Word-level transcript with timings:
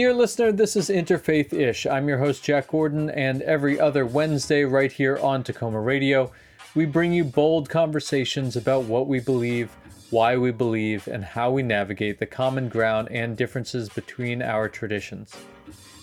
Dear 0.00 0.14
listener, 0.14 0.50
this 0.50 0.76
is 0.76 0.88
Interfaith 0.88 1.52
Ish. 1.52 1.84
I'm 1.84 2.08
your 2.08 2.16
host, 2.16 2.42
Jack 2.42 2.68
Gordon, 2.68 3.10
and 3.10 3.42
every 3.42 3.78
other 3.78 4.06
Wednesday, 4.06 4.64
right 4.64 4.90
here 4.90 5.18
on 5.18 5.44
Tacoma 5.44 5.78
Radio, 5.78 6.32
we 6.74 6.86
bring 6.86 7.12
you 7.12 7.22
bold 7.22 7.68
conversations 7.68 8.56
about 8.56 8.84
what 8.84 9.08
we 9.08 9.20
believe, 9.20 9.70
why 10.08 10.38
we 10.38 10.52
believe, 10.52 11.06
and 11.06 11.22
how 11.22 11.50
we 11.50 11.62
navigate 11.62 12.18
the 12.18 12.24
common 12.24 12.70
ground 12.70 13.08
and 13.10 13.36
differences 13.36 13.90
between 13.90 14.40
our 14.40 14.70
traditions. 14.70 15.36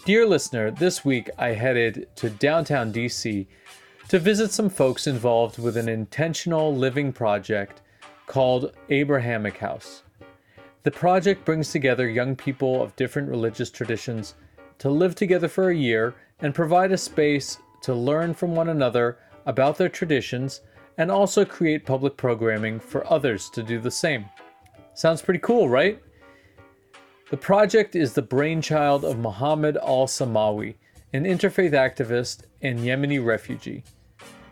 Dear 0.05 0.27
listener, 0.27 0.69
this 0.69 1.03
week 1.03 1.31
I 1.39 1.47
headed 1.53 2.07
to 2.17 2.29
downtown 2.29 2.93
DC 2.93 3.47
to 4.09 4.19
visit 4.19 4.51
some 4.51 4.69
folks 4.69 5.07
involved 5.07 5.57
with 5.57 5.75
an 5.75 5.89
intentional 5.89 6.75
living 6.75 7.11
project 7.11 7.81
called 8.27 8.73
Abrahamic 8.89 9.57
House. 9.57 10.03
The 10.87 10.91
project 10.91 11.43
brings 11.43 11.69
together 11.69 12.07
young 12.07 12.33
people 12.33 12.81
of 12.81 12.95
different 12.95 13.27
religious 13.27 13.69
traditions 13.69 14.35
to 14.77 14.89
live 14.89 15.15
together 15.15 15.49
for 15.49 15.69
a 15.69 15.75
year 15.75 16.15
and 16.39 16.55
provide 16.55 16.93
a 16.93 16.97
space 16.97 17.57
to 17.81 17.93
learn 17.93 18.33
from 18.33 18.55
one 18.55 18.69
another 18.69 19.17
about 19.45 19.77
their 19.77 19.89
traditions 19.89 20.61
and 20.97 21.11
also 21.11 21.43
create 21.43 21.85
public 21.85 22.15
programming 22.15 22.79
for 22.79 23.05
others 23.11 23.49
to 23.49 23.63
do 23.63 23.81
the 23.81 23.91
same. 23.91 24.29
Sounds 24.93 25.21
pretty 25.21 25.41
cool, 25.41 25.67
right? 25.67 26.01
The 27.31 27.35
project 27.35 27.97
is 27.97 28.13
the 28.13 28.21
brainchild 28.21 29.03
of 29.03 29.19
Mohammed 29.19 29.75
Al 29.75 30.07
Samawi, 30.07 30.75
an 31.11 31.25
interfaith 31.25 31.73
activist 31.73 32.43
and 32.61 32.79
Yemeni 32.79 33.19
refugee. 33.19 33.83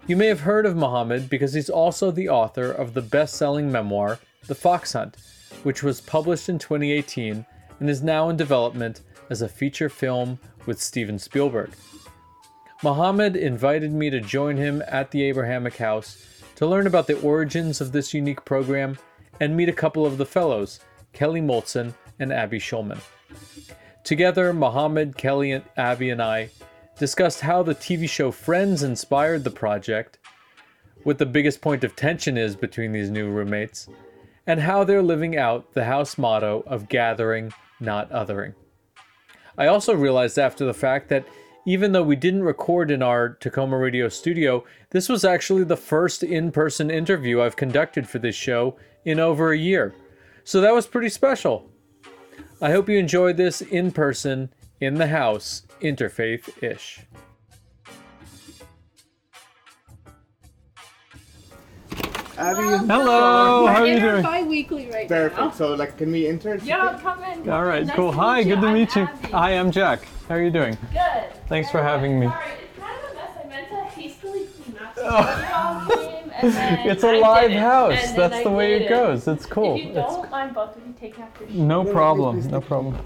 You 0.06 0.18
may 0.18 0.28
have 0.28 0.42
heard 0.42 0.66
of 0.66 0.76
Mohammed 0.76 1.30
because 1.30 1.54
he's 1.54 1.70
also 1.70 2.12
the 2.12 2.28
author 2.28 2.70
of 2.70 2.94
the 2.94 3.02
best 3.02 3.36
selling 3.36 3.72
memoir, 3.72 4.20
The 4.48 4.56
Fox 4.56 4.92
Hunt, 4.92 5.16
which 5.66 5.82
was 5.82 6.00
published 6.00 6.48
in 6.48 6.60
2018 6.60 7.44
and 7.80 7.90
is 7.90 8.04
now 8.04 8.30
in 8.30 8.38
development 8.38 9.02
as 9.32 9.42
a 9.42 9.50
feature 9.50 9.90
film 9.90 10.38
with 10.68 10.80
Steven 10.80 11.18
Spielberg. 11.18 11.72
Mohammed 12.84 13.36
invited 13.36 13.92
me 13.92 14.12
to 14.12 14.22
join 14.22 14.58
him 14.58 14.84
at 14.88 15.10
the 15.10 15.24
Abrahamic 15.24 15.78
House 15.78 16.24
to 16.56 16.68
learn 16.68 16.86
about 16.86 17.08
the 17.08 17.20
origins 17.22 17.82
of 17.82 17.92
this 17.92 18.14
unique 18.14 18.46
program 18.46 18.96
and 19.40 19.58
meet 19.58 19.68
a 19.68 19.74
couple 19.74 20.06
of 20.06 20.20
the 20.20 20.26
fellows, 20.26 20.82
Kelly 21.14 21.42
Moltzen 21.42 21.96
and 22.20 22.32
Abby 22.32 22.60
Schulman. 22.60 23.00
Together, 24.04 24.54
Mohammed, 24.54 25.18
Kelly, 25.18 25.52
and 25.52 25.64
Abby 25.78 26.12
and 26.12 26.22
I 26.22 26.52
discussed 27.00 27.42
how 27.42 27.64
the 27.64 27.74
TV 27.74 28.08
show 28.08 28.30
Friends 28.30 28.84
inspired 28.84 29.44
the 29.44 29.50
project, 29.50 30.20
what 31.02 31.18
the 31.18 31.26
biggest 31.26 31.60
point 31.60 31.84
of 31.84 31.96
tension 31.96 32.38
is 32.38 32.56
between 32.56 32.92
these 32.92 33.10
new 33.10 33.32
roommates, 33.32 33.90
and 34.48 34.60
how 34.60 34.84
they're 34.84 35.02
living 35.02 35.38
out 35.38 35.74
the 35.74 35.86
house 35.86 36.18
motto 36.18 36.64
of 36.68 36.90
gathering, 36.90 37.54
not 37.80 38.10
othering. 38.12 38.54
I 39.58 39.68
also 39.68 39.94
realized 39.96 40.38
after 40.38 40.66
the 40.66 40.74
fact 40.74 41.10
that 41.10 41.26
even 41.66 41.92
though 41.92 42.04
we 42.04 42.16
didn't 42.16 42.44
record 42.44 42.92
in 42.92 43.02
our 43.02 43.30
Tacoma 43.30 43.78
Radio 43.78 44.08
studio, 44.08 44.64
this 44.92 45.10
was 45.10 45.26
actually 45.26 45.64
the 45.64 45.78
first 45.78 46.22
in 46.22 46.52
person 46.52 46.92
interview 46.92 47.42
I've 47.42 47.56
conducted 47.56 48.08
for 48.08 48.20
this 48.20 48.36
show 48.36 48.78
in 49.04 49.20
over 49.20 49.52
a 49.52 49.58
year. 49.58 49.96
So 50.44 50.62
that 50.62 50.74
was 50.74 50.86
pretty 50.86 51.10
special. 51.10 51.72
I 52.62 52.72
hope 52.72 52.88
you 52.88 52.98
enjoyed 53.00 53.38
this 53.38 53.62
in 53.62 53.92
person, 53.92 54.54
in 54.80 54.96
the 54.96 55.08
house, 55.08 55.64
interfaith 55.82 56.62
ish. 56.64 57.02
Abby, 62.38 62.62
Hello, 62.88 63.66
how 63.68 63.82
are 63.82 63.88
you 63.88 64.00
doing? 64.00 64.24
Bi-weekly 64.24 64.90
right 64.92 65.08
perfect. 65.08 65.40
now. 65.40 65.52
So, 65.52 65.74
like, 65.74 65.98
can 65.98 66.12
we 66.12 66.28
enter? 66.28 66.56
Yeah, 66.64 67.00
come 67.02 67.24
in. 67.24 67.44
come 67.46 67.54
All 67.54 67.64
Nice 67.86 67.96
cool. 67.96 68.12
to 68.12 68.18
Hi, 68.18 68.38
meet 68.40 68.48
good 68.50 68.62
to 68.62 68.68
I'm 68.68 68.74
meet 68.74 68.96
you. 68.96 69.04
Abby. 69.04 69.28
Hi, 69.32 69.52
I'm 69.52 69.72
Jack. 69.72 70.02
How 70.28 70.36
are 70.36 70.42
you 70.42 70.52
doing? 70.52 70.78
Good. 70.92 71.32
Thanks 71.48 71.72
for 71.72 71.78
Good. 71.78 71.86
having 71.86 72.20
me. 72.20 72.28
Sorry, 72.28 72.46
it's 72.62 72.80
kind 72.80 72.98
of 73.06 73.12
a 73.12 73.16
mess. 73.16 73.30
I 73.44 73.48
meant 73.48 73.70
to 73.70 73.76
hastily 74.02 74.48
clean 74.64 74.78
up. 74.80 74.96
So 74.96 75.04
you 75.96 76.10
and 76.42 76.52
then 76.54 76.88
It's 76.90 77.04
a 77.04 77.08
I 77.08 77.18
live 77.20 77.50
did 77.52 77.58
it, 77.58 77.60
house. 77.62 77.94
and 78.04 78.10
then 78.10 78.16
That's 78.32 78.36
I 78.36 78.44
the 78.44 78.52
way 78.52 78.70
did 78.80 78.82
it 78.84 78.90
goes. 78.90 79.28
It's 79.30 79.46
cool. 79.46 79.76
If 79.78 79.84
you 79.86 79.90
It's 79.92 79.96
don't 80.14 80.30
mind 80.30 80.54
both 80.54 80.76
of 80.76 80.86
you 80.86 80.94
taking 81.00 81.24
off 81.24 81.30
your 81.40 81.48
shoes. 81.50 81.58
no 81.58 81.86
problem. 81.86 82.48
No 82.50 82.60
problem. 82.62 82.98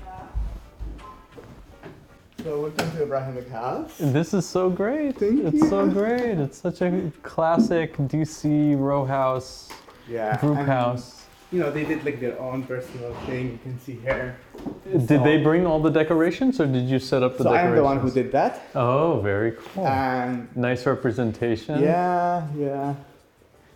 So, 2.50 2.62
welcome 2.62 2.92
to 2.94 3.04
Abrahamic 3.04 3.48
House. 3.50 3.96
This 4.00 4.34
is 4.34 4.44
so 4.44 4.72
great. 4.72 5.20
Thank 5.20 5.46
it's 5.46 5.62
you. 5.62 5.70
so 5.70 5.88
great. 5.88 6.40
It's 6.40 6.58
such 6.58 6.82
a 6.82 7.12
classic 7.22 7.96
DC 7.96 8.76
row 8.76 9.06
house, 9.06 9.70
Yeah. 10.10 10.36
group 10.42 10.58
and, 10.58 10.68
house. 10.68 11.28
You 11.52 11.60
know, 11.60 11.70
they 11.70 11.86
did 11.86 12.04
like 12.04 12.20
their 12.20 12.40
own 12.40 12.64
personal 12.64 13.14
thing. 13.28 13.52
You 13.52 13.60
can 13.62 13.80
see 13.80 14.00
here. 14.02 14.36
Did 15.06 15.24
they 15.24 15.38
bring 15.38 15.68
all 15.68 15.80
the 15.80 15.92
decorations 15.92 16.60
or 16.60 16.66
did 16.66 16.90
you 16.90 16.98
set 16.98 17.22
up 17.22 17.38
the 17.38 17.44
So 17.44 17.54
I 17.54 17.62
am 17.62 17.76
the 17.76 17.84
one 17.84 18.00
who 18.00 18.10
did 18.10 18.32
that. 18.32 18.64
Oh, 18.74 19.20
very 19.22 19.52
cool. 19.52 19.86
And 19.86 20.50
nice 20.56 20.88
representation. 20.88 21.84
yeah, 21.84 22.48
yeah. 22.58 22.96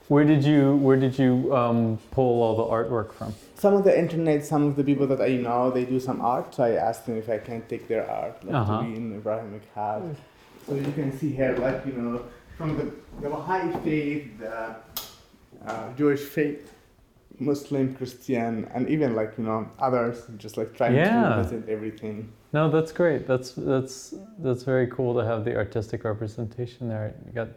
Where 0.07 0.25
did 0.25 0.43
you 0.43 0.77
where 0.77 0.97
did 0.97 1.19
you 1.19 1.55
um, 1.55 1.99
pull 2.09 2.41
all 2.41 2.55
the 2.55 2.65
artwork 2.65 3.13
from? 3.13 3.35
Some 3.63 3.75
of 3.75 3.83
the 3.85 3.97
internet, 3.97 4.43
some 4.45 4.63
of 4.69 4.75
the 4.75 4.83
people 4.83 5.07
that 5.07 5.21
I 5.21 5.37
know, 5.45 5.71
they 5.71 5.85
do 5.85 5.97
some 5.97 6.19
art. 6.19 6.53
So 6.55 6.63
I 6.65 6.71
asked 6.87 7.05
them 7.05 7.15
if 7.23 7.29
I 7.29 7.37
can 7.47 7.59
take 7.71 7.83
their 7.91 8.05
art, 8.21 8.35
like 8.45 8.55
Uh-huh. 8.59 8.79
to 8.79 8.83
be 8.85 8.89
in 8.99 9.05
Abrahamic 9.19 9.65
House. 9.73 10.17
So 10.65 10.71
you 10.87 10.91
can 10.99 11.09
see 11.19 11.29
here, 11.39 11.55
like 11.67 11.79
you 11.89 11.93
know, 11.99 12.15
from 12.57 12.69
the 12.79 12.85
the 13.21 13.29
Baha'i 13.35 13.67
faith, 13.85 14.25
the 14.43 14.55
uh, 15.69 15.85
Jewish 15.99 16.23
faith, 16.35 16.61
Muslim, 17.49 17.85
Christian, 17.99 18.51
and 18.73 18.83
even 18.95 19.09
like 19.19 19.31
you 19.39 19.45
know 19.49 19.59
others, 19.87 20.15
just 20.43 20.55
like 20.59 20.69
trying 20.79 20.95
Yeah. 20.97 21.13
to 21.13 21.29
represent 21.29 21.63
everything. 21.75 22.15
No, 22.57 22.63
that's 22.75 22.93
great. 23.01 23.21
That's 23.31 23.49
that's 23.73 23.95
that's 24.45 24.63
very 24.73 24.87
cool 24.95 25.11
to 25.19 25.23
have 25.31 25.41
the 25.47 25.53
artistic 25.63 25.99
representation 26.11 26.81
there. 26.93 27.07
You 27.25 27.31
got 27.43 27.51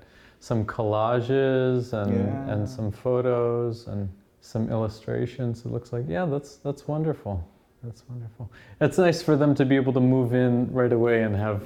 some 0.51 0.61
collages 0.77 1.81
and 2.03 2.13
Yeah. 2.17 2.53
and 2.53 2.61
some 2.77 2.89
photos 3.05 3.77
and 3.93 4.03
some 4.47 4.71
illustrations. 4.71 5.65
It 5.65 5.73
looks 5.73 5.93
like 5.93 6.05
yeah, 6.09 6.25
that's 6.25 6.57
that's 6.57 6.87
wonderful. 6.87 7.47
That's 7.83 8.03
wonderful. 8.09 8.51
It's 8.81 8.99
nice 8.99 9.23
for 9.23 9.37
them 9.37 9.55
to 9.55 9.65
be 9.65 9.77
able 9.77 9.93
to 9.93 10.01
move 10.01 10.35
in 10.35 10.73
right 10.73 10.93
away 10.93 11.23
and 11.23 11.35
have 11.37 11.63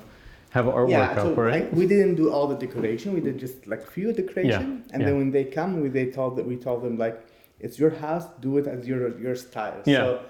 have 0.51 0.65
artwork 0.65 0.91
yeah, 0.91 1.15
so 1.15 1.33
up, 1.33 1.39
right? 1.39 1.65
like, 1.65 1.73
we 1.73 1.87
didn't 1.87 2.17
do 2.17 2.33
all 2.33 2.47
the 2.49 2.57
decoration. 2.57 3.15
We 3.15 3.21
did 3.21 3.39
just 3.39 3.67
like 3.67 3.87
few 3.87 4.13
decoration, 4.13 4.85
and 4.93 5.01
yeah. 5.01 5.07
then 5.09 5.19
when 5.19 5.31
they 5.31 5.45
come, 5.45 5.81
we 5.81 5.89
they 5.89 6.07
told 6.11 6.37
that 6.37 6.47
we 6.47 6.57
told 6.57 6.83
them 6.83 6.99
like, 6.99 7.25
it's 7.61 7.79
your 7.79 7.91
house, 7.91 8.25
do 8.41 8.59
it 8.59 8.67
as 8.67 8.87
your 8.87 9.19
your 9.21 9.37
style. 9.37 9.83
Yeah. 9.85 9.99
So, 9.99 10.23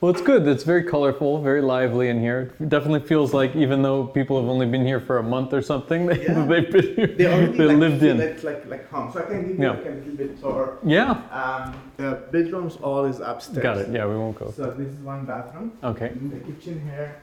Well, 0.00 0.10
it's 0.12 0.20
good. 0.20 0.46
It's 0.46 0.62
very 0.62 0.84
colorful, 0.84 1.40
very 1.40 1.62
lively 1.62 2.10
in 2.10 2.20
here. 2.20 2.52
It 2.60 2.68
definitely 2.68 3.00
feels 3.08 3.32
like 3.32 3.56
even 3.56 3.80
though 3.80 4.04
people 4.06 4.38
have 4.38 4.48
only 4.48 4.66
been 4.66 4.84
here 4.84 5.00
for 5.00 5.16
a 5.18 5.22
month 5.22 5.54
or 5.54 5.62
something, 5.62 6.04
they, 6.06 6.22
Yeah. 6.22 6.44
they've 6.50 6.70
been 6.70 6.94
here. 6.96 7.06
they 7.06 7.26
already 7.26 7.56
they 7.56 7.64
like, 7.64 7.76
lived 7.78 8.02
in. 8.02 8.20
it 8.20 8.44
like 8.44 8.66
like 8.66 8.90
home. 8.90 9.10
So 9.10 9.20
I 9.20 9.22
can 9.24 9.48
give 9.48 9.56
you 9.58 9.62
Yeah. 9.64 9.70
like 9.70 9.86
a 9.86 9.90
little 9.90 10.14
bit 10.16 10.40
tour. 10.40 10.78
Yeah. 10.84 11.10
Um, 11.40 11.74
the 11.96 12.10
bedrooms 12.30 12.76
all 12.82 13.06
is 13.06 13.20
upstairs. 13.20 13.62
Got 13.62 13.78
it. 13.78 13.88
Yeah, 13.90 14.06
we 14.06 14.16
won't 14.16 14.38
go. 14.38 14.50
So 14.50 14.70
this 14.70 14.88
is 14.88 14.98
one 15.00 15.24
bathroom. 15.24 15.72
Okay. 15.82 16.10
In 16.10 16.28
the 16.28 16.40
kitchen 16.40 16.78
here. 16.90 17.16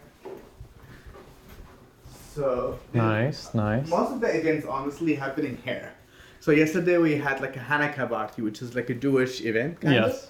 So 2.34 2.80
Nice, 2.96 3.54
nice. 3.54 3.88
most 3.88 4.14
of 4.14 4.20
the 4.20 4.36
events 4.36 4.66
honestly 4.66 5.14
happening 5.14 5.60
here. 5.64 5.92
So 6.40 6.50
yesterday 6.50 6.98
we 6.98 7.16
had 7.18 7.40
like 7.40 7.56
a 7.56 7.60
Hanukkah 7.60 8.10
party, 8.10 8.42
which 8.42 8.64
is 8.64 8.74
like 8.74 8.90
a 8.90 8.96
Jewish 8.96 9.42
event. 9.42 9.80
Kind 9.80 9.94
Yes. 9.94 10.24
Of. 10.24 10.30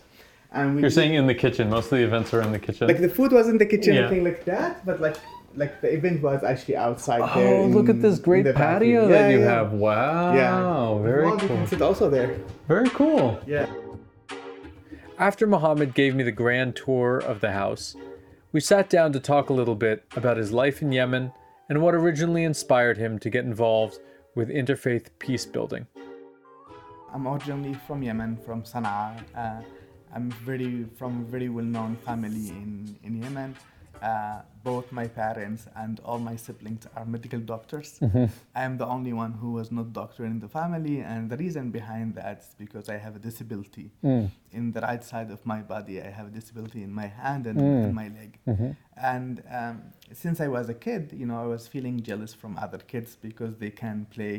And 0.53 0.75
we 0.75 0.81
You're 0.81 0.91
saying 0.91 1.15
in 1.15 1.25
the 1.27 1.33
kitchen. 1.35 1.69
Most 1.69 1.85
of 1.85 1.97
the 1.97 2.03
events 2.03 2.33
are 2.33 2.41
in 2.41 2.51
the 2.51 2.59
kitchen. 2.59 2.87
like 2.87 3.01
the 3.01 3.09
food 3.09 3.31
was 3.31 3.47
in 3.49 3.57
the 3.57 3.65
kitchen, 3.65 3.93
Yeah. 3.95 4.01
anything 4.01 4.23
like 4.23 4.45
that, 4.45 4.85
but 4.85 5.01
like 5.01 5.17
like 5.55 5.81
the 5.81 5.93
event 5.93 6.21
was 6.23 6.43
actually 6.43 6.75
outside 6.75 7.21
there. 7.35 7.53
oh, 7.61 7.65
look 7.67 7.87
at 7.87 8.01
this 8.01 8.17
great 8.17 8.43
the 8.43 8.53
patio 8.53 9.01
bathroom. 9.01 9.11
that 9.11 9.29
you 9.31 9.39
yeah. 9.39 9.45
have. 9.45 9.71
Wow. 9.73 10.33
Yeah. 10.33 11.03
Very 11.03 11.25
well, 11.27 11.37
cool. 11.37 11.47
can 11.47 11.67
sit 11.67 11.81
also 11.81 12.09
there. 12.09 12.39
Very 12.67 12.89
cool. 12.89 13.39
Yeah. 13.45 13.67
After 15.19 15.45
Mohammed 15.45 15.93
gave 15.93 16.15
me 16.15 16.23
the 16.23 16.31
grand 16.31 16.75
tour 16.75 17.19
of 17.19 17.39
the 17.39 17.51
house, 17.51 17.95
we 18.51 18.59
sat 18.59 18.89
down 18.89 19.13
to 19.13 19.19
talk 19.19 19.49
a 19.49 19.53
little 19.53 19.75
bit 19.75 20.03
about 20.15 20.37
his 20.37 20.51
life 20.51 20.81
in 20.81 20.91
Yemen 20.91 21.31
and 21.69 21.81
what 21.81 21.93
originally 21.93 22.43
inspired 22.43 22.97
him 22.97 23.19
to 23.19 23.29
get 23.29 23.45
involved 23.45 23.99
with 24.35 24.49
interfaith 24.49 25.07
peace 25.19 25.45
building. 25.45 25.85
I'm 27.13 27.27
originally 27.27 27.75
from 27.85 28.01
Yemen, 28.01 28.37
from 28.43 28.63
Sana'a. 28.63 29.21
Uh, 29.35 29.61
I'm 30.15 30.31
very 30.45 30.85
from 30.97 31.21
a 31.21 31.25
very 31.31 31.49
well-known 31.49 31.95
family 32.05 32.49
in 32.49 32.97
in 33.03 33.21
Yemen. 33.23 33.55
Uh, 34.01 34.41
both 34.65 34.91
my 34.91 35.07
parents 35.07 35.65
and 35.77 36.01
all 36.03 36.19
my 36.19 36.35
siblings 36.35 36.85
are 36.97 37.05
medical 37.05 37.39
doctors. 37.39 37.99
I 38.53 38.63
am 38.63 38.77
the 38.77 38.85
only 38.85 39.13
one 39.13 39.31
who 39.31 39.53
was 39.53 39.71
not 39.71 39.93
doctor 39.93 40.25
in 40.25 40.39
the 40.41 40.49
family, 40.49 40.99
and 40.99 41.29
the 41.29 41.37
reason 41.37 41.71
behind 41.71 42.15
that 42.15 42.39
is 42.39 42.49
because 42.57 42.89
I 42.89 42.97
have 42.97 43.15
a 43.15 43.19
disability 43.19 43.91
in 44.51 44.73
the 44.73 44.81
right 44.81 45.03
side 45.11 45.31
of 45.31 45.45
my 45.45 45.61
body. 45.61 46.01
I 46.01 46.09
have 46.09 46.27
a 46.27 46.31
disability 46.39 46.83
in 46.83 46.91
my 46.93 47.07
hand 47.07 47.47
and, 47.47 47.57
and 47.85 47.95
my 47.95 48.09
leg. 48.19 48.39
And 48.97 49.41
um, 49.49 49.75
since 50.11 50.41
I 50.41 50.49
was 50.49 50.67
a 50.69 50.73
kid, 50.73 51.13
you 51.13 51.25
know, 51.25 51.39
I 51.41 51.45
was 51.55 51.67
feeling 51.67 52.01
jealous 52.01 52.33
from 52.33 52.57
other 52.57 52.79
kids 52.79 53.15
because 53.27 53.55
they 53.55 53.69
can 53.71 54.05
play 54.15 54.35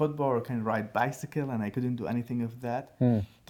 football 0.00 0.30
or 0.36 0.40
can 0.50 0.58
ride 0.72 0.86
bicycle 1.02 1.48
and 1.52 1.60
I 1.66 1.70
couldn't 1.74 1.96
do 2.02 2.06
anything 2.14 2.40
of 2.48 2.52
that. 2.66 2.84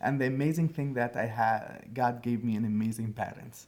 And 0.06 0.14
the 0.20 0.26
amazing 0.34 0.68
thing 0.76 0.88
that 1.00 1.12
I 1.24 1.26
had, 1.40 1.62
God 2.00 2.14
gave 2.28 2.40
me 2.48 2.52
an 2.60 2.64
amazing 2.74 3.10
parents 3.24 3.58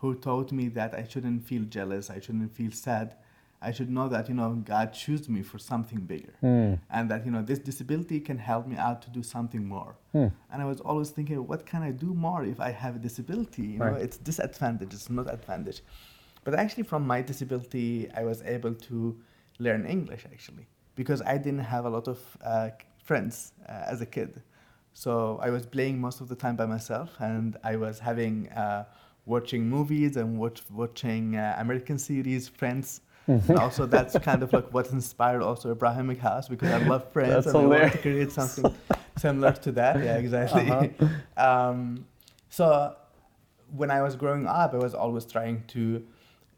who 0.00 0.08
taught 0.26 0.50
me 0.58 0.64
that 0.78 0.90
I 1.00 1.04
shouldn't 1.10 1.40
feel 1.50 1.64
jealous, 1.76 2.04
I 2.16 2.18
shouldn't 2.24 2.52
feel 2.60 2.72
sad. 2.88 3.08
I 3.68 3.70
should 3.76 3.90
know 3.96 4.06
that 4.14 4.24
you 4.30 4.36
know 4.40 4.50
God 4.74 4.88
chose 5.02 5.24
me 5.34 5.40
for 5.50 5.58
something 5.70 6.00
bigger, 6.12 6.34
Mm. 6.48 6.72
and 6.96 7.04
that 7.10 7.20
you 7.26 7.32
know 7.34 7.42
this 7.50 7.60
disability 7.70 8.18
can 8.28 8.38
help 8.50 8.64
me 8.72 8.76
out 8.86 8.98
to 9.04 9.08
do 9.18 9.22
something 9.34 9.62
more. 9.74 9.92
Hmm. 10.14 10.28
And 10.50 10.58
I 10.64 10.66
was 10.72 10.80
always 10.88 11.10
thinking, 11.16 11.38
what 11.50 11.62
can 11.70 11.82
I 11.88 11.92
do 12.06 12.10
more 12.26 12.42
if 12.54 12.58
I 12.68 12.70
have 12.84 12.94
a 13.00 13.02
disability? 13.08 13.66
You 13.72 13.78
know, 13.86 13.96
it's 14.06 14.18
disadvantage, 14.30 14.92
it's 14.98 15.10
not 15.18 15.26
advantage. 15.38 15.80
But 16.44 16.52
actually, 16.62 16.86
from 16.92 17.02
my 17.12 17.20
disability, 17.30 17.88
I 18.20 18.22
was 18.30 18.38
able 18.56 18.74
to 18.88 18.96
learn 19.66 19.82
English 19.96 20.22
actually 20.34 20.66
because 20.98 21.22
I 21.22 21.38
didn't 21.38 21.66
have 21.74 21.84
a 21.84 21.88
lot 21.96 22.08
of 22.08 22.18
uh, 22.44 22.70
friends 23.04 23.52
uh, 23.68 23.92
as 23.92 24.00
a 24.00 24.06
kid. 24.06 24.42
So 24.94 25.38
I 25.40 25.48
was 25.50 25.64
playing 25.64 26.00
most 26.00 26.20
of 26.20 26.26
the 26.28 26.34
time 26.34 26.56
by 26.56 26.66
myself, 26.66 27.10
and 27.20 27.56
I 27.62 27.76
was 27.76 28.00
having 28.00 28.48
uh, 28.48 28.84
watching 29.24 29.70
movies 29.70 30.16
and 30.16 30.36
watch, 30.36 30.60
watching 30.72 31.36
uh, 31.36 31.54
American 31.56 31.98
series, 31.98 32.48
Friends. 32.48 33.00
and 33.28 33.58
also, 33.58 33.86
that's 33.86 34.18
kind 34.18 34.42
of 34.42 34.52
like 34.52 34.74
what 34.74 34.90
inspired 34.90 35.40
also 35.40 35.70
Abrahamic 35.70 36.18
House 36.18 36.48
because 36.48 36.70
I 36.72 36.78
love 36.92 37.12
Friends 37.12 37.44
That's 37.44 37.54
and 37.54 37.56
I 37.58 37.66
wanted 37.66 37.92
to 37.92 37.98
create 37.98 38.32
something 38.32 38.74
similar 39.16 39.52
to 39.52 39.70
that. 39.72 40.02
Yeah, 40.02 40.16
exactly. 40.24 40.68
Uh-huh. 40.68 41.68
um, 41.70 42.06
so 42.48 42.96
when 43.76 43.90
I 43.92 44.02
was 44.02 44.16
growing 44.16 44.46
up, 44.48 44.74
I 44.74 44.78
was 44.78 44.94
always 44.94 45.24
trying 45.26 45.62
to 45.74 46.04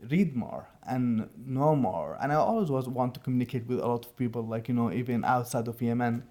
read 0.08 0.34
more 0.34 0.66
and 0.86 1.28
know 1.36 1.76
more, 1.76 2.16
and 2.20 2.32
I 2.32 2.36
always 2.36 2.70
was 2.70 2.88
want 2.88 3.14
to 3.14 3.20
communicate 3.20 3.66
with 3.66 3.80
a 3.80 3.86
lot 3.86 4.04
of 4.06 4.16
people, 4.16 4.42
like 4.42 4.68
you 4.68 4.74
know, 4.74 4.92
even 4.92 5.24
outside 5.24 5.68
of 5.68 5.80
Yemen. 5.80 6.24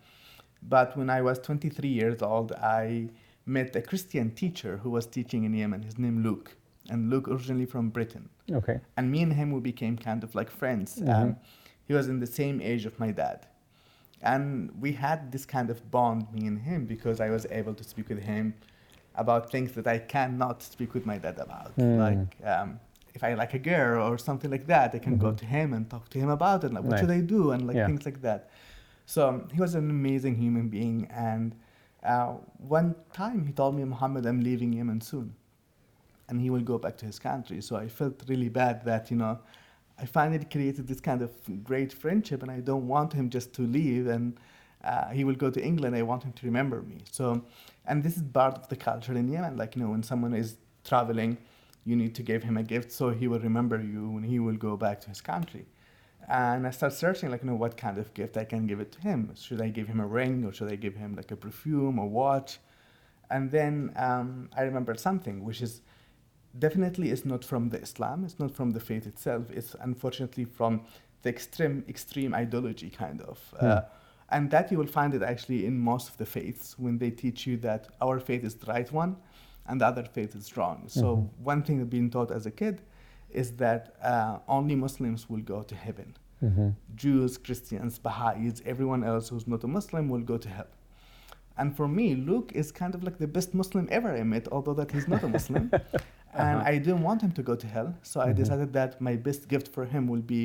But 0.61 0.97
when 0.97 1.09
I 1.09 1.21
was 1.21 1.39
23 1.39 1.87
years 1.87 2.21
old, 2.21 2.51
I 2.51 3.09
met 3.45 3.75
a 3.75 3.81
Christian 3.81 4.31
teacher 4.31 4.77
who 4.77 4.89
was 4.89 5.05
teaching 5.05 5.43
in 5.45 5.53
Yemen. 5.53 5.83
His 5.83 5.97
name 5.97 6.23
Luke, 6.23 6.55
and 6.89 7.09
Luke 7.09 7.27
originally 7.27 7.65
from 7.65 7.89
Britain. 7.89 8.29
Okay. 8.51 8.79
And 8.97 9.11
me 9.11 9.21
and 9.21 9.33
him, 9.33 9.51
we 9.51 9.59
became 9.59 9.97
kind 9.97 10.23
of 10.23 10.35
like 10.35 10.49
friends. 10.49 10.99
Mhm. 10.99 11.15
Um, 11.15 11.35
he 11.85 11.93
was 11.93 12.07
in 12.07 12.19
the 12.19 12.27
same 12.27 12.61
age 12.61 12.85
of 12.85 12.99
my 12.99 13.11
dad. 13.11 13.47
And 14.21 14.71
we 14.81 14.91
had 14.91 15.31
this 15.31 15.45
kind 15.45 15.69
of 15.69 15.89
bond, 15.89 16.31
me 16.33 16.45
and 16.45 16.59
him, 16.59 16.85
because 16.85 17.21
I 17.21 17.29
was 17.29 17.45
able 17.49 17.73
to 17.73 17.83
speak 17.83 18.09
with 18.09 18.19
him 18.19 18.53
about 19.15 19.51
things 19.51 19.71
that 19.73 19.87
I 19.87 19.97
cannot 19.97 20.61
speak 20.61 20.93
with 20.93 21.05
my 21.05 21.17
dad 21.17 21.39
about. 21.39 21.75
Mm. 21.77 21.97
Like, 21.97 22.47
um, 22.47 22.79
if 23.13 23.23
I 23.23 23.33
like 23.33 23.53
a 23.53 23.59
girl 23.59 24.07
or 24.07 24.17
something 24.17 24.51
like 24.51 24.67
that, 24.67 24.93
I 24.95 24.99
can 24.99 25.17
go 25.17 25.31
Mhm. 25.31 25.37
to 25.37 25.45
him 25.45 25.73
and 25.73 25.89
talk 25.89 26.09
to 26.09 26.19
him 26.19 26.29
about 26.29 26.63
it. 26.63 26.73
Like, 26.73 26.83
what 26.83 26.91
Nice. 26.91 26.99
should 27.01 27.11
I 27.11 27.21
do? 27.21 27.51
And 27.51 27.67
like 27.67 27.77
Yeah. 27.77 27.85
things 27.87 28.05
like 28.05 28.21
that. 28.21 28.49
So 29.05 29.27
um, 29.29 29.47
he 29.53 29.59
was 29.59 29.75
an 29.75 29.89
amazing 29.89 30.35
human 30.35 30.69
being. 30.69 31.07
And 31.11 31.55
uh, 32.03 32.33
one 32.57 32.95
time 33.13 33.45
he 33.45 33.53
told 33.53 33.75
me, 33.75 33.83
Muhammad, 33.83 34.25
I'm 34.25 34.41
leaving 34.41 34.71
Yemen 34.73 35.01
soon 35.01 35.33
and 36.27 36.39
he 36.39 36.49
will 36.49 36.61
go 36.61 36.77
back 36.77 36.95
to 36.97 37.05
his 37.05 37.19
country. 37.19 37.61
So 37.61 37.75
I 37.75 37.87
felt 37.87 38.23
really 38.27 38.49
bad 38.49 38.85
that, 38.85 39.09
you 39.11 39.17
know, 39.17 39.39
I 39.97 40.05
finally 40.05 40.45
created 40.45 40.87
this 40.87 41.01
kind 41.01 41.21
of 41.21 41.31
great 41.63 41.91
friendship 41.91 42.41
and 42.43 42.51
I 42.51 42.59
don't 42.59 42.87
want 42.87 43.13
him 43.13 43.29
just 43.29 43.53
to 43.55 43.63
leave 43.63 44.07
and 44.07 44.37
uh, 44.83 45.09
he 45.09 45.23
will 45.23 45.35
go 45.35 45.49
to 45.49 45.61
England. 45.61 45.95
I 45.95 46.03
want 46.03 46.23
him 46.23 46.31
to 46.33 46.45
remember 46.45 46.81
me. 46.83 47.03
So, 47.11 47.43
and 47.85 48.01
this 48.03 48.15
is 48.15 48.23
part 48.23 48.55
of 48.55 48.67
the 48.69 48.75
culture 48.77 49.13
in 49.13 49.27
Yemen. 49.27 49.57
Like, 49.57 49.75
you 49.75 49.81
know, 49.83 49.89
when 49.89 50.03
someone 50.03 50.33
is 50.33 50.55
traveling, 50.85 51.37
you 51.85 51.95
need 51.95 52.13
to 52.15 52.23
give 52.23 52.43
him 52.43 52.57
a 52.57 52.63
gift 52.63 52.91
so 52.91 53.09
he 53.09 53.27
will 53.27 53.39
remember 53.39 53.81
you 53.81 54.09
when 54.09 54.23
he 54.23 54.39
will 54.39 54.55
go 54.55 54.77
back 54.77 55.01
to 55.01 55.09
his 55.09 55.21
country. 55.21 55.65
And 56.27 56.67
I 56.67 56.71
start 56.71 56.93
searching, 56.93 57.31
like, 57.31 57.41
you 57.41 57.49
know, 57.49 57.55
what 57.55 57.75
kind 57.75 57.97
of 57.97 58.13
gift 58.13 58.37
I 58.37 58.43
can 58.43 58.67
give 58.67 58.79
it 58.79 58.91
to 58.91 59.01
him. 59.01 59.33
Should 59.35 59.61
I 59.61 59.69
give 59.69 59.87
him 59.87 59.99
a 59.99 60.05
ring 60.05 60.45
or 60.45 60.53
should 60.53 60.71
I 60.71 60.75
give 60.75 60.95
him 60.95 61.15
like 61.15 61.31
a 61.31 61.35
perfume 61.35 61.97
or 61.97 62.07
watch? 62.07 62.59
And 63.31 63.49
then 63.49 63.91
um, 63.95 64.49
I 64.55 64.61
remembered 64.61 64.99
something, 64.99 65.43
which 65.43 65.61
is 65.61 65.81
definitely 66.57 67.09
is 67.09 67.25
not 67.25 67.43
from 67.43 67.69
the 67.69 67.79
Islam. 67.81 68.25
It's 68.25 68.39
not 68.39 68.55
from 68.55 68.71
the 68.71 68.79
faith 68.79 69.07
itself. 69.07 69.49
It's 69.49 69.75
unfortunately 69.81 70.45
from 70.45 70.81
the 71.21 71.29
extreme 71.29 71.83
extreme 71.87 72.33
ideology 72.33 72.89
kind 72.89 73.21
of. 73.21 73.39
Uh, 73.59 73.81
and 74.29 74.51
that 74.51 74.71
you 74.71 74.77
will 74.77 74.87
find 74.87 75.13
it 75.13 75.23
actually 75.23 75.65
in 75.65 75.79
most 75.79 76.09
of 76.09 76.17
the 76.17 76.25
faiths 76.25 76.77
when 76.77 76.97
they 76.97 77.09
teach 77.09 77.47
you 77.47 77.57
that 77.57 77.87
our 78.01 78.19
faith 78.19 78.43
is 78.43 78.55
the 78.55 78.67
right 78.67 78.91
one 78.91 79.17
and 79.69 79.79
the 79.81 79.85
other 79.91 80.03
faith 80.03 80.35
is 80.35 80.47
wrong. 80.57 80.77
So 80.87 81.05
Mhm. 81.15 81.29
one 81.53 81.61
thing 81.63 81.77
that 81.79 81.89
being 81.97 82.09
taught 82.15 82.31
as 82.31 82.45
a 82.45 82.51
kid 82.61 82.75
is 83.41 83.47
that 83.63 83.81
uh, 84.11 84.39
only 84.57 84.75
Muslims 84.85 85.29
will 85.29 85.43
go 85.53 85.59
to 85.71 85.75
heaven. 85.85 86.09
Mm-hmm. 86.43 86.69
Jews, 87.03 87.37
Christians, 87.37 87.99
Baha'is, 87.99 88.55
everyone 88.65 89.03
else 89.11 89.25
who's 89.29 89.47
not 89.53 89.63
a 89.63 89.67
Muslim 89.67 90.03
will 90.13 90.25
go 90.33 90.37
to 90.45 90.49
hell. 90.57 90.71
And 91.57 91.75
for 91.77 91.87
me, 91.99 92.15
Luke 92.15 92.49
is 92.61 92.71
kind 92.81 92.93
of 92.95 93.03
like 93.07 93.17
the 93.25 93.27
best 93.37 93.53
Muslim 93.53 93.85
ever 93.97 94.09
I 94.21 94.23
met, 94.23 94.45
although 94.55 94.73
that 94.81 94.89
he's 94.91 95.07
not 95.13 95.23
a 95.23 95.27
Muslim. 95.37 95.65
And 96.41 96.57
Uh-huh. 96.59 96.71
I 96.71 96.77
didn't 96.85 97.03
want 97.09 97.19
him 97.25 97.31
to 97.39 97.43
go 97.49 97.55
to 97.63 97.67
hell, 97.75 97.89
so 98.09 98.15
I 98.27 98.29
Mhm. 98.31 98.35
decided 98.41 98.69
that 98.79 98.91
my 99.07 99.15
best 99.27 99.41
gift 99.53 99.67
for 99.75 99.83
him 99.93 100.03
will 100.11 100.25
be 100.37 100.43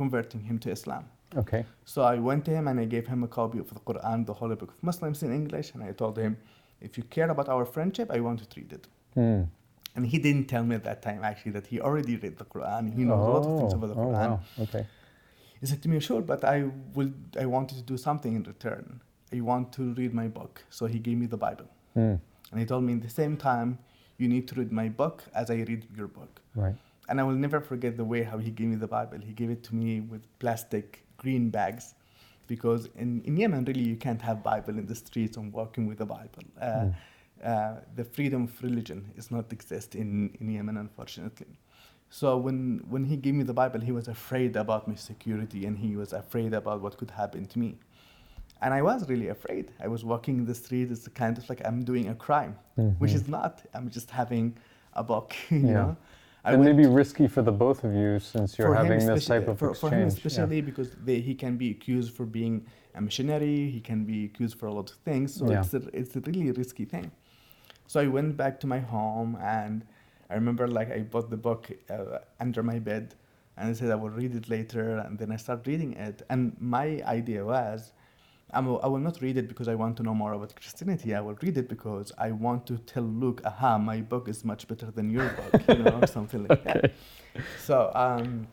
converting 0.00 0.40
him 0.48 0.56
to 0.64 0.68
Islam. 0.78 1.04
Okay. 1.42 1.62
So 1.92 1.98
I 2.14 2.16
went 2.28 2.42
to 2.48 2.50
him 2.56 2.64
and 2.68 2.76
I 2.84 2.86
gave 2.94 3.06
him 3.12 3.20
a 3.28 3.30
copy 3.40 3.58
of 3.64 3.68
the 3.76 3.80
Quran, 3.88 4.18
the 4.30 4.36
Holy 4.40 4.56
Book 4.60 4.70
of 4.76 4.80
Muslims 4.90 5.18
in 5.26 5.30
English, 5.40 5.68
and 5.74 5.80
I 5.82 5.92
told 6.02 6.14
him, 6.24 6.32
if 6.80 6.96
you 6.98 7.04
care 7.04 7.30
about 7.30 7.48
our 7.48 7.64
friendship, 7.64 8.10
I 8.10 8.20
want 8.20 8.38
to 8.50 8.60
read 8.60 8.72
it. 8.72 8.86
Mm. 9.16 9.48
And 9.96 10.06
he 10.06 10.18
didn't 10.18 10.46
tell 10.46 10.64
me 10.64 10.74
at 10.74 10.84
that 10.84 11.02
time 11.02 11.22
actually 11.22 11.52
that 11.52 11.66
he 11.68 11.80
already 11.80 12.16
read 12.16 12.36
the 12.38 12.44
Quran. 12.44 12.92
He 12.94 13.04
knows 13.04 13.20
a 13.20 13.30
lot 13.36 13.44
of 13.46 13.58
things 13.60 13.72
Oh, 13.74 13.76
about 13.76 13.90
the 13.94 14.00
oh, 14.00 14.06
Quran. 14.06 14.30
wow. 14.30 14.40
Okay. 14.60 14.86
He 15.60 15.66
said 15.66 15.80
to 15.82 15.88
me, 15.88 16.00
sure, 16.00 16.20
but 16.20 16.44
I 16.44 16.64
will. 16.94 17.12
I 17.40 17.46
wanted 17.46 17.76
to 17.78 17.82
do 17.82 17.96
something 17.96 18.34
in 18.34 18.42
return. 18.42 19.00
I 19.32 19.40
want 19.40 19.72
to 19.74 19.94
read 19.94 20.12
my 20.12 20.28
book. 20.28 20.62
So 20.68 20.86
he 20.86 20.98
gave 20.98 21.16
me 21.18 21.26
the 21.26 21.36
Bible, 21.36 21.68
Mm. 21.96 22.18
and 22.50 22.60
he 22.60 22.66
told 22.66 22.82
me, 22.84 22.92
in 22.92 23.00
the 23.00 23.08
same 23.08 23.36
time, 23.36 23.78
you 24.18 24.28
need 24.28 24.46
to 24.48 24.54
read 24.56 24.72
my 24.72 24.88
book 24.88 25.22
as 25.34 25.50
I 25.50 25.58
read 25.70 25.86
your 25.96 26.08
book. 26.08 26.40
Right. 26.54 26.74
And 27.08 27.20
I 27.20 27.24
will 27.24 27.36
never 27.46 27.60
forget 27.60 27.96
the 27.96 28.04
way 28.04 28.22
how 28.24 28.38
he 28.38 28.50
gave 28.50 28.68
me 28.68 28.76
the 28.76 28.86
Bible. 28.98 29.18
He 29.30 29.32
gave 29.32 29.50
it 29.50 29.62
to 29.68 29.74
me 29.74 30.00
with 30.00 30.22
plastic 30.38 31.04
green 31.18 31.50
bags, 31.50 31.94
because 32.46 32.88
in, 32.96 33.22
in 33.24 33.36
Yemen, 33.36 33.64
really, 33.64 33.82
you 33.82 33.96
can't 33.96 34.20
have 34.22 34.42
Bible 34.42 34.78
in 34.78 34.86
the 34.86 34.94
streets 34.94 35.36
and 35.36 35.52
walking 35.52 35.86
with 35.86 35.98
the 35.98 36.06
Bible. 36.06 36.44
Uh, 36.60 36.66
Mm. 36.66 36.94
uh, 37.44 37.74
the 37.96 38.04
freedom 38.04 38.44
of 38.44 38.62
religion 38.62 39.10
is 39.16 39.30
not 39.30 39.52
exist 39.52 39.94
in, 39.94 40.30
in 40.40 40.50
Yemen, 40.50 40.76
unfortunately. 40.76 41.58
So 42.10 42.36
when, 42.36 42.80
when 42.88 43.04
he 43.04 43.16
gave 43.16 43.34
me 43.34 43.42
the 43.44 43.52
Bible, 43.52 43.80
he 43.80 43.92
was 43.92 44.08
afraid 44.08 44.56
about 44.56 44.86
my 44.88 44.94
security 44.94 45.66
and 45.66 45.76
he 45.76 45.96
was 45.96 46.12
afraid 46.12 46.54
about 46.54 46.80
what 46.80 46.96
could 46.96 47.10
happen 47.10 47.44
to 47.46 47.58
me. 47.58 47.76
And 48.62 48.72
I 48.72 48.82
was 48.82 49.08
really 49.08 49.28
afraid. 49.28 49.72
I 49.80 49.88
was 49.88 50.04
walking 50.04 50.38
in 50.38 50.46
the 50.46 50.54
street, 50.54 50.90
it's 50.90 51.06
kind 51.08 51.36
of 51.36 51.46
like 51.50 51.60
I'm 51.66 51.82
doing 51.84 52.08
a 52.08 52.14
crime, 52.14 52.56
which 52.98 53.10
Mhm. 53.12 53.16
is 53.20 53.28
not. 53.28 53.62
I'm 53.74 53.90
just 53.90 54.10
having 54.10 54.56
a 54.94 55.02
book, 55.02 55.34
you 55.50 55.58
Yeah. 55.58 55.72
know. 55.74 55.96
I 56.44 56.52
and 56.52 56.60
went- 56.62 56.76
maybe 56.76 56.86
risky 56.88 57.26
for 57.26 57.42
the 57.42 57.52
both 57.52 57.84
of 57.84 57.94
you 57.94 58.18
since 58.18 58.58
you're 58.58 58.68
for 58.68 58.74
him 58.74 58.82
having 58.86 58.98
this 59.06 59.08
especially- 59.24 59.40
type 59.40 59.48
of 59.48 59.58
for, 59.58 59.70
exchange. 59.70 59.90
for 59.90 59.96
him 59.96 60.00
Yeah. 60.02 60.06
especially 60.14 60.60
because 60.60 60.90
they, 61.04 61.20
he 61.20 61.34
can 61.34 61.56
be 61.56 61.70
accused 61.70 62.14
for 62.14 62.26
being 62.26 62.66
a 62.94 63.00
missionary 63.00 63.70
he 63.70 63.80
can 63.80 64.04
be 64.04 64.26
accused 64.26 64.58
for 64.58 64.66
a 64.66 64.72
lot 64.78 64.90
of 64.90 64.96
things 64.98 65.34
so 65.34 65.50
Yeah. 65.50 65.60
it's, 65.62 65.74
a, 65.74 65.82
it's 66.00 66.14
a 66.16 66.20
really 66.20 66.50
risky 66.52 66.84
thing 66.84 67.10
so 67.86 67.98
i 68.00 68.06
went 68.06 68.36
back 68.36 68.60
to 68.60 68.66
my 68.66 68.78
home 68.78 69.36
and 69.40 69.84
i 70.30 70.34
remember 70.34 70.68
like 70.68 70.90
i 70.92 71.00
bought 71.00 71.28
the 71.30 71.36
book 71.48 71.62
uh, 71.90 72.18
under 72.40 72.62
my 72.62 72.78
bed 72.78 73.14
and 73.56 73.64
i 73.70 73.72
said 73.72 73.90
i 73.90 73.94
will 74.02 74.10
read 74.22 74.34
it 74.40 74.48
later 74.48 74.98
and 74.98 75.18
then 75.18 75.32
i 75.32 75.36
started 75.36 75.66
reading 75.66 75.92
it 75.94 76.22
and 76.30 76.54
my 76.60 77.02
idea 77.18 77.44
was 77.44 77.92
I'm, 78.54 78.68
I 78.68 78.86
will 78.86 78.98
not 78.98 79.20
read 79.20 79.36
it 79.36 79.48
because 79.48 79.68
I 79.68 79.74
want 79.74 79.96
to 79.98 80.02
know 80.02 80.14
more 80.14 80.32
about 80.32 80.54
Christianity. 80.54 81.14
I 81.14 81.20
will 81.20 81.36
read 81.42 81.56
it 81.58 81.68
because 81.68 82.12
I 82.18 82.30
want 82.30 82.66
to 82.66 82.78
tell 82.78 83.02
Luke, 83.02 83.40
aha, 83.44 83.78
my 83.78 84.00
book 84.00 84.28
is 84.28 84.44
much 84.44 84.68
better 84.68 84.90
than 84.90 85.10
your 85.10 85.28
book, 85.28 85.62
you 85.68 85.82
know, 85.82 85.98
or 86.00 86.06
something 86.18 86.46
like 86.46 86.64
that. 86.64 86.92
So 87.58 87.90
um, 87.94 88.46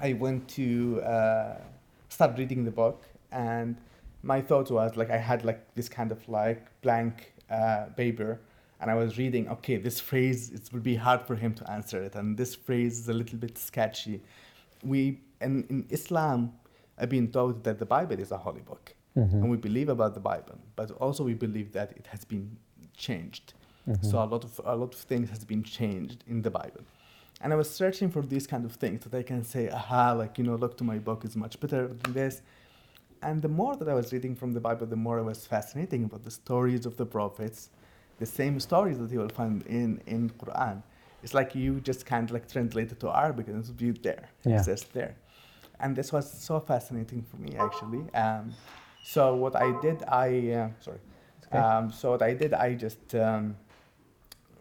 I 0.00 0.12
went 0.12 0.48
to 0.50 1.00
uh, 1.02 1.56
start 2.08 2.38
reading 2.38 2.64
the 2.64 2.70
book, 2.70 3.04
and 3.32 3.76
my 4.22 4.40
thought 4.40 4.70
was 4.70 4.96
like 4.96 5.10
I 5.10 5.18
had 5.18 5.44
like 5.44 5.74
this 5.74 5.88
kind 5.88 6.12
of 6.12 6.28
like 6.28 6.66
blank 6.82 7.32
uh, 7.50 7.86
paper, 7.96 8.40
and 8.80 8.90
I 8.90 8.94
was 8.94 9.18
reading. 9.18 9.48
Okay, 9.48 9.76
this 9.76 10.00
phrase 10.00 10.50
it 10.50 10.68
will 10.72 10.80
be 10.80 10.96
hard 10.96 11.22
for 11.22 11.36
him 11.36 11.54
to 11.54 11.70
answer 11.70 12.02
it, 12.02 12.14
and 12.14 12.36
this 12.36 12.54
phrase 12.54 12.98
is 12.98 13.08
a 13.08 13.14
little 13.14 13.38
bit 13.38 13.58
sketchy. 13.58 14.20
We 14.82 15.20
and 15.40 15.64
in 15.70 15.86
Islam, 15.90 16.52
I've 16.98 17.10
been 17.10 17.30
taught 17.30 17.62
that 17.64 17.78
the 17.78 17.86
Bible 17.86 18.18
is 18.18 18.32
a 18.32 18.38
holy 18.38 18.60
book, 18.60 18.94
Mhm. 19.16 19.32
and 19.32 19.50
we 19.50 19.56
believe 19.56 19.88
about 19.88 20.14
the 20.14 20.20
Bible, 20.20 20.58
but 20.76 20.90
also 20.92 21.24
we 21.24 21.34
believe 21.34 21.72
that 21.72 21.92
it 21.96 22.06
has 22.08 22.24
been 22.24 22.56
changed. 22.96 23.54
Mhm. 23.86 24.04
So 24.04 24.18
a 24.22 24.26
lot 24.26 24.44
of 24.44 24.60
a 24.64 24.76
lot 24.76 24.94
of 24.94 25.00
things 25.00 25.30
has 25.30 25.44
been 25.44 25.62
changed 25.62 26.24
in 26.26 26.42
the 26.42 26.50
Bible. 26.50 26.82
And 27.40 27.52
I 27.52 27.56
was 27.56 27.70
searching 27.70 28.10
for 28.10 28.22
these 28.22 28.46
kind 28.46 28.64
of 28.64 28.72
things 28.72 29.04
that 29.04 29.14
I 29.14 29.22
can 29.22 29.44
say, 29.44 29.70
aha, 29.70 30.12
like 30.12 30.38
you 30.38 30.44
know, 30.44 30.56
look 30.56 30.76
to 30.78 30.84
my 30.84 30.98
book 30.98 31.24
is 31.24 31.36
much 31.36 31.58
better 31.60 31.86
than 32.00 32.12
this. 32.12 32.42
And 33.22 33.42
the 33.42 33.48
more 33.48 33.74
that 33.76 33.88
I 33.88 33.94
was 33.94 34.12
reading 34.12 34.34
from 34.36 34.52
the 34.52 34.60
Bible, 34.60 34.86
the 34.86 34.96
more 35.06 35.18
I 35.18 35.22
was 35.22 35.46
fascinating 35.46 36.04
about 36.04 36.22
the 36.24 36.30
stories 36.30 36.86
of 36.86 36.96
the 36.96 37.06
prophets, 37.06 37.70
the 38.18 38.26
same 38.26 38.60
stories 38.60 38.98
that 38.98 39.10
you 39.10 39.18
will 39.20 39.34
find 39.40 39.62
in 39.66 40.00
in 40.06 40.30
Quran. 40.30 40.82
It's 41.22 41.34
like 41.34 41.54
you 41.54 41.80
just 41.80 42.06
can't 42.06 42.30
like 42.30 42.46
translate 42.48 42.92
it 42.92 43.00
to 43.00 43.08
Arabic 43.10 43.48
and 43.48 43.56
it's 43.58 43.70
be 43.70 43.90
there, 43.90 44.24
Yeah. 44.44 44.58
exists 44.58 44.88
there. 44.92 45.14
And 45.80 45.96
this 45.96 46.12
was 46.12 46.26
so 46.48 46.60
fascinating 46.60 47.22
for 47.22 47.36
me 47.38 47.50
actually. 47.56 48.02
Um, 48.14 48.52
so 49.02 49.34
what 49.34 49.56
I 49.56 49.80
did, 49.80 50.02
I 50.04 50.28
uh, 50.52 50.68
sorry. 50.80 50.98
okay. 51.46 51.58
Um, 51.58 51.90
so 51.92 52.10
what 52.12 52.22
I 52.22 52.34
did, 52.34 52.52
I 52.54 52.74
just 52.74 53.14
um, 53.14 53.56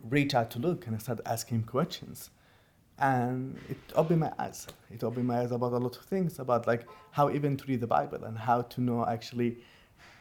reach 0.10 0.34
out 0.36 0.50
to 0.52 0.60
Luke 0.60 0.88
and 0.88 0.96
I 0.96 1.00
started 1.00 1.28
asking 1.28 1.60
him 1.60 1.64
questions. 1.64 2.30
And 3.00 3.56
it 3.70 3.78
opened 3.96 4.22
my 4.22 4.32
eyes. 4.40 4.66
It 4.90 5.04
opened 5.04 5.28
my 5.28 5.42
eyes 5.42 5.52
about 5.52 5.74
a 5.74 5.78
lot 5.78 5.96
of 5.98 6.04
things, 6.06 6.40
about 6.40 6.66
like 6.66 6.88
how 7.12 7.30
even 7.30 7.56
to 7.58 7.66
read 7.68 7.82
the 7.82 7.88
Bible 7.88 8.24
and 8.24 8.38
how 8.38 8.64
to 8.64 8.82
know 8.82 9.06
actually 9.06 9.58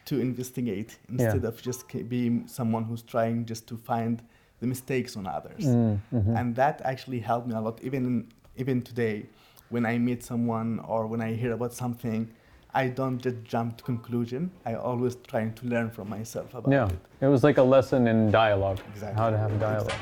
to 0.05 0.19
investigate 0.19 0.99
instead 1.09 1.41
Yeah. 1.41 1.47
of 1.49 1.61
just 1.61 1.87
being 2.07 2.47
someone 2.47 2.83
who's 2.83 3.01
trying 3.01 3.45
just 3.45 3.65
to 3.67 3.77
find 3.77 4.21
the 4.59 4.67
mistakes 4.67 5.17
on 5.17 5.25
others. 5.27 5.65
Mm, 5.65 5.99
mhm. 6.13 6.39
And 6.39 6.55
that 6.55 6.81
actually 6.83 7.19
helped 7.19 7.47
me 7.47 7.55
a 7.55 7.61
lot. 7.61 7.81
Even 7.83 8.27
even 8.55 8.81
today, 8.81 9.25
when 9.69 9.85
I 9.85 9.97
meet 9.97 10.23
someone 10.23 10.79
or 10.79 11.07
when 11.07 11.21
I 11.21 11.33
hear 11.33 11.53
about 11.53 11.73
something, 11.73 12.29
I 12.73 12.87
don't 12.89 13.19
just 13.19 13.43
jump 13.43 13.77
to 13.77 13.83
conclusion. 13.83 14.51
I 14.65 14.75
always 14.75 15.15
trying 15.27 15.53
to 15.55 15.65
learn 15.65 15.89
from 15.89 16.09
myself 16.09 16.53
about 16.53 16.71
Yeah, 16.71 16.87
it. 16.87 17.25
it 17.25 17.27
was 17.27 17.43
like 17.43 17.57
a 17.57 17.63
lesson 17.63 18.07
in 18.07 18.29
dialogue, 18.31 18.79
Exactly. 18.93 19.19
how 19.21 19.29
to 19.29 19.37
have 19.37 19.59
dialogue. 19.59 19.93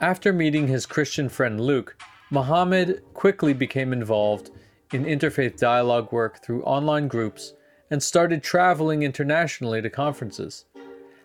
After 0.00 0.32
meeting 0.32 0.66
his 0.68 0.86
Christian 0.86 1.28
friend 1.28 1.60
Luke, 1.60 1.96
Muhammad 2.30 3.02
quickly 3.14 3.52
became 3.54 3.92
involved 3.92 4.50
in 4.92 5.04
interfaith 5.04 5.56
dialogue 5.58 6.12
work 6.12 6.42
through 6.44 6.62
online 6.64 7.08
groups 7.08 7.54
and 7.90 8.02
started 8.02 8.42
traveling 8.42 9.02
internationally 9.02 9.80
to 9.80 9.88
conferences. 9.90 10.64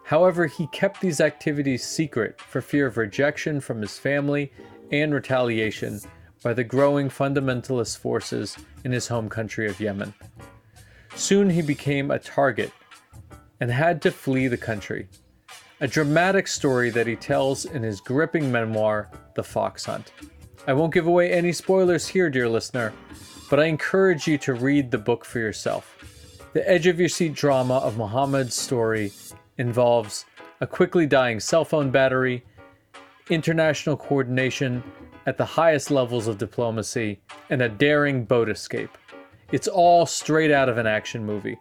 However, 0.06 0.46
he 0.48 0.68
kept 0.68 1.02
these 1.02 1.20
activities 1.22 1.84
secret 1.84 2.40
for 2.40 2.62
fear 2.62 2.88
of 2.88 2.98
rejection 2.98 3.60
from 3.62 3.82
his 3.82 3.98
family 3.98 4.52
and 4.92 5.14
retaliation 5.14 6.00
by 6.44 6.54
the 6.54 6.64
growing 6.64 7.10
fundamentalist 7.10 7.98
forces 7.98 8.58
in 8.84 8.92
his 8.92 9.08
home 9.08 9.30
country 9.30 9.68
of 9.68 9.80
Yemen. 9.80 10.14
Soon 11.16 11.50
he 11.50 11.62
became 11.62 12.10
a 12.10 12.20
target 12.20 12.72
and 13.60 13.70
had 13.70 14.02
to 14.02 14.12
flee 14.12 14.48
the 14.48 14.58
country. 14.58 15.08
A 15.82 15.88
dramatic 15.88 16.48
story 16.48 16.90
that 16.92 17.08
he 17.08 17.16
tells 17.16 17.66
in 17.66 17.84
his 17.84 18.02
gripping 18.02 18.52
memoir, 18.52 19.10
The 19.36 19.44
Fox 19.44 19.86
Hunt. 19.86 20.12
I 20.68 20.74
won't 20.74 20.94
give 20.94 21.08
away 21.08 21.32
any 21.32 21.52
spoilers 21.52 22.08
here, 22.08 22.30
dear 22.30 22.48
listener, 22.48 22.94
but 23.50 23.60
I 23.60 23.66
encourage 23.66 24.28
you 24.28 24.38
to 24.40 24.54
read 24.54 24.92
the 24.92 24.98
book 24.98 25.26
for 25.26 25.40
yourself. 25.40 25.98
The 26.54 26.68
edge 26.70 26.88
of 26.88 27.00
your 27.00 27.10
seat 27.10 27.34
drama 27.34 27.78
of 27.78 27.98
Muhammad's 27.98 28.56
story 28.56 29.12
involves 29.58 30.26
a 30.60 30.68
quickly 30.68 31.06
dying 31.06 31.40
cell 31.40 31.66
phone 31.66 31.90
battery, 31.92 32.44
international 33.30 33.98
coordination 33.98 34.84
at 35.26 35.38
the 35.38 35.46
highest 35.46 35.92
levels 35.92 36.28
of 36.28 36.38
diplomacy, 36.38 37.22
and 37.50 37.62
a 37.62 37.70
daring 37.70 38.26
boat 38.26 38.50
escape. 38.50 38.98
It's 39.52 39.68
all 39.68 40.06
straight 40.06 40.52
out 40.52 40.70
of 40.70 40.78
an 40.78 40.88
action 40.88 41.26
movie. 41.26 41.58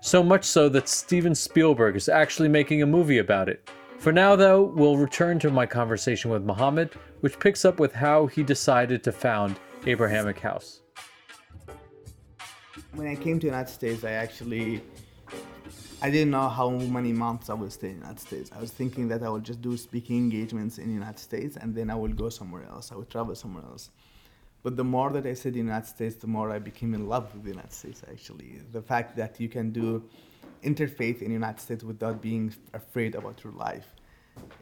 So 0.00 0.22
much 0.22 0.44
so 0.44 0.68
that 0.68 0.88
Steven 0.88 1.34
Spielberg 1.34 1.96
is 1.96 2.08
actually 2.08 2.48
making 2.48 2.82
a 2.82 2.86
movie 2.86 3.18
about 3.18 3.48
it. 3.48 3.68
For 3.98 4.12
now, 4.12 4.36
though, 4.36 4.62
we'll 4.62 4.98
return 4.98 5.38
to 5.40 5.50
my 5.50 5.66
conversation 5.66 6.30
with 6.30 6.44
Muhammad, 6.44 6.92
which 7.20 7.38
picks 7.40 7.64
up 7.64 7.80
with 7.80 7.94
how 7.94 8.26
he 8.26 8.42
decided 8.42 9.02
to 9.04 9.12
found 9.12 9.58
Abrahamic 9.86 10.38
House. 10.38 10.82
When 12.94 13.08
I 13.08 13.14
came 13.14 13.38
to 13.40 13.46
the 13.46 13.50
United 13.52 13.72
States, 13.72 14.04
I 14.04 14.12
actually 14.12 14.82
I 16.02 16.10
didn't 16.10 16.30
know 16.30 16.48
how 16.48 16.68
many 16.70 17.12
months 17.12 17.48
I 17.48 17.54
would 17.54 17.72
stay 17.72 17.88
in 17.88 17.94
the 17.94 18.00
United 18.00 18.20
States. 18.20 18.50
I 18.54 18.60
was 18.60 18.70
thinking 18.70 19.08
that 19.08 19.22
I 19.22 19.30
would 19.30 19.44
just 19.44 19.62
do 19.62 19.76
speaking 19.78 20.18
engagements 20.18 20.76
in 20.76 20.88
the 20.88 20.92
United 20.92 21.18
States 21.18 21.56
and 21.56 21.74
then 21.74 21.90
I 21.90 21.94
would 21.94 22.16
go 22.16 22.28
somewhere 22.28 22.64
else. 22.64 22.92
I 22.92 22.96
would 22.96 23.08
travel 23.08 23.34
somewhere 23.34 23.64
else. 23.64 23.90
But 24.62 24.76
the 24.76 24.84
more 24.84 25.10
that 25.10 25.24
I 25.26 25.32
stayed 25.32 25.50
in 25.50 25.66
the 25.66 25.72
United 25.72 25.86
States, 25.86 26.16
the 26.16 26.26
more 26.26 26.50
I 26.50 26.58
became 26.58 26.92
in 26.92 27.08
love 27.08 27.32
with 27.32 27.44
the 27.44 27.50
United 27.50 27.72
States, 27.72 28.02
actually. 28.10 28.60
The 28.72 28.82
fact 28.82 29.16
that 29.16 29.40
you 29.40 29.48
can 29.48 29.70
do 29.70 30.04
interfaith 30.62 31.22
in 31.22 31.28
the 31.28 31.34
United 31.34 31.60
States 31.60 31.82
without 31.82 32.20
being 32.20 32.52
afraid 32.74 33.14
about 33.14 33.42
your 33.42 33.52
life. 33.54 33.86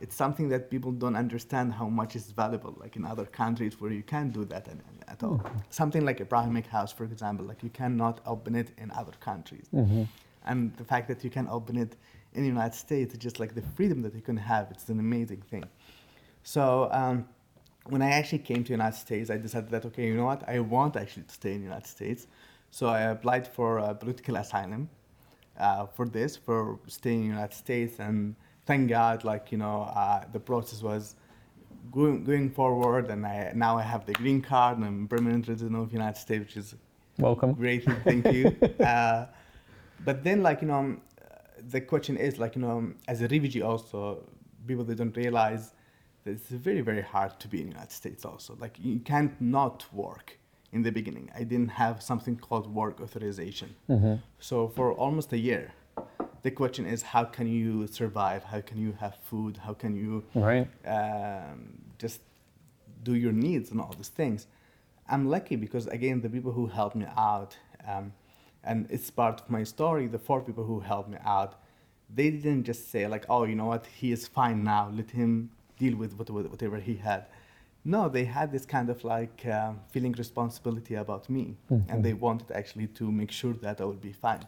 It's 0.01 0.15
something 0.15 0.49
that 0.51 0.71
people 0.71 0.93
don't 0.93 1.17
understand 1.17 1.73
how 1.73 1.89
much 1.89 2.15
is 2.15 2.31
valuable, 2.31 2.77
like 2.79 2.95
in 2.95 3.05
other 3.05 3.25
countries 3.25 3.81
where 3.81 3.91
you 3.91 4.03
can't 4.03 4.33
do 4.33 4.45
that 4.45 4.69
at, 4.69 4.77
at 5.09 5.23
all. 5.25 5.39
Mm-hmm. 5.39 5.59
Something 5.71 6.05
like 6.05 6.21
Abrahamic 6.21 6.67
House, 6.67 6.93
for 6.93 7.05
example, 7.05 7.45
like 7.45 7.63
you 7.65 7.71
cannot 7.71 8.21
open 8.25 8.55
it 8.55 8.69
in 8.79 8.93
other 8.93 9.13
countries. 9.21 9.67
Mm-hmm. 9.75 10.05
And 10.45 10.77
the 10.77 10.85
fact 10.85 11.09
that 11.09 11.25
you 11.25 11.31
can 11.31 11.49
open 11.49 11.77
it 11.77 11.97
in 12.35 12.43
the 12.43 12.49
United 12.49 12.75
States, 12.75 13.17
just 13.17 13.41
like 13.41 13.55
the 13.55 13.63
freedom 13.63 14.03
that 14.03 14.15
you 14.15 14.21
can 14.21 14.37
have, 14.37 14.71
it's 14.71 14.89
an 14.89 15.01
amazing 15.01 15.43
thing. 15.43 15.65
So 16.43 16.89
um, 16.93 17.27
when 17.87 18.03
I 18.03 18.11
actually 18.11 18.41
came 18.41 18.59
to 18.59 18.69
the 18.69 18.75
United 18.75 18.99
States, 18.99 19.31
I 19.31 19.37
decided 19.37 19.71
that 19.71 19.85
okay, 19.87 20.07
you 20.07 20.17
know 20.17 20.27
what, 20.27 20.47
I 20.49 20.61
want 20.61 20.97
actually 20.97 21.25
to 21.25 21.35
stay 21.35 21.53
in 21.53 21.59
the 21.59 21.65
United 21.65 21.87
States. 21.87 22.27
So 22.71 22.89
I 22.89 23.03
applied 23.03 23.47
for 23.47 23.79
uh, 23.79 23.95
political 23.95 24.37
asylum 24.37 24.89
uh, 25.59 25.87
for 25.87 26.07
this, 26.09 26.37
for 26.37 26.79
staying 26.89 27.23
in 27.23 27.29
the 27.29 27.35
United 27.35 27.55
States, 27.55 28.01
and 28.01 28.35
thank 28.67 28.89
God, 28.89 29.25
like 29.25 29.53
you 29.53 29.59
know, 29.59 29.83
uh, 29.95 30.25
the 30.33 30.41
process 30.41 30.83
was 30.83 31.15
going 31.93 32.25
going 32.25 32.51
forward, 32.51 33.11
and 33.11 33.25
I 33.25 33.53
now 33.55 33.79
I 33.79 33.83
have 33.83 34.07
the 34.07 34.13
green 34.15 34.41
card 34.43 34.79
and 34.79 34.87
I'm 34.87 35.09
permanent 35.09 35.49
resident 35.49 35.77
of 35.77 35.89
the 35.89 35.95
United 35.95 36.19
States, 36.19 36.41
which 36.47 36.57
is 36.57 36.75
Welcome. 37.19 37.53
Great, 37.53 37.85
thank 38.03 38.27
you. 38.33 38.57
but 40.05 40.25
then, 40.25 40.43
like 40.43 40.63
you 40.63 40.69
know, 40.69 40.79
um, 40.79 41.01
the 41.71 41.81
question 41.81 42.17
is 42.17 42.39
like 42.39 42.57
you 42.57 42.63
know, 42.63 42.79
um, 42.79 42.97
as 43.09 43.21
a 43.23 43.29
refugee, 43.29 43.63
also 43.63 44.25
people 44.67 44.85
they 44.85 44.95
don't 44.95 45.17
realize 45.17 45.73
that 46.25 46.31
it's 46.33 46.49
very 46.49 46.81
very 46.81 47.03
hard 47.03 47.39
to 47.41 47.49
be 47.49 47.61
in 47.61 47.67
the 47.67 47.73
United 47.73 47.93
States. 47.93 48.25
Also, 48.25 48.57
like 48.61 48.79
you 48.79 48.99
can't 49.01 49.39
not 49.41 49.85
work 49.93 50.39
in 50.73 50.83
the 50.83 50.91
beginning. 50.91 51.31
I 51.35 51.45
didn't 51.45 51.71
have 51.71 52.03
something 52.03 52.37
called 52.37 52.67
work 52.75 53.01
authorization. 53.01 53.75
So 54.41 54.69
for 54.69 54.93
almost 54.93 55.33
a 55.33 55.39
year, 55.39 55.73
the 56.43 56.51
question 56.51 56.85
is 56.87 57.03
how 57.03 57.25
can 57.25 57.47
you 57.47 57.87
survive? 57.87 58.43
How 58.45 58.61
can 58.61 58.79
you 58.79 58.93
have 59.01 59.15
food? 59.23 59.57
How 59.59 59.73
can 59.75 59.95
you 59.95 60.25
Right? 60.35 60.67
um, 60.87 61.79
just 61.99 62.21
do 63.03 63.15
your 63.15 63.33
needs 63.33 63.71
and 63.71 63.81
all 63.81 63.95
these 63.97 64.09
things. 64.09 64.47
I'm 65.09 65.29
lucky 65.29 65.57
because 65.57 65.87
again, 65.87 66.21
the 66.23 66.29
people 66.31 66.53
who 66.53 66.67
helped 66.67 66.97
me 66.97 67.07
out, 67.17 67.57
um, 67.87 68.13
and 68.67 68.87
it's 68.91 69.11
part 69.11 69.41
of 69.41 69.51
my 69.51 69.65
story. 69.65 70.07
The 70.07 70.19
four 70.19 70.41
people 70.41 70.65
who 70.65 70.81
helped 70.81 71.11
me 71.11 71.19
out, 71.25 71.55
they 72.15 72.31
didn't 72.31 72.65
just 72.65 72.91
say 72.91 73.07
like, 73.07 73.25
"Oh, 73.29 73.45
you 73.45 73.55
know 73.55 73.67
what? 73.67 73.87
He 73.87 74.13
is 74.13 74.27
fine 74.29 74.65
now. 74.65 74.91
Let 74.95 75.11
him 75.11 75.51
deal 75.79 75.97
with 75.97 76.13
whatever 76.19 76.79
he 76.79 76.97
had." 76.97 77.27
No, 77.85 78.09
they 78.09 78.25
had 78.25 78.51
this 78.51 78.65
kind 78.65 78.89
of 78.89 79.05
like 79.05 79.45
um, 79.47 79.81
feeling 79.91 80.13
responsibility 80.13 80.95
about 80.95 81.29
me, 81.29 81.57
and 81.89 82.03
they 82.05 82.15
wanted 82.15 82.51
actually 82.53 82.87
to 82.99 83.13
make 83.13 83.31
sure 83.31 83.53
that 83.55 83.81
I 83.81 83.85
would 83.85 84.01
be 84.01 84.13
fine. 84.13 84.47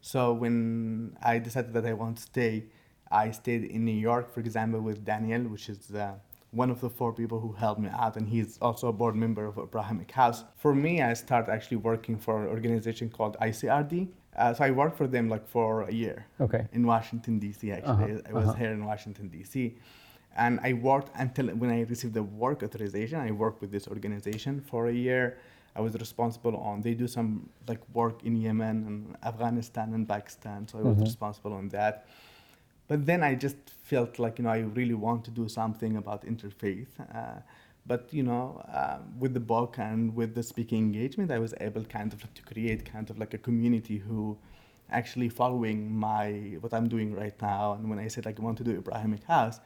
So 0.00 0.32
when 0.32 1.16
I 1.22 1.38
decided 1.40 1.72
that 1.74 1.84
I 1.86 1.92
want 1.92 2.16
to 2.18 2.22
stay, 2.22 2.66
I 3.10 3.32
stayed 3.32 3.64
in 3.64 3.84
New 3.84 4.00
York, 4.10 4.32
for 4.32 4.40
example, 4.40 4.80
with 4.80 5.04
Daniel, 5.04 5.42
which 5.48 5.68
is 5.68 5.90
uh, 5.92 6.14
one 6.50 6.70
of 6.70 6.80
the 6.80 6.88
four 6.88 7.12
people 7.12 7.40
who 7.40 7.52
helped 7.52 7.80
me 7.80 7.90
out, 7.92 8.16
and 8.16 8.28
he's 8.28 8.58
also 8.62 8.88
a 8.88 8.92
board 8.92 9.14
member 9.14 9.44
of 9.46 9.58
Abrahamic 9.58 10.10
House. 10.10 10.44
For 10.56 10.74
me, 10.74 11.02
I 11.02 11.12
started 11.14 11.50
actually 11.52 11.76
working 11.78 12.16
for 12.18 12.42
an 12.42 12.48
organization 12.48 13.10
called 13.10 13.36
ICRD. 13.40 14.08
Uh, 14.36 14.54
so 14.54 14.64
I 14.64 14.70
worked 14.70 14.96
for 14.96 15.06
them 15.06 15.28
like 15.28 15.46
for 15.48 15.82
a 15.82 15.92
year 15.92 16.26
Okay. 16.40 16.66
in 16.72 16.86
Washington 16.86 17.38
D.C. 17.38 17.72
Actually, 17.72 18.12
Uh-huh, 18.14 18.30
I 18.30 18.32
was 18.32 18.48
uh-huh. 18.48 18.58
here 18.58 18.72
in 18.72 18.84
Washington 18.84 19.28
D.C. 19.28 19.76
And 20.36 20.60
I 20.62 20.72
worked 20.74 21.10
until 21.16 21.48
when 21.48 21.70
I 21.70 21.80
received 21.82 22.14
the 22.14 22.22
work 22.22 22.62
authorization. 22.62 23.18
I 23.20 23.32
worked 23.32 23.60
with 23.60 23.70
this 23.72 23.88
organization 23.88 24.60
for 24.60 24.86
a 24.88 24.92
year. 24.92 25.38
I 25.74 25.80
was 25.80 25.94
responsible 25.94 26.56
on. 26.56 26.80
They 26.82 26.94
do 26.94 27.08
some 27.08 27.50
like 27.66 27.80
work 27.92 28.22
in 28.24 28.36
Yemen 28.36 28.76
and 28.88 29.16
Afghanistan 29.24 29.92
and 29.94 30.08
Pakistan, 30.08 30.66
so 30.68 30.78
I 30.78 30.82
was 30.82 30.96
Mhm. 30.96 31.02
responsible 31.10 31.52
on 31.52 31.68
that. 31.70 32.06
But 32.88 33.06
then 33.06 33.22
I 33.22 33.34
just 33.34 33.56
felt 33.84 34.18
like 34.18 34.38
you 34.38 34.44
know 34.44 34.50
I 34.50 34.60
really 34.60 34.94
want 34.94 35.24
to 35.26 35.30
do 35.30 35.48
something 35.48 35.96
about 35.96 36.24
interfaith. 36.24 36.88
Uh, 37.14 37.40
but 37.86 38.12
you 38.12 38.22
know, 38.22 38.62
uh, 38.72 38.98
with 39.18 39.32
the 39.34 39.40
book 39.40 39.76
and 39.78 40.14
with 40.14 40.34
the 40.34 40.42
speaking 40.42 40.78
engagement, 40.78 41.30
I 41.30 41.38
was 41.38 41.54
able 41.60 41.84
kind 41.84 42.12
of 42.12 42.20
to 42.34 42.42
create 42.42 42.84
kind 42.84 43.08
of 43.10 43.18
like 43.18 43.32
a 43.34 43.38
community 43.38 43.98
who 43.98 44.36
actually 44.90 45.28
following 45.28 45.94
my 45.94 46.56
what 46.60 46.72
I'm 46.74 46.88
doing 46.88 47.14
right 47.14 47.40
now. 47.40 47.74
And 47.74 47.88
when 47.90 47.98
I 47.98 48.08
said 48.08 48.26
like 48.26 48.38
I 48.40 48.42
want 48.42 48.58
to 48.58 48.64
do 48.64 48.72
Abrahamic 48.76 49.24
House, 49.24 49.60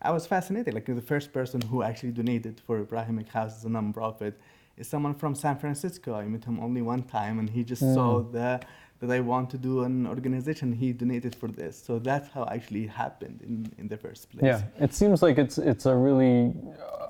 I 0.00 0.10
was 0.10 0.26
fascinated. 0.26 0.74
Like 0.74 0.86
the 0.86 1.00
first 1.00 1.32
person 1.32 1.60
who 1.60 1.82
actually 1.82 2.12
donated 2.12 2.60
for 2.66 2.80
Abrahamic 2.80 3.28
House 3.28 3.56
as 3.58 3.64
a 3.64 3.68
nonprofit 3.68 4.34
is 4.76 4.88
someone 4.88 5.14
from 5.14 5.34
San 5.34 5.56
Francisco. 5.58 6.14
I 6.14 6.26
met 6.26 6.44
him 6.44 6.58
only 6.60 6.82
one 6.82 7.02
time, 7.02 7.38
and 7.38 7.48
he 7.50 7.62
just 7.62 7.82
saw 7.94 8.22
the 8.22 8.60
that 9.02 9.10
I 9.10 9.18
want 9.18 9.50
to 9.50 9.58
do 9.58 9.82
an 9.82 10.06
organization. 10.06 10.72
He 10.72 10.92
donated 10.92 11.34
for 11.34 11.48
this, 11.48 11.76
so 11.76 11.98
that's 11.98 12.28
how 12.28 12.46
actually 12.52 12.86
happened 12.86 13.40
in, 13.42 13.70
in 13.78 13.88
the 13.88 13.96
first 13.96 14.30
place. 14.30 14.44
Yeah, 14.44 14.62
it 14.78 14.94
seems 14.94 15.22
like 15.22 15.38
it's 15.38 15.58
it's 15.58 15.86
a 15.86 15.94
really 15.94 16.54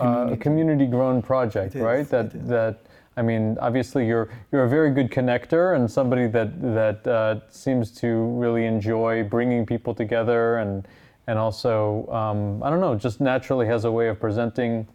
uh, 0.01 0.35
Community. 0.41 0.87
grown 0.87 1.21
project, 1.21 1.75
is, 1.75 1.83
right? 1.83 2.09
That 2.09 2.49
that 2.49 2.87
I 3.19 3.23
mean, 3.23 3.59
obviously 3.61 4.07
you're 4.07 4.31
you're 4.51 4.65
a 4.65 4.69
very 4.69 4.91
good 4.91 5.11
connector 5.11 5.77
and 5.77 5.91
somebody 5.91 6.29
that 6.29 6.51
that 6.63 7.07
uh, 7.07 7.41
seems 7.51 7.91
to 8.01 8.09
really 8.43 8.65
enjoy 8.65 9.23
bringing 9.23 9.67
people 9.67 9.95
together 9.95 10.57
and 10.57 10.89
and 11.27 11.39
also 11.39 12.07
um, 12.11 12.63
I 12.63 12.71
don't 12.71 12.81
know, 12.81 12.95
just 12.95 13.21
naturally 13.21 13.67
has 13.67 13.85
a 13.85 13.93
way 13.93 14.09
of 14.09 14.19
presenting 14.19 14.89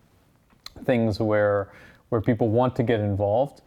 things 0.83 1.19
where 1.19 1.71
where 2.09 2.21
people 2.21 2.49
want 2.49 2.75
to 2.77 2.83
get 2.83 2.99
involved, 3.01 3.61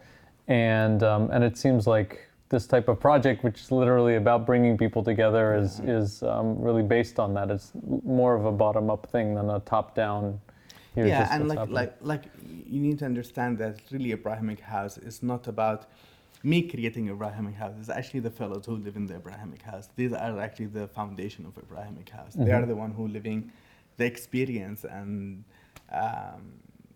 and 0.49 1.01
um, 1.01 1.31
and 1.31 1.45
it 1.45 1.57
seems 1.57 1.87
like 1.87 2.27
this 2.51 2.67
type 2.67 2.87
of 2.87 2.99
project, 2.99 3.43
which 3.43 3.59
is 3.61 3.71
literally 3.71 4.15
about 4.15 4.45
bringing 4.45 4.77
people 4.77 5.03
together, 5.03 5.55
is 5.55 5.79
is 5.79 6.21
um, 6.21 6.61
really 6.61 6.83
based 6.83 7.17
on 7.19 7.33
that. 7.33 7.49
It's 7.49 7.71
more 8.03 8.35
of 8.35 8.45
a 8.45 8.51
bottom 8.51 8.91
up 8.91 9.03
thing 9.13 9.33
than 9.37 9.49
a 9.49 9.59
top 9.61 9.95
down. 9.95 10.39
Yeah, 10.95 11.33
and 11.33 11.47
like 11.47 11.69
like 11.69 11.93
like 12.01 12.23
you 12.73 12.81
need 12.87 12.99
to 12.99 13.05
understand 13.05 13.57
that 13.59 13.75
really 13.91 14.11
a 14.11 14.19
Abrahamic 14.19 14.59
house 14.59 14.97
is 14.97 15.23
not 15.23 15.47
about 15.47 15.87
me 16.43 16.61
creating 16.73 17.09
Abrahamic 17.09 17.55
house. 17.55 17.73
It's 17.79 17.89
actually 17.89 18.23
the 18.29 18.35
fellows 18.39 18.65
who 18.65 18.75
live 18.75 18.95
in 18.95 19.05
the 19.07 19.15
Abrahamic 19.15 19.61
house. 19.61 19.89
These 19.95 20.13
are 20.13 20.39
actually 20.39 20.71
the 20.79 20.87
foundation 20.87 21.45
of 21.45 21.53
Abrahamic 21.57 22.09
house. 22.09 22.33
Mm-hmm. 22.33 22.45
They 22.45 22.51
are 22.51 22.65
the 22.65 22.75
one 22.75 22.91
who 22.91 23.07
living 23.07 23.51
the 23.97 24.05
experience 24.05 24.83
and. 24.83 25.43
Um, 25.91 26.43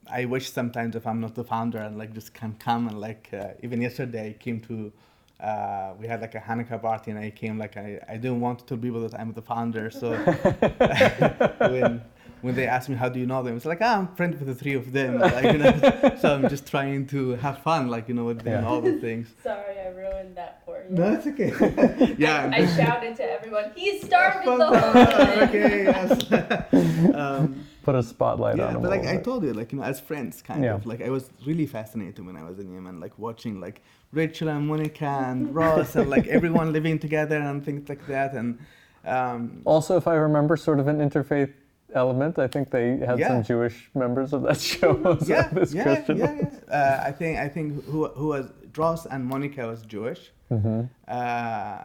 I 0.07 0.25
wish 0.25 0.51
sometimes 0.51 0.95
if 0.95 1.07
I'm 1.07 1.19
not 1.19 1.33
the 1.33 1.43
founder 1.43 1.79
and 1.79 1.97
like 1.97 2.13
just 2.13 2.31
can 2.33 2.53
come 2.59 2.88
and 2.88 3.01
like 3.01 3.29
uh, 3.33 3.53
even 3.63 3.81
yesterday 3.81 4.29
I 4.29 4.33
came 4.33 4.59
to 4.62 4.93
uh, 5.39 5.94
we 6.00 6.08
had 6.08 6.22
like 6.22 6.36
a 6.36 6.39
Hanukkah 6.39 6.82
party 6.82 7.12
and 7.12 7.20
I 7.20 7.30
came 7.30 7.58
like 7.58 7.77
I, 7.77 8.00
I 8.08 8.18
didn't 8.18 8.39
want 8.39 8.60
to 8.60 8.65
tell 8.65 8.77
people 8.77 9.01
that 9.01 9.20
I'm 9.20 9.34
the 9.34 9.42
founder 9.42 9.89
so 9.89 10.13
when 11.70 12.01
when 12.42 12.56
they 12.56 12.68
asked 12.68 12.89
me 12.89 12.96
how 12.96 13.10
do 13.10 13.20
you 13.20 13.25
know 13.25 13.42
them? 13.44 13.56
It's 13.58 13.65
like 13.65 13.80
ah, 13.82 14.00
I'm 14.00 14.08
friends 14.15 14.39
with 14.39 14.48
the 14.48 14.56
three 14.56 14.74
of 14.74 14.92
them. 14.92 15.20
Like, 15.36 15.51
you 15.54 15.58
know, 15.58 16.15
so 16.22 16.36
I'm 16.36 16.48
just 16.50 16.68
trying 16.68 17.08
to 17.08 17.32
have 17.36 17.60
fun 17.60 17.88
like 17.89 18.08
you 18.08 18.13
know 18.13 18.25
with 18.25 18.42
them 18.42 18.63
yeah. 18.63 18.70
all 18.70 18.82
the 18.82 19.00
things. 19.00 19.27
Sorry 19.44 19.80
I 19.80 19.89
ruined 19.89 20.38
that 20.38 20.62
for 20.65 20.84
you. 20.84 20.96
No 20.96 21.13
it's 21.13 21.27
okay. 21.27 22.15
Yeah 22.18 22.50
I, 22.54 22.62
I 22.62 22.65
shouted 22.68 23.15
to 23.18 23.24
everyone 23.24 23.72
He's 23.75 24.06
started 24.06 24.46
the 24.46 24.65
whole 24.65 24.94
thing. 24.94 25.39
okay 25.50 25.84
yes. 25.86 27.15
Um, 27.15 27.65
put 27.86 27.96
a 27.96 28.04
spotlight 28.04 28.58
yeah, 28.58 28.68
on 28.68 28.74
Yeah, 28.74 28.80
but 28.80 28.89
like 28.89 29.06
I 29.06 29.18
told 29.18 29.44
you, 29.44 29.54
like 29.54 29.72
you 29.72 29.80
know, 29.80 29.86
as 29.86 30.00
friends, 30.00 30.42
kind 30.42 30.63
yeah. 30.63 30.74
of 30.74 30.86
like 30.86 31.01
I 31.01 31.10
was 31.10 31.30
really 31.46 31.68
fascinated 31.68 32.25
when 32.25 32.36
I 32.36 32.44
was 32.44 32.60
in 32.60 32.74
Yemen, 32.74 33.00
like 33.00 33.18
watching 33.18 33.60
like 33.60 33.82
Rachel 34.12 34.50
and 34.50 34.68
Monica 34.68 35.06
and 35.06 35.54
Ross 35.54 35.96
and 35.96 36.10
like 36.10 36.27
everyone 36.27 36.74
living 36.74 36.98
together 37.00 37.38
and 37.38 37.63
things 37.63 37.88
like 37.88 38.06
that. 38.08 38.34
And 38.34 38.60
um, 39.06 39.62
also, 39.65 39.98
if 39.98 40.08
I 40.08 40.15
remember, 40.15 40.58
sort 40.58 40.80
of 40.80 40.88
an 40.88 40.98
interfaith 40.98 41.54
element. 41.96 42.38
I 42.40 42.48
think 42.48 42.70
they 42.72 42.98
had 42.98 43.20
yeah. 43.20 43.28
some 43.30 43.44
Jewish 43.44 43.90
members 43.96 44.34
of 44.34 44.44
that 44.44 44.60
show. 44.72 45.18
yeah, 45.25 45.50
yeah, 45.70 46.04
yeah, 46.08 46.14
yeah, 46.16 46.50
uh, 46.72 47.04
I 47.06 47.12
think 47.12 47.40
I 47.40 47.48
think 47.48 47.84
who 47.86 48.08
who 48.10 48.28
was 48.28 48.52
Ross 48.78 49.06
and 49.06 49.25
Monica 49.25 49.68
was 49.68 49.82
Jewish. 49.84 50.32
Mm-hmm. 50.52 50.82
Uh, 51.08 51.84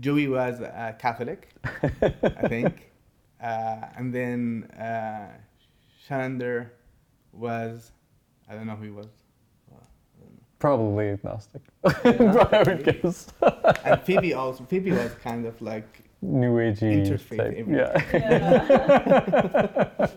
Joey 0.00 0.28
was 0.28 0.60
uh, 0.60 0.92
Catholic, 0.98 1.50
I 1.92 2.48
think. 2.48 2.88
Uh, 3.42 3.88
and 3.96 4.14
then 4.14 4.62
uh, 4.78 5.26
was, 7.32 7.90
I 8.48 8.54
don't 8.54 8.68
know 8.68 8.76
who 8.76 8.84
he 8.84 8.90
was. 8.90 9.08
Probably 10.60 11.08
agnostic. 11.08 11.62
I 11.84 12.62
would 12.64 12.84
guess. 12.84 13.32
and 13.84 14.00
Phoebe 14.02 14.32
also. 14.34 14.62
Phoebe 14.62 14.92
was 14.92 15.12
kind 15.14 15.44
of 15.44 15.60
like 15.60 16.01
new 16.22 16.54
agey 16.56 17.04
interfaith. 17.04 17.66
Yeah. 17.68 17.92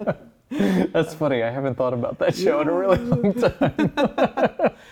yeah. 0.05 0.13
That's 0.93 1.13
funny. 1.13 1.43
I 1.43 1.49
haven't 1.49 1.75
thought 1.75 1.93
about 1.93 2.19
that 2.19 2.35
show 2.35 2.57
yeah. 2.57 2.61
in 2.61 2.67
a 2.67 2.73
really 2.73 2.97
long 2.97 3.33
time. 3.33 3.93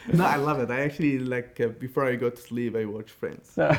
no, 0.14 0.26
I 0.26 0.36
love 0.36 0.60
it. 0.60 0.72
I 0.72 0.82
actually 0.82 1.20
like 1.20 1.60
uh, 1.62 1.68
before 1.68 2.06
I 2.06 2.16
go 2.16 2.30
to 2.30 2.42
sleep, 2.42 2.76
I 2.76 2.86
watch 2.86 3.12
Friends. 3.12 3.58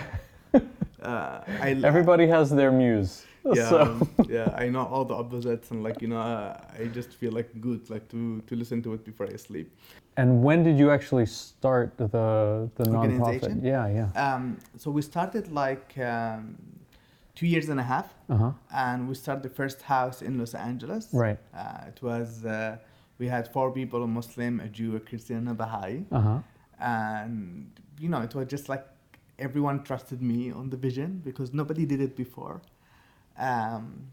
Uh, 1.03 1.45
I, 1.61 1.79
Everybody 1.85 2.27
has 2.29 2.49
their 2.49 2.73
muse. 2.73 3.27
yeah, 3.53 3.69
so. 3.69 3.83
um, 3.83 4.09
yeah, 4.27 4.55
I 4.57 4.71
know 4.71 4.87
all 4.87 5.05
the 5.05 5.13
opposites, 5.13 5.71
and 5.71 5.83
like 5.83 6.01
you 6.01 6.09
know, 6.09 6.19
uh, 6.19 6.59
I 6.81 6.87
just 6.87 7.13
feel 7.13 7.31
like 7.31 7.51
good, 7.61 7.91
like 7.91 8.09
to 8.09 8.41
to 8.47 8.57
listen 8.57 8.83
to 8.85 8.95
it 8.95 9.05
before 9.05 9.27
I 9.27 9.37
sleep. 9.37 9.71
And 10.17 10.43
when 10.43 10.63
did 10.65 10.79
you 10.79 10.91
actually 10.91 11.27
start 11.27 11.99
the 11.99 12.71
the 12.77 12.85
nonprofit? 12.85 13.63
Yeah, 13.63 13.87
yeah. 13.89 14.09
Um, 14.17 14.57
so 14.79 14.91
we 14.91 15.03
started 15.03 15.53
like 15.53 15.93
um, 15.99 16.57
two 17.35 17.47
years 17.47 17.69
and 17.69 17.81
a 17.81 17.83
half, 17.83 18.13
uh-huh. 18.29 18.53
and 18.75 19.09
we 19.09 19.15
started 19.15 19.43
the 19.43 19.55
first 19.55 19.83
house 19.83 20.23
in 20.23 20.39
Los 20.39 20.55
Angeles. 20.55 21.09
Right. 21.13 21.39
Uh, 21.57 21.89
it 21.89 22.03
was 22.03 22.45
uh, 22.45 22.77
we 23.19 23.27
had 23.29 23.53
four 23.53 23.71
people: 23.71 24.03
a 24.03 24.07
Muslim, 24.07 24.61
a 24.61 24.69
Jew, 24.69 24.97
a 24.97 25.01
Christian, 25.01 25.37
and 25.37 25.49
a 25.49 25.55
Baha'i. 25.55 26.05
Uh-huh. 26.13 26.39
And 26.81 27.71
you 27.99 28.09
know, 28.09 28.21
it 28.21 28.35
was 28.35 28.47
just 28.47 28.69
like 28.69 28.87
everyone 29.39 29.83
trusted 29.83 30.23
me 30.23 30.53
on 30.53 30.71
the 30.71 30.77
vision 30.77 31.21
because 31.25 31.53
nobody 31.53 31.85
did 31.85 32.01
it 32.01 32.15
before 32.17 32.61
um, 33.39 34.07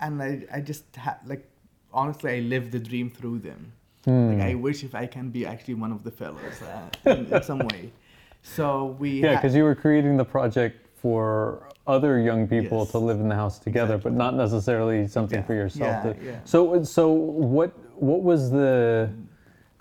and 0.00 0.22
I, 0.22 0.42
I 0.52 0.60
just 0.60 0.94
had 0.96 1.18
like 1.26 1.48
honestly 1.92 2.36
I 2.36 2.40
lived 2.40 2.72
the 2.72 2.78
dream 2.78 3.10
through 3.10 3.40
them. 3.40 3.72
Mm. 4.06 4.34
Like 4.34 4.48
I 4.48 4.54
wish 4.54 4.84
if 4.84 4.94
I 4.94 5.06
can 5.06 5.30
be 5.30 5.46
actually 5.46 5.74
one 5.74 5.92
of 5.92 6.04
the 6.04 6.10
fellows 6.10 6.62
uh, 6.62 7.10
in, 7.10 7.26
in, 7.32 7.42
some 7.42 7.58
way. 7.58 7.90
So 8.42 8.96
we 8.98 9.22
yeah, 9.22 9.36
because 9.36 9.52
ha- 9.52 9.58
you 9.58 9.64
were 9.64 9.74
creating 9.74 10.16
the 10.16 10.24
project 10.24 10.86
for 11.00 11.65
other 11.86 12.18
young 12.18 12.48
people 12.48 12.80
yes. 12.80 12.90
to 12.90 12.98
live 12.98 13.20
in 13.20 13.28
the 13.28 13.34
house 13.34 13.58
together, 13.58 13.94
exactly. 13.94 14.10
but 14.10 14.16
not 14.16 14.34
necessarily 14.34 15.06
something 15.06 15.38
yeah. 15.38 15.44
for 15.44 15.54
yourself. 15.54 16.04
Yeah, 16.04 16.12
to, 16.12 16.24
yeah. 16.24 16.40
So 16.44 16.82
so 16.82 17.10
what 17.10 17.72
what 17.94 18.22
was 18.22 18.50
the 18.50 19.10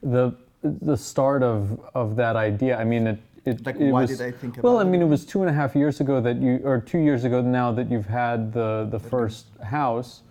the 0.01 0.35
the 0.63 0.97
start 0.97 1.43
of 1.43 1.79
of 1.93 2.15
that 2.15 2.35
idea? 2.35 2.77
I 2.77 2.83
mean, 2.83 3.07
it 3.07 3.19
it, 3.45 3.65
like 3.65 3.75
it 3.75 3.91
why 3.91 4.01
was, 4.01 4.17
did 4.17 4.21
I 4.21 4.31
think 4.31 4.57
about 4.57 4.63
Well, 4.63 4.79
I 4.79 4.83
mean, 4.83 5.01
it? 5.01 5.05
it 5.05 5.07
was 5.07 5.25
two 5.25 5.41
and 5.41 5.49
a 5.49 5.53
half 5.53 5.75
years 5.75 5.99
ago 6.01 6.19
that 6.21 6.41
you, 6.41 6.61
or 6.63 6.79
two 6.79 6.97
years 6.97 7.23
ago 7.23 7.41
now 7.41 7.71
that 7.71 7.89
you've 7.91 8.07
had 8.07 8.51
the 8.53 8.87
the 8.89 8.99
first 8.99 9.47
house, 9.61 10.23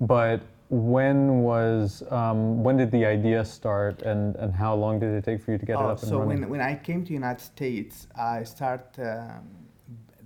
but 0.00 0.40
when 0.72 1.42
was 1.42 2.02
um, 2.10 2.62
when 2.62 2.78
did 2.78 2.90
the 2.90 3.04
idea 3.04 3.44
start 3.44 4.00
and, 4.02 4.36
and 4.36 4.54
how 4.54 4.74
long 4.74 4.98
did 4.98 5.10
it 5.10 5.22
take 5.22 5.42
for 5.42 5.52
you 5.52 5.58
to 5.58 5.66
get 5.66 5.76
oh, 5.76 5.80
it 5.80 5.92
up 5.92 6.00
and 6.00 6.08
so 6.08 6.20
running? 6.20 6.38
So 6.38 6.40
when, 6.40 6.50
when 6.50 6.60
I 6.62 6.74
came 6.76 7.04
to 7.04 7.12
United 7.12 7.42
States, 7.42 8.06
I 8.18 8.42
start 8.42 8.86
um, 8.98 9.61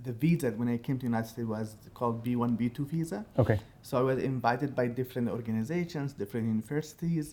the 0.07 0.13
visa 0.23 0.49
when 0.59 0.69
I 0.75 0.77
came 0.85 0.95
to 0.97 1.03
the 1.05 1.11
United 1.13 1.29
States 1.33 1.47
was 1.47 1.67
called 1.93 2.15
B1 2.25 2.51
B2 2.59 2.77
visa. 2.93 3.19
Okay. 3.37 3.59
So 3.81 3.91
I 4.01 4.03
was 4.09 4.17
invited 4.33 4.69
by 4.79 4.85
different 4.87 5.27
organizations, 5.37 6.13
different 6.23 6.45
universities, 6.55 7.27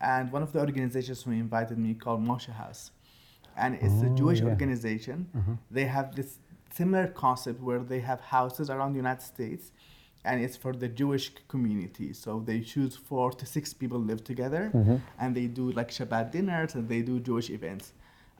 and 0.00 0.32
one 0.36 0.42
of 0.46 0.50
the 0.52 0.60
organizations 0.68 1.22
who 1.22 1.30
invited 1.46 1.76
me 1.86 1.94
called 1.94 2.20
Moishe 2.30 2.52
House 2.62 2.90
and 3.56 3.74
it's 3.76 4.02
oh, 4.02 4.06
a 4.06 4.10
Jewish 4.10 4.40
yeah. 4.40 4.46
organization. 4.46 5.28
Uh-huh. 5.36 5.52
They 5.70 5.84
have 5.84 6.14
this 6.14 6.38
similar 6.72 7.08
concept 7.08 7.60
where 7.62 7.80
they 7.80 8.00
have 8.00 8.20
houses 8.20 8.70
around 8.70 8.92
the 8.92 8.96
United 8.96 9.22
States, 9.22 9.72
and 10.24 10.42
it's 10.42 10.56
for 10.56 10.72
the 10.72 10.88
Jewish 10.88 11.32
community. 11.48 12.12
So 12.12 12.42
they 12.44 12.60
choose 12.60 12.96
four 12.96 13.30
to 13.32 13.46
six 13.46 13.72
people 13.72 13.98
live 13.98 14.24
together, 14.24 14.70
mm-hmm. 14.74 14.96
and 15.18 15.34
they 15.34 15.46
do 15.46 15.70
like 15.72 15.90
Shabbat 15.90 16.32
dinners 16.32 16.74
and 16.74 16.88
they 16.88 17.02
do 17.02 17.20
Jewish 17.20 17.50
events. 17.50 17.92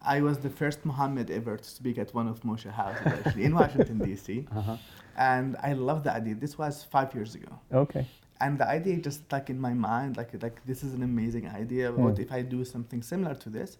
I 0.04 0.20
was 0.20 0.38
the 0.38 0.50
first 0.50 0.84
Muhammad 0.84 1.30
ever 1.30 1.56
to 1.56 1.68
speak 1.68 1.98
at 1.98 2.14
one 2.14 2.28
of 2.28 2.40
Moishe 2.42 2.70
houses 2.70 3.06
actually 3.06 3.44
in 3.44 3.54
Washington 3.62 3.98
D.C. 3.98 4.46
Uh-huh. 4.54 4.76
And 5.16 5.56
I 5.62 5.72
love 5.72 6.04
the 6.04 6.12
idea. 6.12 6.34
This 6.34 6.58
was 6.58 6.84
five 6.84 7.14
years 7.14 7.34
ago. 7.34 7.58
Okay. 7.72 8.06
And 8.40 8.58
the 8.58 8.68
idea 8.68 8.96
just 8.98 9.24
stuck 9.24 9.48
in 9.48 9.60
my 9.60 9.72
mind, 9.72 10.16
like 10.16 10.30
like 10.42 10.60
this 10.66 10.82
is 10.82 10.92
an 10.92 11.02
amazing 11.02 11.48
idea. 11.48 11.90
Mm. 11.90 11.96
What 11.98 12.18
if 12.18 12.32
I 12.32 12.42
do 12.42 12.64
something 12.64 13.00
similar 13.02 13.34
to 13.36 13.48
this? 13.48 13.78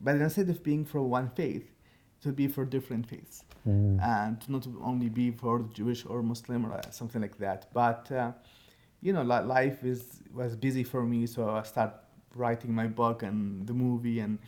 But 0.00 0.16
instead 0.16 0.48
of 0.48 0.62
being 0.62 0.84
for 0.84 1.02
one 1.02 1.30
faith, 1.30 1.66
to 2.22 2.32
be 2.32 2.48
for 2.48 2.64
different 2.64 3.08
faiths, 3.08 3.44
mm. 3.66 4.00
and 4.02 4.48
not 4.48 4.66
only 4.82 5.08
be 5.08 5.30
for 5.30 5.60
Jewish 5.72 6.04
or 6.06 6.22
Muslim 6.22 6.66
or 6.66 6.80
something 6.90 7.22
like 7.22 7.38
that. 7.38 7.66
But 7.72 8.10
uh, 8.10 8.32
you 9.00 9.12
know, 9.12 9.22
life 9.22 9.84
is 9.84 10.22
was 10.32 10.56
busy 10.56 10.84
for 10.84 11.02
me, 11.02 11.26
so 11.26 11.50
I 11.50 11.62
start 11.62 11.94
writing 12.34 12.72
my 12.72 12.86
book 12.86 13.22
and 13.22 13.66
the 13.66 13.72
movie 13.72 14.20
and 14.20 14.38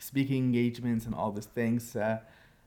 speaking 0.00 0.44
engagements 0.44 1.06
and 1.06 1.14
all 1.14 1.30
these 1.30 1.46
things. 1.46 1.94
Uh, 1.94 2.18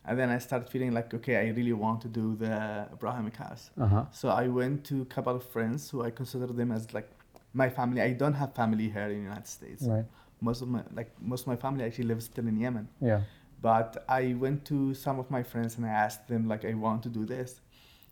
and 0.05 0.17
then 0.19 0.29
I 0.29 0.37
started 0.37 0.69
feeling 0.69 0.91
like, 0.93 1.13
okay, 1.13 1.37
I 1.37 1.49
really 1.51 1.73
want 1.73 2.01
to 2.01 2.07
do 2.07 2.35
the 2.35 2.87
Abrahamic 2.93 3.35
house. 3.35 3.71
Uh-huh. 3.79 4.05
So 4.11 4.29
I 4.29 4.47
went 4.47 4.83
to 4.85 5.01
a 5.01 5.05
couple 5.05 5.35
of 5.35 5.43
friends 5.43 5.89
who 5.89 6.03
I 6.03 6.11
consider 6.11 6.47
them 6.47 6.71
as 6.71 6.93
like 6.93 7.09
my 7.53 7.69
family. 7.69 8.01
I 8.01 8.13
don't 8.13 8.33
have 8.33 8.53
family 8.53 8.89
here 8.89 9.03
in 9.03 9.17
the 9.17 9.29
United 9.29 9.47
States. 9.47 9.83
Right 9.83 10.05
most 10.43 10.61
of 10.61 10.67
my 10.67 10.83
like 10.93 11.09
most 11.19 11.41
of 11.41 11.47
my 11.47 11.55
family 11.55 11.83
actually 11.85 12.09
lives 12.13 12.25
still 12.25 12.47
in 12.47 12.57
Yemen. 12.59 12.87
Yeah. 13.01 13.21
But 13.61 14.03
I 14.09 14.33
went 14.33 14.65
to 14.65 14.93
some 14.93 15.17
of 15.19 15.31
my 15.31 15.41
friends 15.41 15.77
and 15.77 15.85
I 15.85 15.93
asked 16.05 16.27
them 16.27 16.47
like 16.47 16.65
I 16.65 16.73
want 16.73 17.01
to 17.03 17.09
do 17.09 17.25
this, 17.25 17.61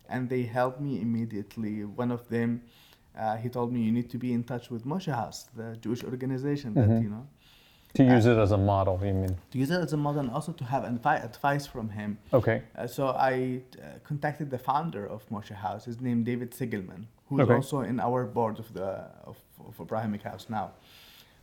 and 0.08 0.30
they 0.30 0.44
helped 0.44 0.80
me 0.80 1.02
immediately. 1.02 1.84
One 1.84 2.12
of 2.12 2.28
them, 2.30 2.62
uh, 3.18 3.36
he 3.36 3.50
told 3.50 3.74
me 3.74 3.82
you 3.82 3.92
need 3.92 4.10
to 4.12 4.18
be 4.18 4.32
in 4.32 4.44
touch 4.44 4.72
with 4.72 4.86
Moishe 4.86 5.14
House, 5.14 5.50
the 5.56 5.76
Jewish 5.82 6.04
organization 6.04 6.74
mm-hmm. 6.74 6.94
that 6.94 7.02
you 7.02 7.10
know. 7.10 7.28
To 7.96 8.04
use 8.04 8.26
it 8.26 8.38
as 8.38 8.52
a 8.52 8.58
model, 8.58 9.00
you 9.04 9.14
mean? 9.14 9.38
To 9.52 9.58
use 9.58 9.70
it 9.70 9.82
as 9.82 9.94
a 9.94 9.98
model 9.98 10.22
and 10.22 10.32
also 10.32 10.54
to 10.54 10.64
have 10.64 10.84
advi- 10.84 11.24
advice 11.24 11.68
from 11.68 11.90
him. 11.90 12.18
Okay. 12.34 12.64
Uh, 12.78 12.88
so 12.88 13.08
I 13.08 13.62
uh, 13.78 14.00
contacted 14.04 14.50
the 14.50 14.58
founder 14.58 15.06
of 15.06 15.28
Moishe 15.30 15.54
House. 15.54 15.86
His 15.86 16.00
name 16.00 16.24
David 16.24 16.52
Cygielman, 16.52 17.06
who 17.28 17.40
is 17.40 17.46
okay. 17.46 17.56
also 17.56 17.82
in 17.82 18.00
our 18.00 18.26
board 18.26 18.60
of 18.60 18.74
the 18.74 18.90
of, 19.26 19.38
of 19.68 19.80
Abrahamic 19.80 20.22
House 20.24 20.48
now. 20.50 20.72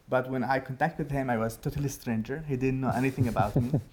But 0.08 0.30
when 0.30 0.42
I 0.42 0.58
contacted 0.60 1.10
him, 1.10 1.28
I 1.28 1.36
was 1.36 1.56
totally 1.56 1.90
stranger. 1.90 2.42
He 2.48 2.56
didn't 2.56 2.80
know 2.80 2.92
anything 2.94 3.28
about 3.28 3.54
me. 3.56 3.80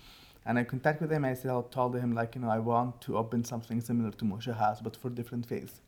And 0.47 0.59
I 0.59 0.63
contacted 0.63 1.11
him. 1.11 1.25
I 1.25 1.33
said, 1.33 1.49
I 1.49 1.59
told 1.71 1.95
him 1.95 2.13
like, 2.13 2.35
you 2.35 2.41
know, 2.41 2.49
I 2.49 2.59
want 2.59 3.01
to 3.01 3.17
open 3.17 3.43
something 3.43 3.81
similar 3.81 4.11
to 4.11 4.25
Moishe 4.25 4.55
House, 4.55 4.79
but 4.79 4.95
for 4.95 5.09
different 5.09 5.47
faiths. 5.47 5.81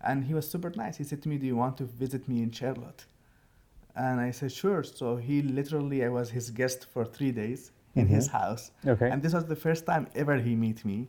And 0.00 0.24
he 0.24 0.32
was 0.32 0.48
super 0.48 0.72
nice. 0.76 0.96
He 0.98 1.04
said 1.04 1.22
to 1.22 1.28
me, 1.28 1.36
"Do 1.36 1.46
you 1.46 1.56
want 1.56 1.76
to 1.78 1.84
visit 1.84 2.28
me 2.28 2.42
in 2.42 2.52
Charlotte?" 2.52 3.04
And 3.96 4.20
I 4.20 4.30
said, 4.30 4.50
"Sure." 4.52 4.82
So 4.82 5.16
he 5.16 5.42
literally, 5.42 6.04
I 6.04 6.08
was 6.08 6.30
his 6.30 6.50
guest 6.50 6.86
for 6.92 7.04
three 7.04 7.32
days. 7.32 7.72
in 7.96 8.06
his 8.06 8.28
house. 8.28 8.70
Okay. 8.86 9.10
And 9.10 9.20
this 9.20 9.34
was 9.34 9.46
the 9.46 9.56
first 9.66 9.84
time 9.84 10.06
ever 10.14 10.36
he 10.48 10.54
met 10.54 10.84
me. 10.84 11.08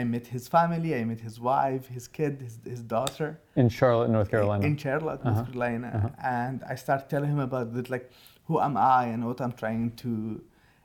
I 0.00 0.04
met 0.04 0.26
his 0.26 0.46
family, 0.46 0.90
I 0.94 1.02
met 1.10 1.20
his 1.28 1.40
wife, 1.40 1.84
his 1.88 2.06
kid, 2.06 2.32
his, 2.46 2.54
his 2.72 2.82
daughter 2.82 3.40
In 3.56 3.70
Charlotte, 3.70 4.10
North 4.10 4.30
Carolina. 4.30 4.62
in 4.66 4.76
Charlotte, 4.76 5.24
North 5.24 5.38
Uh-huh. 5.38 5.44
Carolina, 5.46 6.12
and 6.22 6.56
I 6.72 6.74
start 6.84 7.08
telling 7.08 7.30
him 7.34 7.38
about 7.48 7.74
it, 7.80 7.88
like 7.88 8.06
who 8.46 8.60
am 8.60 8.76
I 8.76 9.02
and 9.06 9.20
what 9.28 9.40
I'm 9.40 9.52
trying 9.62 9.92
to, 10.02 10.10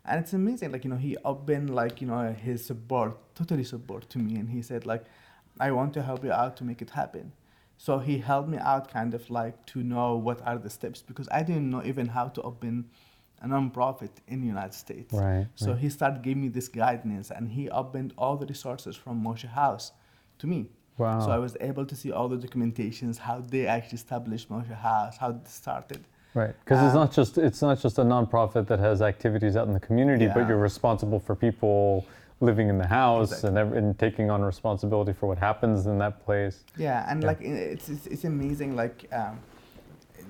and 0.08 0.16
it's 0.22 0.32
amazing. 0.42 0.72
Like 0.72 0.84
you 0.86 0.92
know, 0.94 1.02
he 1.10 1.14
opened 1.34 1.68
like 1.82 1.96
you 2.02 2.08
know 2.12 2.22
his 2.48 2.60
support, 2.72 3.12
totally 3.36 3.66
support 3.66 4.04
to 4.14 4.18
me, 4.26 4.34
and 4.40 4.48
he 4.56 4.62
said 4.70 4.82
like, 4.86 5.04
I 5.60 5.72
want 5.78 5.92
to 5.98 6.02
help 6.10 6.24
you 6.24 6.32
out 6.32 6.56
to 6.60 6.64
make 6.64 6.82
it 6.86 6.92
happen. 7.02 7.26
So 7.86 8.00
he 8.00 8.18
helped 8.20 8.48
me 8.48 8.58
out, 8.60 8.84
kind 8.90 9.14
of 9.14 9.30
like 9.30 9.66
to 9.66 9.84
know 9.84 10.16
what 10.16 10.40
are 10.48 10.58
the 10.58 10.70
steps 10.70 11.02
because 11.02 11.28
I 11.30 11.44
didn't 11.44 11.70
know 11.70 11.84
even 11.84 12.08
how 12.08 12.30
to 12.30 12.42
open 12.44 12.86
a 13.42 13.48
non-profit 13.54 14.14
in 14.30 14.40
the 14.40 14.48
United 14.48 14.74
States. 14.74 15.14
Right, 15.14 15.48
So 15.56 15.72
right. 15.72 15.80
he 15.84 15.90
started 15.90 16.22
giving 16.22 16.44
me 16.44 16.48
this 16.48 16.70
guidance, 16.70 17.30
and 17.30 17.44
he 17.58 17.70
opened 17.70 18.14
all 18.18 18.38
the 18.38 18.46
resources 18.46 18.96
from 18.96 19.22
Moishe 19.22 19.50
House 19.50 19.92
to 20.40 20.48
me. 20.48 20.70
Wow. 20.98 21.20
So 21.26 21.30
I 21.32 21.40
was 21.40 21.58
able 21.60 21.86
to 21.86 21.96
see 22.02 22.10
all 22.10 22.30
the 22.30 22.38
documentations, 22.38 23.18
how 23.18 23.44
they 23.46 23.68
actually 23.68 23.98
established 23.98 24.50
Moishe 24.50 24.78
House, 24.90 25.18
how 25.18 25.32
it 25.32 25.46
started. 25.50 26.02
Right, 26.34 26.56
because 26.64 26.80
it's 26.86 26.96
Um, 26.96 27.02
not 27.02 27.12
just 27.12 27.38
it's 27.38 27.62
not 27.62 27.78
just 27.86 27.96
a 28.00 28.06
nonprofit 28.16 28.66
that 28.68 28.80
has 28.80 29.02
activities 29.02 29.58
out 29.58 29.68
in 29.68 29.74
the 29.74 29.86
community, 29.90 30.28
but 30.34 30.48
you're 30.48 30.66
responsible 30.72 31.20
for 31.20 31.36
people 31.36 32.06
living 32.44 32.68
in 32.70 32.78
the 32.78 32.88
house 32.88 33.32
Exactly. 33.32 33.50
and, 33.50 33.58
ev- 33.58 33.74
and 33.80 34.00
taking 34.06 34.30
on 34.30 34.42
responsibility 34.54 35.14
for 35.14 35.26
what 35.28 35.38
happens 35.38 35.86
in 35.88 35.98
that 36.00 36.16
place. 36.26 36.64
Yeah, 36.78 37.10
and 37.10 37.22
Yeah. 37.22 37.28
like 37.30 37.42
it's, 37.42 37.90
it's 37.90 38.06
it's 38.14 38.26
amazing. 38.36 38.76
Like 38.84 38.98
um, 39.20 39.40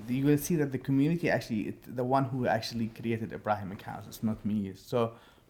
you 0.08 0.24
will 0.26 0.38
see 0.48 0.56
that 0.56 0.70
the 0.76 0.78
community 0.88 1.26
actually, 1.36 1.62
it, 1.70 1.96
the 2.00 2.04
one 2.16 2.24
who 2.32 2.46
actually 2.46 2.88
created 3.00 3.32
Abrahamic 3.32 3.82
House, 3.82 4.04
it's 4.10 4.22
not 4.22 4.38
me. 4.44 4.72
So, 4.76 4.98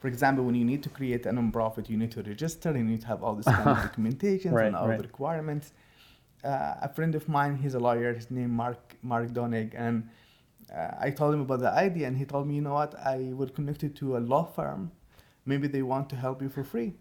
for 0.00 0.09
example, 0.09 0.42
when 0.44 0.55
you 0.61 0.64
need 0.72 0.83
to 0.83 0.90
create 0.98 1.22
a 1.27 1.33
non-profit, 1.33 1.85
you 1.90 1.96
need 2.03 2.12
to 2.12 2.22
register, 2.22 2.68
you 2.77 2.85
need 2.85 3.00
to 3.03 3.07
have 3.12 3.22
all 3.24 3.35
this 3.40 3.46
kind 3.46 3.68
of 3.68 3.77
documentation 3.88 4.53
Right, 4.55 4.66
and 4.66 4.77
all 4.77 4.88
right. 4.88 4.98
the 4.98 5.07
requirements. 5.12 5.72
Uh, 6.44 6.74
a 6.88 6.90
friend 6.96 7.14
of 7.14 7.24
mine, 7.29 7.57
he's 7.62 7.74
a 7.74 7.79
lawyer. 7.88 8.12
His 8.20 8.31
name 8.31 8.50
Mark 8.50 8.83
Mark 9.03 9.29
Donig, 9.38 9.70
and 9.74 9.96
uh, 10.79 10.90
I 11.07 11.09
told 11.11 11.33
him 11.35 11.40
about 11.46 11.61
the 11.61 11.72
idea, 11.87 12.07
and 12.09 12.16
he 12.16 12.24
told 12.33 12.46
me, 12.48 12.55
you 12.57 12.61
know 12.66 12.74
what, 12.74 12.94
I 13.14 13.16
will 13.38 13.48
connect 13.59 13.83
you 13.83 13.88
to 14.00 14.07
a 14.18 14.20
law 14.33 14.44
firm. 14.44 14.90
Maybe 15.47 15.69
they 15.69 15.83
want 15.83 16.09
to 16.11 16.17
help 16.17 16.41
you 16.43 16.49
for 16.49 16.65
free, 16.65 16.95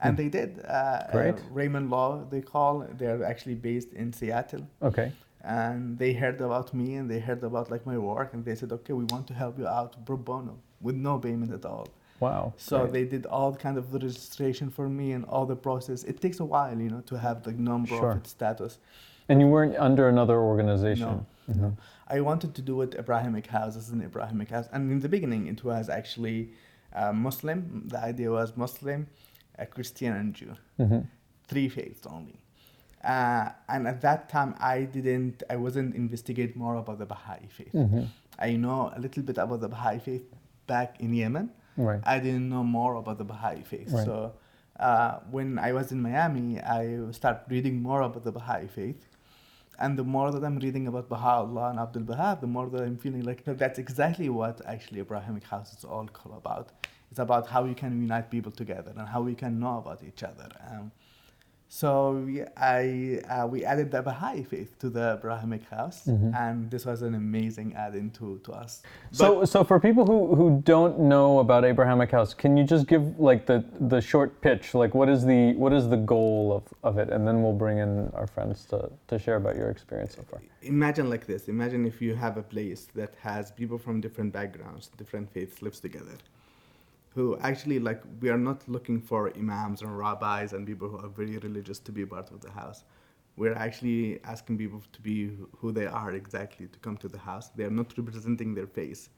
and 0.00 0.16
they 0.16 0.28
did. 0.28 0.64
Uh, 0.64 1.02
Great. 1.12 1.34
Uh, 1.34 1.42
Raymond 1.50 1.90
Law, 1.90 2.24
they 2.30 2.40
call. 2.40 2.86
They're 2.98 3.24
actually 3.24 3.56
based 3.56 3.92
in 3.92 4.12
Seattle, 4.12 4.66
Okay. 4.82 5.12
and 5.42 5.98
they 5.98 6.12
heard 6.12 6.40
about 6.40 6.72
me 6.72 6.94
and 6.94 7.10
they 7.10 7.18
heard 7.20 7.42
about 7.42 7.70
like 7.70 7.84
my 7.86 7.98
work, 7.98 8.32
and 8.34 8.44
they 8.44 8.54
said, 8.54 8.70
okay, 8.72 8.92
we 8.92 9.04
want 9.04 9.26
to 9.28 9.34
help 9.34 9.58
you 9.58 9.66
out 9.66 9.96
pro 10.06 10.16
bono 10.16 10.54
with 10.80 10.94
no 10.94 11.18
payment 11.18 11.52
at 11.52 11.64
all. 11.64 11.88
Wow. 12.20 12.52
So 12.56 12.78
great. 12.80 12.92
they 12.92 13.04
did 13.04 13.26
all 13.26 13.52
kind 13.56 13.76
of 13.76 13.90
the 13.90 13.98
registration 13.98 14.70
for 14.70 14.88
me 14.88 15.12
and 15.12 15.24
all 15.24 15.46
the 15.46 15.56
process. 15.56 16.04
It 16.04 16.20
takes 16.20 16.38
a 16.40 16.44
while, 16.44 16.78
you 16.80 16.88
know, 16.88 17.00
to 17.06 17.18
have 17.18 17.42
the 17.42 17.52
non-profit 17.52 18.00
Sure. 18.00 18.20
status. 18.24 18.78
and 19.28 19.40
you 19.40 19.48
weren't 19.48 19.74
under 19.78 20.04
another 20.08 20.38
organization. 20.38 21.08
No, 21.08 21.54
no. 21.62 21.76
I 22.16 22.20
wanted 22.20 22.54
to 22.58 22.62
do 22.70 22.82
it 22.82 22.94
Abrahamic 22.98 23.46
house 23.46 23.74
as 23.76 23.88
an 23.90 24.00
Abrahamic 24.02 24.50
house, 24.50 24.68
and 24.72 24.92
in 24.92 25.00
the 25.00 25.08
beginning 25.08 25.42
it 25.48 25.64
was 25.64 25.88
actually 25.88 26.52
uh, 26.94 27.12
Muslim. 27.12 27.84
The 27.88 28.00
idea 28.12 28.30
was 28.30 28.56
Muslim, 28.56 29.06
a 29.58 29.66
Christian, 29.66 30.12
and 30.12 30.34
Jew, 30.34 30.54
hmm 30.76 31.00
three 31.46 31.68
faiths 31.68 32.06
only. 32.06 32.40
Uh, 33.04 33.50
and 33.68 33.86
at 33.86 34.00
that 34.00 34.30
time, 34.30 34.54
I 34.58 34.84
didn't, 34.84 35.42
I 35.50 35.56
wasn't 35.56 35.94
investigate 35.94 36.56
more 36.56 36.76
about 36.76 36.98
the 36.98 37.06
Baha'i 37.06 37.48
faith. 37.48 37.72
hmm 37.72 38.04
I 38.38 38.56
know 38.56 38.90
a 38.96 38.98
little 38.98 39.22
bit 39.22 39.38
about 39.38 39.60
the 39.60 39.68
Baha'i 39.68 39.98
faith 39.98 40.24
back 40.66 41.00
in 41.00 41.12
Yemen. 41.14 41.50
Right. 41.76 42.00
I 42.04 42.18
didn't 42.18 42.48
know 42.48 42.64
more 42.64 42.94
about 42.94 43.18
the 43.18 43.24
Baha'i 43.24 43.62
faith. 43.62 43.92
Right. 43.92 44.06
So 44.06 44.32
uh, 44.80 45.18
when 45.30 45.58
I 45.58 45.72
was 45.72 45.92
in 45.92 46.00
Miami, 46.02 46.60
I 46.60 46.98
started 47.12 47.42
reading 47.48 47.82
more 47.82 48.02
about 48.02 48.24
the 48.24 48.32
Baha'i 48.32 48.66
faith. 48.66 49.06
And 49.78 49.98
the 49.98 50.04
more 50.04 50.30
that 50.30 50.42
I'm 50.44 50.58
reading 50.58 50.86
about 50.86 51.08
Baha'u'llah 51.08 51.70
and 51.70 51.78
Abdul 51.78 52.04
Baha, 52.04 52.38
the 52.40 52.46
more 52.46 52.68
that 52.70 52.82
I'm 52.82 52.96
feeling 52.96 53.22
like 53.22 53.46
no, 53.46 53.54
that's 53.54 53.78
exactly 53.78 54.28
what 54.28 54.60
actually 54.66 55.00
Abrahamic 55.00 55.44
House 55.44 55.72
is 55.76 55.84
all 55.84 56.08
about. 56.42 56.70
It's 57.14 57.20
about 57.20 57.46
how 57.46 57.62
we 57.62 57.74
can 57.74 57.92
unite 58.02 58.28
people 58.28 58.50
together 58.50 58.92
and 58.98 59.06
how 59.08 59.22
we 59.22 59.36
can 59.36 59.60
know 59.60 59.78
about 59.78 60.02
each 60.02 60.24
other. 60.24 60.48
Um, 60.68 60.90
so 61.68 61.90
we, 62.26 62.42
I, 62.56 63.20
uh, 63.30 63.46
we 63.46 63.64
added 63.64 63.92
the 63.92 64.02
Baha'i 64.02 64.42
faith 64.42 64.76
to 64.80 64.90
the 64.90 65.14
Abrahamic 65.18 65.62
House, 65.70 66.08
and 66.08 66.68
this 66.72 66.84
was 66.84 67.02
an 67.02 67.14
amazing 67.14 67.74
add-in 67.74 68.10
to, 68.18 68.40
to 68.42 68.52
us. 68.52 68.82
So, 69.12 69.44
so 69.44 69.62
for 69.62 69.78
people 69.78 70.04
who, 70.04 70.34
who 70.34 70.60
don't 70.64 70.98
know 70.98 71.38
about 71.38 71.64
Abrahamic 71.64 72.10
House, 72.10 72.34
can 72.34 72.56
you 72.56 72.64
just 72.64 72.88
give 72.88 73.20
like 73.20 73.46
the, 73.46 73.64
the 73.78 74.00
short 74.00 74.40
pitch? 74.40 74.74
Like, 74.74 74.92
what 74.92 75.08
is 75.08 75.24
the 75.24 75.52
what 75.54 75.72
is 75.72 75.88
the 75.88 75.96
goal 75.96 76.52
of, 76.52 76.64
of 76.82 76.98
it? 76.98 77.10
And 77.10 77.26
then 77.26 77.44
we'll 77.44 77.52
bring 77.64 77.78
in 77.78 78.10
our 78.14 78.26
friends 78.26 78.64
to, 78.70 78.90
to 79.06 79.20
share 79.20 79.36
about 79.36 79.54
your 79.54 79.70
experience 79.70 80.16
so 80.16 80.22
far. 80.22 80.42
imagine 80.62 81.10
like 81.10 81.26
this 81.26 81.48
imagine 81.48 81.84
if 81.86 82.00
you 82.00 82.14
have 82.14 82.36
a 82.36 82.42
place 82.42 82.88
that 82.94 83.12
has 83.20 83.52
people 83.60 83.78
from 83.78 84.00
different 84.00 84.32
backgrounds 84.32 84.90
different 84.96 85.30
faiths 85.34 85.60
lives 85.62 85.78
together 85.78 86.16
who 87.14 87.38
actually 87.38 87.78
like 87.78 88.02
we 88.20 88.28
are 88.28 88.38
not 88.38 88.68
looking 88.68 89.00
for 89.00 89.32
imams 89.36 89.82
and 89.82 89.96
rabbis 89.96 90.52
and 90.52 90.66
people 90.66 90.88
who 90.88 90.98
are 90.98 91.08
very 91.08 91.38
religious 91.38 91.78
to 91.78 91.92
be 91.92 92.04
part 92.04 92.30
of 92.30 92.40
the 92.40 92.50
house. 92.50 92.84
We're 93.36 93.54
actually 93.54 94.22
asking 94.24 94.58
people 94.58 94.82
to 94.92 95.00
be 95.00 95.30
who 95.56 95.72
they 95.72 95.86
are 95.86 96.12
exactly 96.12 96.66
to 96.66 96.78
come 96.80 96.96
to 96.98 97.08
the 97.08 97.18
house. 97.18 97.48
They 97.50 97.64
are 97.64 97.70
not 97.70 97.96
representing 97.96 98.54
their 98.54 98.66
face. 98.66 99.10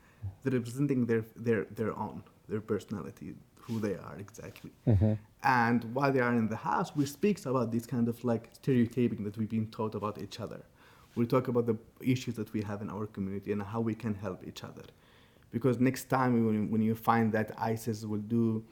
They're 0.42 0.59
representing 0.59 1.06
their 1.06 1.24
their 1.37 1.64
their 1.78 1.96
own 1.98 2.22
their 2.48 2.61
personality 2.61 3.35
who 3.54 3.80
they 3.80 3.94
are 3.94 4.16
exactly. 4.18 4.72
Mm-hmm. 4.87 5.14
And 5.42 5.85
while 5.94 6.12
they 6.12 6.20
are 6.20 6.35
in 6.35 6.48
the 6.48 6.56
house 6.56 6.94
we 6.94 7.06
speak 7.06 7.44
about 7.46 7.72
these 7.72 7.87
kind 7.87 8.09
of 8.09 8.22
like 8.24 8.50
stereotyping 8.52 9.24
that 9.24 9.38
we've 9.38 9.54
been 9.59 9.68
taught 9.68 9.94
about 9.94 10.20
each 10.20 10.38
other. 10.40 10.62
We 11.14 11.24
talk 11.24 11.48
about 11.48 11.64
the 11.64 11.78
issues 12.02 12.35
that 12.35 12.52
we 12.52 12.61
have 12.62 12.82
in 12.82 12.90
our 12.90 13.06
community 13.06 13.50
and 13.52 13.62
how 13.62 13.80
we 13.80 13.94
can 13.94 14.14
help 14.14 14.46
each 14.46 14.62
other 14.62 14.82
because 15.50 15.78
next 15.78 16.04
time 16.04 16.46
when, 16.46 16.70
when 16.70 16.82
you 16.82 16.94
find 16.94 17.32
that 17.32 17.52
isis 17.59 18.04
will 18.04 18.18
do 18.18 18.64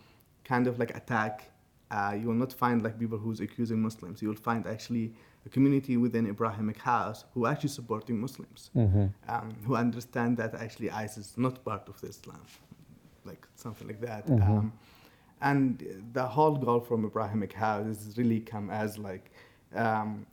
kind 0.45 0.67
of 0.67 0.79
like 0.79 0.95
attack 0.97 1.51
uh, 1.91 2.17
you 2.21 2.27
will 2.27 2.35
not 2.35 2.53
find 2.53 2.83
like 2.83 2.99
people 2.99 3.19
who's 3.19 3.41
accusing 3.41 3.81
muslims. 3.81 4.21
You 4.21 4.29
will 4.29 4.35
find 4.51 4.67
actually 4.67 5.15
a 5.47 5.49
community 5.49 5.97
within 5.97 6.27
abrahamic 6.27 6.79
house 6.79 7.25
who 7.33 7.45
are 7.45 7.53
actually 7.53 7.69
supporting 7.69 8.19
muslims 8.21 8.71
um, 9.29 9.55
who 9.65 9.77
understand 9.77 10.37
that 10.39 10.55
actually 10.55 10.91
isis 10.91 11.31
is 11.33 11.39
not 11.39 11.65
part 11.65 11.89
of 11.89 12.01
the 12.01 12.09
islam 12.09 12.41
like 13.25 13.47
something 13.55 13.87
like 13.87 14.01
that. 14.01 14.29
Um, 14.59 14.73
and 15.41 15.85
the 16.13 16.25
whole 16.25 16.57
goal 16.57 16.81
from 16.81 17.05
abrahamic 17.05 17.53
house 17.53 17.87
is 17.87 18.19
really 18.19 18.41
come 18.41 18.71
as 18.71 18.99
like 18.99 19.31
um, 19.75 20.27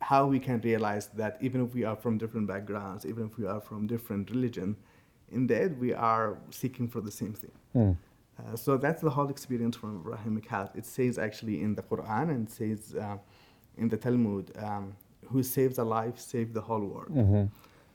how 0.00 0.26
we 0.26 0.38
can 0.38 0.60
realize 0.60 1.08
that 1.08 1.38
even 1.40 1.64
if 1.64 1.74
we 1.74 1.84
are 1.84 1.96
from 1.96 2.18
different 2.18 2.46
backgrounds, 2.46 3.06
even 3.06 3.26
if 3.26 3.38
we 3.38 3.46
are 3.46 3.60
from 3.60 3.86
different 3.86 4.30
religion, 4.30 4.76
in 5.32 5.46
we 5.78 5.92
are 5.92 6.38
seeking 6.50 6.88
for 6.88 7.00
the 7.00 7.10
same 7.10 7.34
thing. 7.34 7.96
Uh, 8.38 8.56
so 8.56 8.76
that's 8.76 9.02
the 9.02 9.10
whole 9.10 9.28
experience 9.28 9.76
from 9.76 10.00
Abrahamic 10.00 10.46
house. 10.46 10.70
It 10.74 10.86
says 10.86 11.18
actually 11.18 11.62
in 11.62 11.74
the 11.74 11.82
Quran 11.82 12.30
and 12.30 12.48
says 12.48 12.94
uh, 12.94 13.18
in 13.76 13.88
the 13.88 13.96
Talmud, 13.96 14.52
um, 14.56 14.94
who 15.26 15.42
saves 15.42 15.78
a 15.78 15.84
life, 15.84 16.18
save 16.18 16.52
the 16.52 16.60
whole 16.60 16.84
world. 16.94 17.50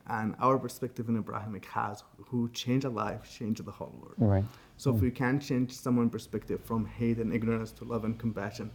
And 0.10 0.36
our 0.40 0.58
perspective 0.58 1.10
in 1.10 1.18
Abrahamic 1.18 1.66
house, 1.66 2.02
who 2.30 2.50
change 2.50 2.86
a 2.86 2.90
life, 2.90 3.30
change 3.30 3.60
the 3.60 3.72
whole 3.72 3.94
world. 4.02 4.16
Right. 4.18 4.46
So 4.78 4.96
if 4.96 5.02
we 5.02 5.12
can 5.12 5.40
change 5.40 5.74
someone's 5.74 6.12
perspective 6.12 6.62
from 6.64 6.86
hate 6.86 7.18
and 7.18 7.34
ignorance 7.34 7.72
to 7.74 7.84
love 7.84 8.06
and 8.06 8.18
compassion, 8.18 8.72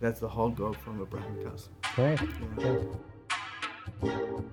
that's 0.00 0.20
the 0.20 0.28
whole 0.28 0.48
goal 0.48 0.72
from 0.72 1.02
Abrahamic 1.02 1.44
house. 1.46 1.68
Great. 1.94 2.18
Yeah. 2.58 2.76
Great. 4.00 4.44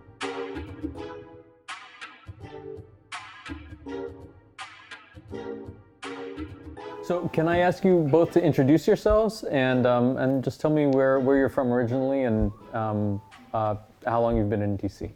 So, 7.07 7.29
can 7.29 7.47
I 7.47 7.59
ask 7.59 7.85
you 7.85 7.99
both 8.11 8.31
to 8.31 8.43
introduce 8.43 8.85
yourselves 8.85 9.45
and 9.45 9.87
um, 9.87 10.17
and 10.17 10.43
just 10.43 10.59
tell 10.59 10.69
me 10.69 10.87
where, 10.87 11.21
where 11.21 11.37
you're 11.37 11.47
from 11.47 11.71
originally 11.71 12.23
and 12.23 12.51
um, 12.73 13.21
uh, 13.53 13.75
how 14.05 14.19
long 14.19 14.35
you've 14.35 14.49
been 14.49 14.61
in 14.61 14.77
DC? 14.77 15.09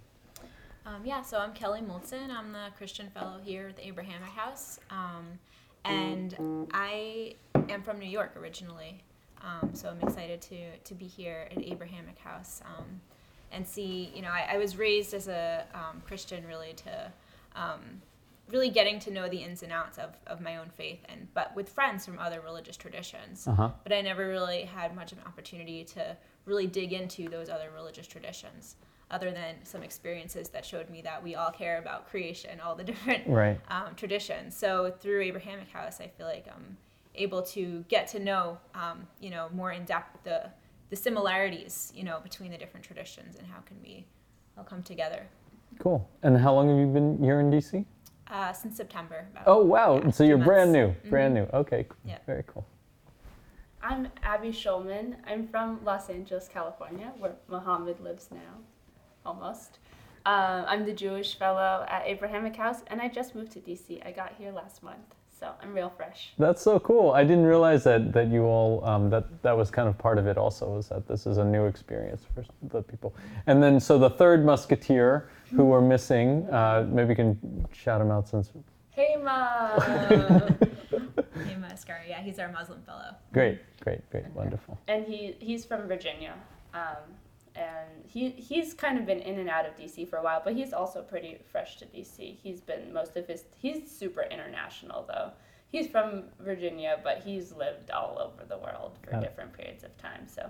Um, 0.85 1.01
yeah, 1.03 1.21
so 1.21 1.37
I'm 1.37 1.51
Kelly 1.51 1.81
Moltzen. 1.81 2.29
I'm 2.29 2.53
the 2.53 2.67
Christian 2.77 3.09
Fellow 3.09 3.41
here 3.43 3.67
at 3.67 3.75
the 3.75 3.85
Abrahamic 3.85 4.29
House. 4.29 4.79
Um, 4.89 5.37
and 5.83 6.69
I 6.73 7.35
am 7.67 7.83
from 7.83 7.99
New 7.99 8.09
York 8.09 8.37
originally. 8.37 9.03
Um, 9.43 9.71
so 9.73 9.89
I'm 9.89 9.99
excited 10.07 10.41
to, 10.43 10.77
to 10.77 10.93
be 10.93 11.07
here 11.07 11.49
at 11.51 11.61
Abrahamic 11.61 12.19
House 12.19 12.61
um, 12.65 12.85
and 13.51 13.67
see, 13.67 14.13
you 14.15 14.21
know, 14.21 14.29
I, 14.29 14.53
I 14.53 14.57
was 14.59 14.77
raised 14.77 15.13
as 15.13 15.27
a 15.27 15.65
Christian 16.05 16.47
really 16.47 16.71
to 16.71 17.11
really 18.51 18.69
getting 18.69 18.99
to 18.99 19.11
know 19.11 19.29
the 19.29 19.37
ins 19.37 19.63
and 19.63 19.71
outs 19.71 19.97
of, 19.97 20.09
of 20.27 20.41
my 20.41 20.57
own 20.57 20.69
faith 20.69 20.99
and 21.09 21.27
but 21.33 21.55
with 21.55 21.69
friends 21.69 22.05
from 22.05 22.19
other 22.19 22.41
religious 22.41 22.77
traditions. 22.77 23.47
Uh-huh. 23.47 23.69
But 23.83 23.93
I 23.93 24.01
never 24.01 24.27
really 24.27 24.63
had 24.63 24.95
much 24.95 25.11
of 25.11 25.17
an 25.19 25.23
opportunity 25.25 25.83
to 25.85 26.17
really 26.45 26.67
dig 26.67 26.91
into 26.93 27.29
those 27.29 27.49
other 27.49 27.69
religious 27.73 28.07
traditions. 28.07 28.75
other 29.11 29.29
than 29.31 29.55
some 29.63 29.83
experiences 29.83 30.47
that 30.49 30.65
showed 30.65 30.89
me 30.89 31.01
that 31.01 31.21
we 31.21 31.35
all 31.35 31.51
care 31.51 31.79
about 31.79 32.07
creation, 32.09 32.59
all 32.61 32.75
the 32.75 32.83
different 32.91 33.23
Right. 33.27 33.59
um, 33.69 33.93
traditions. 33.95 34.55
So 34.55 34.93
through 35.01 35.21
Abrahamic 35.23 35.67
House, 35.69 35.99
I 35.99 36.07
feel 36.07 36.25
like 36.27 36.47
I'm 36.47 36.77
able 37.15 37.41
to 37.55 37.83
get 37.89 38.07
to 38.07 38.19
know, 38.19 38.57
um, 38.73 39.05
you 39.19 39.29
know, 39.29 39.49
more 39.53 39.71
in 39.73 39.83
depth 39.85 40.23
the 40.23 40.49
the 40.89 40.95
similarities, 40.97 41.91
you 41.95 42.03
know, 42.03 42.19
between 42.21 42.51
the 42.51 42.57
different 42.57 42.85
traditions 42.85 43.35
and 43.37 43.45
how 43.47 43.59
can 43.61 43.77
we 43.81 44.05
all 44.57 44.63
come 44.65 44.83
together. 44.83 45.25
Cool. 45.79 46.05
And 46.23 46.37
how 46.37 46.53
long 46.53 46.67
have 46.69 46.77
you 46.77 46.87
been 46.87 47.17
here 47.23 47.39
in 47.39 47.49
DC? 47.51 47.85
Uh, 48.31 48.53
since 48.53 48.77
September. 48.77 49.27
About, 49.31 49.43
Oh 49.45 49.63
wow! 49.63 50.01
yeah, 50.01 50.09
so 50.11 50.23
you're 50.23 50.37
brand 50.37 50.71
months. 50.71 50.97
new, 51.03 51.09
brand 51.09 51.33
new. 51.33 51.47
Okay, 51.53 51.85
cool. 51.89 51.97
Yeah. 52.05 52.17
very 52.25 52.43
cool. 52.47 52.65
I'm 53.83 54.07
Abby 54.23 54.49
Schulman. 54.51 55.15
I'm 55.27 55.47
from 55.49 55.79
Los 55.83 56.09
Angeles, 56.09 56.47
California, 56.47 57.11
where 57.17 57.33
Muhammad 57.49 57.99
lives 57.99 58.29
now, 58.31 58.53
almost. 59.25 59.79
Um, 60.25 60.63
I'm 60.67 60.85
the 60.85 60.93
Jewish 60.93 61.37
fellow 61.37 61.85
at 61.89 62.03
Abrahamic 62.05 62.55
House, 62.55 62.83
and 62.87 63.01
I 63.01 63.09
just 63.09 63.35
moved 63.35 63.51
to 63.53 63.59
DC. 63.59 64.05
I 64.05 64.11
got 64.11 64.33
here 64.37 64.51
last 64.51 64.81
month, 64.81 65.15
so 65.41 65.49
I'm 65.61 65.73
real 65.73 65.91
fresh. 65.97 66.33
That's 66.37 66.61
so 66.61 66.79
cool. 66.79 67.11
I 67.11 67.23
didn't 67.23 67.45
realize 67.45 67.83
that 67.85 68.13
that 68.13 68.27
you 68.27 68.43
all 68.43 68.85
um, 68.85 69.09
that 69.09 69.41
that 69.41 69.57
was 69.57 69.71
kind 69.71 69.89
of 69.89 69.97
part 69.97 70.17
of 70.19 70.27
it. 70.27 70.37
Also, 70.37 70.69
was 70.69 70.89
that 70.89 71.07
this 71.07 71.25
is 71.25 71.37
a 71.39 71.43
new 71.43 71.65
experience 71.65 72.21
for 72.33 72.45
the 72.69 72.83
people. 72.83 73.15
And 73.47 73.61
then, 73.61 73.79
so 73.79 73.97
the 73.97 74.09
third 74.09 74.45
musketeer 74.45 75.29
who 75.51 75.65
we're 75.65 75.81
missing, 75.81 76.47
uh, 76.51 76.87
maybe 76.89 77.09
you 77.09 77.15
can 77.15 77.67
shout 77.73 77.99
him 77.99 78.11
out 78.11 78.29
since. 78.29 78.51
Hey, 78.91 79.15
Mom! 79.15 79.79
Name 81.47 81.65
Asghari. 81.65 82.07
Yeah, 82.09 82.21
he's 82.21 82.37
our 82.37 82.51
Muslim 82.51 82.81
fellow. 82.83 83.15
Great, 83.33 83.59
great, 83.81 84.07
great, 84.11 84.27
wonderful. 84.35 84.77
and 84.87 85.05
he 85.05 85.35
he's 85.39 85.65
from 85.65 85.87
Virginia, 85.87 86.33
um, 86.75 86.97
and 87.55 88.05
he 88.05 88.29
he's 88.31 88.73
kind 88.73 88.97
of 88.97 89.05
been 89.05 89.19
in 89.19 89.39
and 89.39 89.49
out 89.49 89.65
of 89.65 89.75
DC 89.75 90.09
for 90.09 90.17
a 90.17 90.23
while, 90.23 90.41
but 90.43 90.53
he's 90.53 90.73
also 90.73 91.01
pretty 91.01 91.37
fresh 91.51 91.77
to 91.77 91.85
DC. 91.85 92.37
He's 92.41 92.61
been 92.61 92.93
most 92.93 93.15
of 93.17 93.27
his 93.27 93.45
he's 93.57 93.89
super 93.89 94.23
international 94.23 95.05
though. 95.07 95.31
He's 95.71 95.87
from 95.87 96.23
Virginia, 96.39 96.99
but 97.03 97.19
he's 97.23 97.53
lived 97.53 97.91
all 97.91 98.17
over 98.19 98.45
the 98.45 98.57
world 98.57 98.97
for 99.01 99.11
Got 99.11 99.23
it. 99.23 99.27
different 99.27 99.53
periods 99.53 99.83
of 99.85 99.97
time. 99.97 100.27
So 100.27 100.49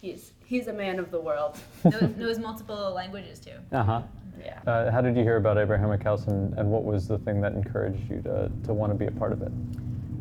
he's 0.00 0.32
he's 0.44 0.68
a 0.68 0.72
man 0.72 0.98
of 0.98 1.10
the 1.10 1.20
world. 1.20 1.58
knows, 1.84 2.16
knows 2.16 2.38
multiple 2.38 2.92
languages 2.94 3.38
too. 3.38 3.56
Uh 3.70 3.82
huh. 3.82 4.02
Yeah. 4.42 4.60
Uh, 4.66 4.90
how 4.90 5.00
did 5.00 5.16
you 5.16 5.22
hear 5.22 5.36
about 5.36 5.58
Abrahamic 5.58 6.02
House, 6.02 6.26
and, 6.26 6.54
and 6.58 6.70
what 6.70 6.84
was 6.84 7.06
the 7.06 7.18
thing 7.18 7.40
that 7.42 7.52
encouraged 7.52 8.10
you 8.10 8.20
to 8.22 8.50
to 8.64 8.72
want 8.72 8.92
to 8.92 8.98
be 8.98 9.06
a 9.06 9.10
part 9.10 9.32
of 9.32 9.42
it? 9.42 9.52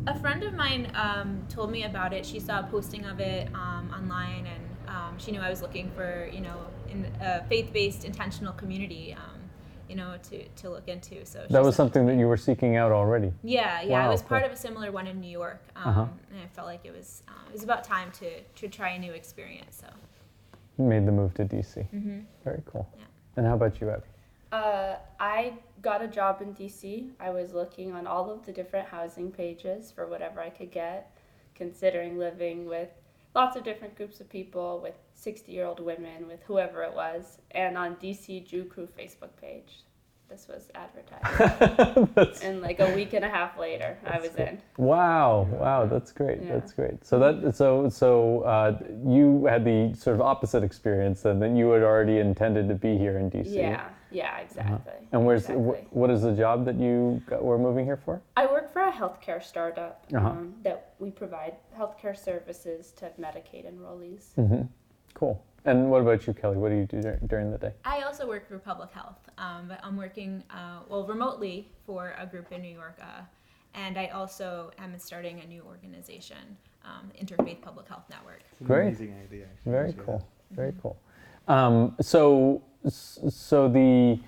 A 0.07 0.19
friend 0.19 0.43
of 0.43 0.53
mine 0.53 0.91
um, 0.95 1.45
told 1.47 1.71
me 1.71 1.83
about 1.83 2.11
it. 2.11 2.25
She 2.25 2.39
saw 2.39 2.61
a 2.61 2.63
posting 2.63 3.05
of 3.05 3.19
it 3.19 3.47
um, 3.53 3.93
online, 3.95 4.47
and 4.47 4.60
um, 4.95 5.17
she 5.17 5.31
knew 5.31 5.39
I 5.39 5.49
was 5.49 5.61
looking 5.61 5.89
for, 5.91 6.29
you 6.33 6.41
know, 6.41 6.57
in 6.89 6.99
a 7.21 7.43
faith-based 7.45 8.03
intentional 8.05 8.53
community, 8.53 9.13
um, 9.13 9.39
you 9.89 9.95
know, 9.95 10.15
to, 10.29 10.47
to 10.61 10.69
look 10.69 10.87
into. 10.87 11.25
So 11.25 11.43
she 11.47 11.53
That 11.53 11.63
was 11.63 11.75
sent 11.75 11.87
it 11.89 11.93
to 11.93 11.99
something 11.99 12.05
that 12.07 12.19
you 12.19 12.27
were 12.27 12.37
seeking 12.37 12.75
out 12.75 12.91
already. 12.91 13.31
Yeah, 13.43 13.81
yeah. 13.81 13.99
I 14.03 14.05
Wow, 14.05 14.11
was 14.11 14.21
part 14.21 14.43
of 14.43 14.51
a 14.51 14.55
similar 14.55 14.91
one 14.91 15.07
in 15.07 15.19
New 15.19 15.29
York, 15.41 15.61
um, 15.75 15.87
Uh-huh. 15.89 16.05
and 16.31 16.39
I 16.41 16.47
felt 16.55 16.67
like 16.67 16.81
it 16.85 16.93
was 16.93 17.23
uh, 17.27 17.47
it 17.49 17.53
was 17.53 17.63
about 17.63 17.83
time 17.83 18.11
to 18.19 18.29
to 18.59 18.67
try 18.67 18.89
a 18.89 18.99
new 18.99 19.13
experience. 19.13 19.81
So. 19.81 19.87
Made 20.77 21.05
the 21.05 21.11
move 21.11 21.33
to 21.35 21.45
DC. 21.45 21.85
hmm 21.89 22.19
Very 22.43 22.63
cool. 22.65 22.87
Yeah. 22.97 23.03
And 23.37 23.45
how 23.45 23.55
about 23.55 23.79
you, 23.81 23.89
Abby? 23.89 24.03
Uh, 24.51 24.95
I 25.19 25.53
got 25.81 26.01
a 26.01 26.07
job 26.07 26.41
in 26.41 26.53
DC. 26.53 27.09
I 27.19 27.29
was 27.29 27.53
looking 27.53 27.93
on 27.93 28.07
all 28.07 28.29
of 28.31 28.45
the 28.45 28.51
different 28.51 28.87
housing 28.89 29.31
pages 29.31 29.91
for 29.91 30.07
whatever 30.07 30.41
I 30.41 30.49
could 30.49 30.71
get, 30.71 31.15
considering 31.55 32.17
living 32.17 32.65
with 32.65 32.89
lots 33.35 33.55
of 33.55 33.63
different 33.63 33.95
groups 33.95 34.19
of 34.19 34.29
people, 34.29 34.79
with 34.81 34.95
60 35.15 35.51
year 35.51 35.65
old 35.65 35.79
women, 35.79 36.27
with 36.27 36.41
whoever 36.43 36.83
it 36.83 36.93
was, 36.93 37.37
and 37.51 37.77
on 37.77 37.95
DC 37.95 38.45
Jew 38.45 38.65
Crew 38.65 38.87
Facebook 38.97 39.35
page. 39.39 39.83
This 40.29 40.47
was 40.47 40.69
advertised. 40.75 42.41
And 42.43 42.61
like 42.61 42.79
a 42.79 42.95
week 42.95 43.11
and 43.11 43.25
a 43.25 43.29
half 43.29 43.59
later, 43.59 43.97
I 44.07 44.17
was 44.21 44.33
in. 44.37 44.61
wow, 44.77 45.45
wow, 45.51 45.85
that's 45.85 46.13
great. 46.13 46.41
Yeah. 46.41 46.53
That's 46.53 46.71
great. 46.71 47.03
So 47.03 47.19
that 47.19 47.53
so 47.53 47.89
so 47.89 48.41
uh, 48.43 48.79
you 49.05 49.45
had 49.45 49.65
the 49.65 49.93
sort 49.93 50.15
of 50.15 50.21
opposite 50.21 50.63
experience 50.63 51.23
then 51.23 51.39
that 51.39 51.51
you 51.51 51.69
had 51.71 51.83
already 51.83 52.19
intended 52.19 52.69
to 52.69 52.75
be 52.75 52.97
here 52.97 53.19
in 53.19 53.29
DC. 53.29 53.53
Yeah, 53.53 53.89
yeah, 54.11 54.39
exactly. 54.39 54.93
And 55.11 55.25
where's 55.25 55.43
exactly. 55.49 55.85
wh- 55.89 55.95
what 55.95 56.09
is 56.09 56.21
the 56.21 56.33
job 56.33 56.65
that 56.65 56.75
you 56.75 57.21
got, 57.25 57.43
were 57.43 57.57
moving 57.57 57.85
here 57.85 57.97
for? 57.97 58.21
I 58.37 58.45
work 58.45 58.71
for 58.71 58.81
a 58.81 58.91
healthcare 58.91 59.41
startup 59.41 60.05
Uh-huh. 60.13 60.27
um, 60.29 60.53
that 60.63 60.93
we 60.99 61.09
provide 61.11 61.55
healthcare 61.77 62.17
services 62.17 62.91
to 62.97 63.11
Medicaid 63.19 63.65
enrollees. 63.71 64.33
Mm-hmm. 64.37 64.63
Cool. 65.13 65.43
And 65.65 65.91
what 65.91 66.01
about 66.01 66.25
you, 66.25 66.33
Kelly? 66.33 66.57
What 66.57 66.69
do 66.69 66.75
you 66.75 66.85
do 66.85 67.01
dur- 67.01 67.19
during 67.27 67.51
the 67.51 67.57
day? 67.57 67.73
I 67.85 68.01
also 68.01 68.27
work 68.27 68.47
for 68.47 68.57
public 68.57 68.91
health, 68.91 69.19
um, 69.37 69.67
but 69.67 69.79
I'm 69.83 69.95
working 69.95 70.43
uh, 70.49 70.79
well 70.89 71.05
remotely 71.05 71.69
for 71.85 72.15
a 72.17 72.25
group 72.25 72.51
in 72.51 72.61
New 72.61 72.73
York, 72.73 72.97
uh, 73.01 73.21
and 73.75 73.97
I 73.97 74.07
also 74.07 74.71
am 74.79 74.97
starting 74.97 75.39
a 75.41 75.45
new 75.47 75.61
organization, 75.63 76.57
um, 76.83 77.11
Interfaith 77.21 77.61
Public 77.61 77.87
Health 77.87 78.05
Network. 78.09 78.41
Great. 78.63 78.87
amazing 78.87 79.13
idea. 79.23 79.45
Very 79.65 79.89
Yeah. 79.91 80.03
cool. 80.03 80.27
Very 80.49 80.73
cool. 80.81 80.97
Um, 81.47 81.95
so, 81.99 82.61
so 82.87 83.67
the 83.67 84.19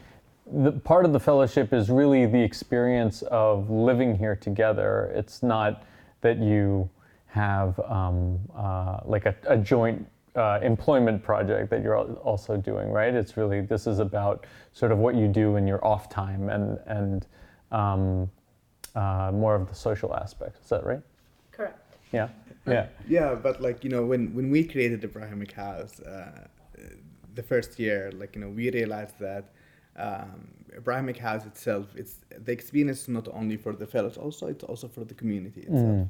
the 0.52 0.71
part 0.71 1.06
of 1.06 1.13
the 1.13 1.19
fellowship 1.19 1.73
is 1.73 1.89
really 1.89 2.26
the 2.26 2.41
experience 2.41 3.21
of 3.23 3.69
living 3.69 4.15
here 4.15 4.36
together. 4.36 5.12
It's 5.15 5.41
not 5.41 5.84
that 6.21 6.38
you 6.38 6.89
have 7.28 7.80
um, 7.80 8.39
uh, 8.56 8.99
like 9.06 9.26
a, 9.26 9.36
a 9.47 9.58
joint 9.58 10.06
uh, 10.36 10.60
employment 10.62 11.23
project 11.23 11.69
that 11.69 11.82
you're 11.82 11.97
also 11.97 12.58
doing, 12.58 12.89
right? 12.89 13.13
It's 13.13 13.38
really 13.38 13.62
this 13.62 13.88
is 13.88 13.99
about 13.99 14.45
sort 14.73 14.91
of 14.91 14.97
what 14.97 15.15
you 15.15 15.28
do 15.28 15.56
in 15.56 15.65
your 15.65 15.84
off 15.86 16.10
time 16.10 16.49
and 16.49 16.80
and 16.88 17.28
um, 17.71 18.30
uh, 18.95 19.32
more 19.34 19.56
of 19.56 19.67
the 19.67 19.76
social 19.76 20.15
aspect. 20.15 20.58
Is 20.63 20.69
that 20.69 20.86
right? 20.86 21.02
Correct. 21.52 21.80
Yeah. 22.12 22.30
Yeah. 22.67 22.88
Yeah, 23.08 23.36
but 23.36 23.62
like 23.62 23.84
you 23.84 23.89
know, 23.89 24.06
when 24.06 24.34
when 24.34 24.49
we 24.49 24.63
created 24.63 25.02
the 25.02 25.08
Abrahamic 25.08 25.52
House, 25.52 25.99
uh, 25.99 26.47
the 27.34 27.43
first 27.43 27.80
year, 27.80 28.12
like 28.15 28.36
you 28.36 28.41
know, 28.41 28.50
we 28.50 28.69
realized 28.72 29.17
that 29.19 29.46
um, 29.96 30.48
Abrahamic 30.76 31.17
House 31.17 31.46
itself, 31.46 31.88
it's 31.96 32.15
the 32.46 32.52
experience 32.52 33.02
is 33.04 33.08
not 33.08 33.28
only 33.32 33.58
for 33.58 33.74
the 33.74 33.88
fellows, 33.88 34.17
also 34.17 34.48
it's 34.48 34.63
also 34.63 34.88
for 34.88 35.04
the 35.04 35.13
community 35.13 35.62
itself. 35.62 36.08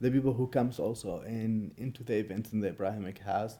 The 0.00 0.10
people 0.10 0.34
who 0.34 0.46
comes 0.46 0.78
also 0.78 1.22
in 1.22 1.72
into 1.76 2.02
the 2.04 2.14
events 2.14 2.52
in 2.52 2.60
the 2.60 2.68
Abrahamic 2.68 3.18
House, 3.18 3.58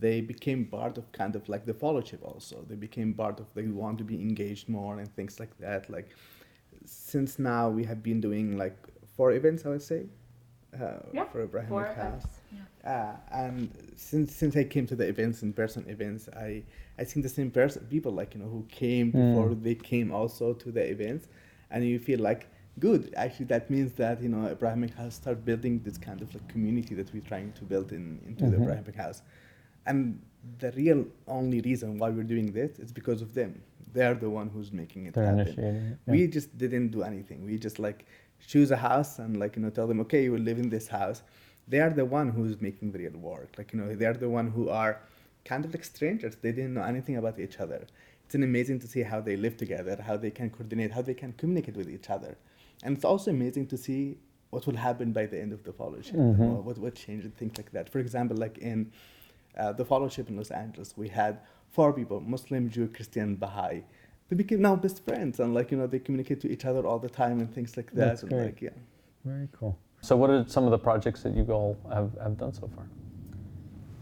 they 0.00 0.20
became 0.20 0.64
part 0.66 0.98
of 0.98 1.10
kind 1.12 1.36
of 1.36 1.48
like 1.48 1.64
the 1.66 1.74
fellowship. 1.74 2.20
Also, 2.24 2.64
they 2.68 2.76
became 2.76 3.12
part 3.14 3.40
of 3.40 3.46
they 3.54 3.66
want 3.68 3.98
to 3.98 4.04
be 4.04 4.14
engaged 4.14 4.68
more 4.68 4.98
and 4.98 5.08
things 5.14 5.38
like 5.40 5.56
that. 5.58 5.90
Like 5.90 6.08
since 6.86 7.38
now 7.38 7.68
we 7.68 7.84
have 7.84 8.02
been 8.02 8.20
doing 8.20 8.56
like 8.58 8.76
four 9.16 9.32
events, 9.32 9.64
I 9.66 9.68
would 9.70 9.82
say, 9.82 10.06
uh, 10.80 10.98
Yeah, 11.12 11.24
for 11.24 11.42
Abrahamic 11.42 11.70
Four 11.70 11.84
House. 11.86 11.96
events. 11.96 12.26
Uh, 12.84 13.14
and 13.32 13.70
since 13.96 14.34
since 14.34 14.56
I 14.56 14.64
came 14.64 14.86
to 14.86 14.96
the 14.96 15.06
events 15.06 15.42
in 15.42 15.52
person 15.52 15.84
events, 15.88 16.28
I 16.36 16.62
I 16.98 17.04
seen 17.04 17.22
the 17.22 17.28
same 17.28 17.50
person 17.50 17.86
people 17.90 18.12
like 18.12 18.34
you 18.34 18.40
know 18.42 18.48
who 18.48 18.64
came 18.68 19.10
before 19.10 19.54
they 19.54 19.74
came 19.74 20.12
also 20.12 20.52
to 20.54 20.70
the 20.70 20.82
events, 20.82 21.28
and 21.70 21.84
you 21.84 21.98
feel 21.98 22.20
like 22.20 22.46
good. 22.78 23.12
Actually, 23.16 23.46
that 23.46 23.70
means 23.70 23.92
that 23.94 24.22
you 24.22 24.28
know 24.28 24.46
Abrahamic 24.48 24.92
House 24.94 25.14
start 25.14 25.44
building 25.44 25.80
this 25.82 25.96
kind 25.96 26.20
of 26.20 26.32
like 26.34 26.46
community 26.48 26.94
that 26.94 27.12
we're 27.14 27.22
trying 27.22 27.52
to 27.52 27.64
build 27.64 27.92
in 27.92 28.20
into 28.26 28.44
the 28.50 28.56
Mhm. 28.56 28.62
Abrahamic 28.62 28.96
House, 28.96 29.22
and 29.86 30.20
the 30.58 30.70
real 30.72 31.06
only 31.26 31.60
reason 31.62 31.96
why 31.98 32.10
we're 32.10 32.22
doing 32.34 32.52
this 32.52 32.78
is 32.78 32.92
because 32.92 33.22
of 33.22 33.32
them. 33.34 33.62
They're 33.94 34.14
the 34.14 34.28
one 34.28 34.48
who's 34.48 34.72
making 34.72 35.06
it 35.06 35.14
They're 35.14 35.24
happen 35.36 35.54
yeah. 35.56 36.12
we 36.12 36.26
just 36.26 36.58
didn't 36.58 36.88
do 36.88 37.02
anything 37.04 37.44
we 37.46 37.56
just 37.58 37.78
like 37.78 38.06
choose 38.44 38.72
a 38.72 38.76
house 38.76 39.20
and 39.20 39.36
like 39.38 39.54
you 39.56 39.62
know 39.62 39.70
tell 39.70 39.86
them 39.86 40.00
okay 40.00 40.24
you 40.24 40.32
will 40.32 40.40
live 40.50 40.58
in 40.58 40.68
this 40.68 40.88
house 40.88 41.22
they 41.68 41.80
are 41.80 41.90
the 41.90 42.04
one 42.04 42.28
who's 42.30 42.60
making 42.60 42.92
the 42.92 42.98
real 42.98 43.18
work. 43.18 43.50
Like 43.58 43.72
you 43.72 43.78
know 43.80 43.94
they 43.94 44.06
are 44.06 44.14
the 44.26 44.28
one 44.28 44.48
who 44.50 44.68
are 44.68 45.00
kind 45.44 45.64
of 45.64 45.72
like 45.74 45.84
strangers. 45.84 46.36
They 46.40 46.52
didn't 46.52 46.74
know 46.74 46.82
anything 46.82 47.16
about 47.16 47.38
each 47.38 47.58
other. 47.58 47.86
It's 48.24 48.34
an 48.34 48.42
amazing 48.42 48.78
to 48.80 48.86
see 48.88 49.02
how 49.02 49.20
they 49.20 49.36
live 49.36 49.56
together 49.56 49.94
how 50.06 50.16
they 50.16 50.30
can 50.30 50.48
coordinate 50.50 50.92
how 50.92 51.02
they 51.02 51.14
can 51.14 51.32
communicate 51.32 51.76
with 51.76 51.90
each 51.90 52.08
other. 52.10 52.36
And 52.82 52.96
it's 52.96 53.04
also 53.04 53.30
amazing 53.30 53.66
to 53.68 53.76
see 53.76 54.16
what 54.50 54.66
will 54.66 54.76
happen 54.76 55.12
by 55.12 55.26
the 55.26 55.38
end 55.40 55.52
of 55.52 55.62
the 55.64 55.72
fellowship 55.72 56.16
Mhm. 56.16 56.62
what, 56.64 56.78
what 56.78 56.94
change 56.94 57.24
and 57.24 57.34
things 57.36 57.56
like 57.58 57.70
that. 57.72 57.90
For 57.92 57.98
example 57.98 58.36
like 58.36 58.56
in 58.58 58.92
uh, 59.58 59.72
the 59.72 59.84
fellowship 59.84 60.28
in 60.30 60.36
los 60.36 60.50
angeles 60.50 60.94
we 60.96 61.08
had 61.08 61.38
four 61.76 61.92
people 61.92 62.18
muslim 62.20 62.68
jew 62.70 62.86
christian 62.88 63.36
baha'i. 63.36 63.82
They 64.28 64.36
became 64.36 64.60
now 64.62 64.74
best 64.76 65.04
friends 65.04 65.38
and 65.40 65.52
like 65.58 65.70
you 65.70 65.76
know 65.78 65.86
they 65.86 65.98
communicate 65.98 66.40
to 66.44 66.48
each 66.54 66.64
other 66.64 66.82
all 66.86 66.98
the 66.98 67.10
time 67.22 67.40
and 67.40 67.48
things 67.54 67.76
like 67.76 67.90
that. 67.92 68.06
That's 68.06 68.22
great. 68.24 68.46
like 68.46 68.62
yeah. 68.62 68.70
Very 69.24 69.48
cool. 69.58 69.76
So, 70.04 70.16
what 70.16 70.28
are 70.28 70.44
some 70.46 70.64
of 70.64 70.70
the 70.70 70.78
projects 70.78 71.22
that 71.22 71.34
you 71.34 71.44
all 71.50 71.78
have, 71.90 72.10
have 72.22 72.36
done 72.36 72.52
so 72.52 72.68
far? 72.76 72.84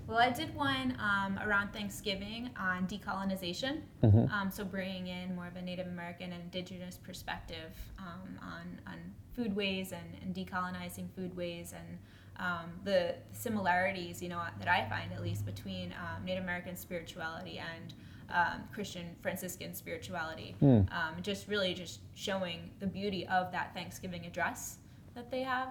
Well, 0.09 0.19
I 0.19 0.31
did 0.31 0.53
one 0.53 0.97
um, 0.99 1.39
around 1.47 1.73
Thanksgiving 1.73 2.51
on 2.59 2.89
decolonization. 2.89 3.83
Mhm. 4.03 4.29
Um, 4.33 4.51
so 4.51 4.65
bringing 4.65 5.07
in 5.07 5.37
more 5.37 5.47
of 5.47 5.55
a 5.55 5.63
Native 5.63 5.87
American 5.87 6.33
and 6.33 6.43
Indigenous 6.43 6.97
perspective 6.97 7.71
um, 8.01 8.37
on, 8.43 8.81
on 8.93 8.99
foodways 9.39 9.93
and, 9.93 10.19
and 10.23 10.35
decolonizing 10.35 11.07
foodways 11.17 11.73
and 11.73 11.99
um, 12.37 12.73
the 12.83 13.15
similarities, 13.31 14.21
you 14.21 14.29
know, 14.29 14.43
that 14.59 14.69
I 14.69 14.89
find 14.89 15.13
at 15.13 15.23
least 15.23 15.47
between 15.47 15.93
um, 15.93 16.25
Native 16.25 16.43
American 16.43 16.77
spirituality 16.77 17.61
and 17.61 17.95
um, 18.29 18.65
Christian 18.75 19.15
Franciscan 19.23 19.73
spirituality. 19.73 20.57
Mm. 20.61 20.93
Um, 20.93 21.15
just 21.23 21.47
really 21.47 21.75
just 21.75 22.01
showing 22.15 22.71
the 22.81 22.89
beauty 22.89 23.25
of 23.29 23.53
that 23.53 23.73
Thanksgiving 23.73 24.27
address 24.27 24.79
that 25.15 25.31
they 25.31 25.43
have. 25.43 25.69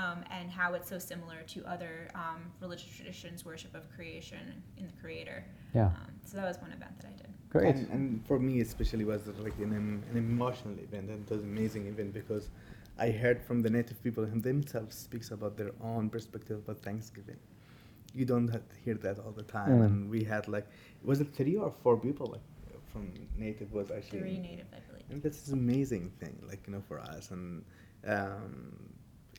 Um, 0.00 0.18
and 0.36 0.50
how 0.50 0.68
it's 0.76 0.88
so 0.88 0.98
similar 0.98 1.40
to 1.54 1.58
other 1.74 1.94
um, 2.14 2.40
religious 2.64 2.90
traditions, 2.96 3.44
worship 3.44 3.72
of 3.74 3.84
creation 3.96 4.44
in 4.78 4.84
the 4.86 4.96
Creator. 5.02 5.44
Yeah. 5.74 5.86
Um, 5.86 6.12
so 6.24 6.32
that 6.38 6.46
was 6.52 6.58
one 6.66 6.72
event 6.78 6.94
that 7.00 7.08
I 7.12 7.16
did. 7.22 7.30
Great. 7.50 7.74
And, 7.76 7.88
and 7.94 8.26
for 8.28 8.38
me, 8.48 8.54
especially, 8.68 9.04
was 9.04 9.22
like 9.46 9.58
an, 9.58 9.72
an 10.10 10.16
emotional 10.16 10.76
event, 10.86 11.10
and 11.10 11.18
it 11.24 11.30
was 11.34 11.42
an 11.42 11.50
amazing 11.56 11.84
event 11.92 12.10
because 12.14 12.44
I 13.06 13.10
heard 13.22 13.38
from 13.46 13.60
the 13.60 13.68
native 13.78 13.98
people 14.02 14.24
and 14.24 14.42
themselves 14.42 14.96
speaks 14.96 15.30
about 15.30 15.58
their 15.60 15.72
own 15.90 16.08
perspective 16.08 16.56
about 16.64 16.78
Thanksgiving. 16.88 17.36
You 18.14 18.24
don't 18.32 18.48
have 18.48 18.66
to 18.72 18.76
hear 18.84 18.94
that 19.06 19.18
all 19.18 19.32
the 19.42 19.48
time, 19.58 19.70
Mm. 19.78 19.84
and 19.86 19.96
we 20.14 20.20
had 20.24 20.44
like 20.56 20.66
was 21.10 21.18
it 21.24 21.28
three 21.38 21.56
or 21.64 21.70
four 21.82 21.96
people 22.06 22.26
like 22.34 22.46
from 22.92 23.04
native 23.46 23.70
was 23.78 23.90
actually 23.90 24.20
Three 24.20 24.38
native, 24.38 24.68
I 24.78 24.80
believe. 24.88 25.04
and 25.10 25.22
that's 25.22 25.48
an 25.48 25.58
amazing 25.66 26.04
thing, 26.20 26.34
like 26.50 26.60
you 26.66 26.72
know, 26.74 26.82
for 26.90 26.98
us, 27.00 27.30
and 27.34 27.62
um, 28.16 28.54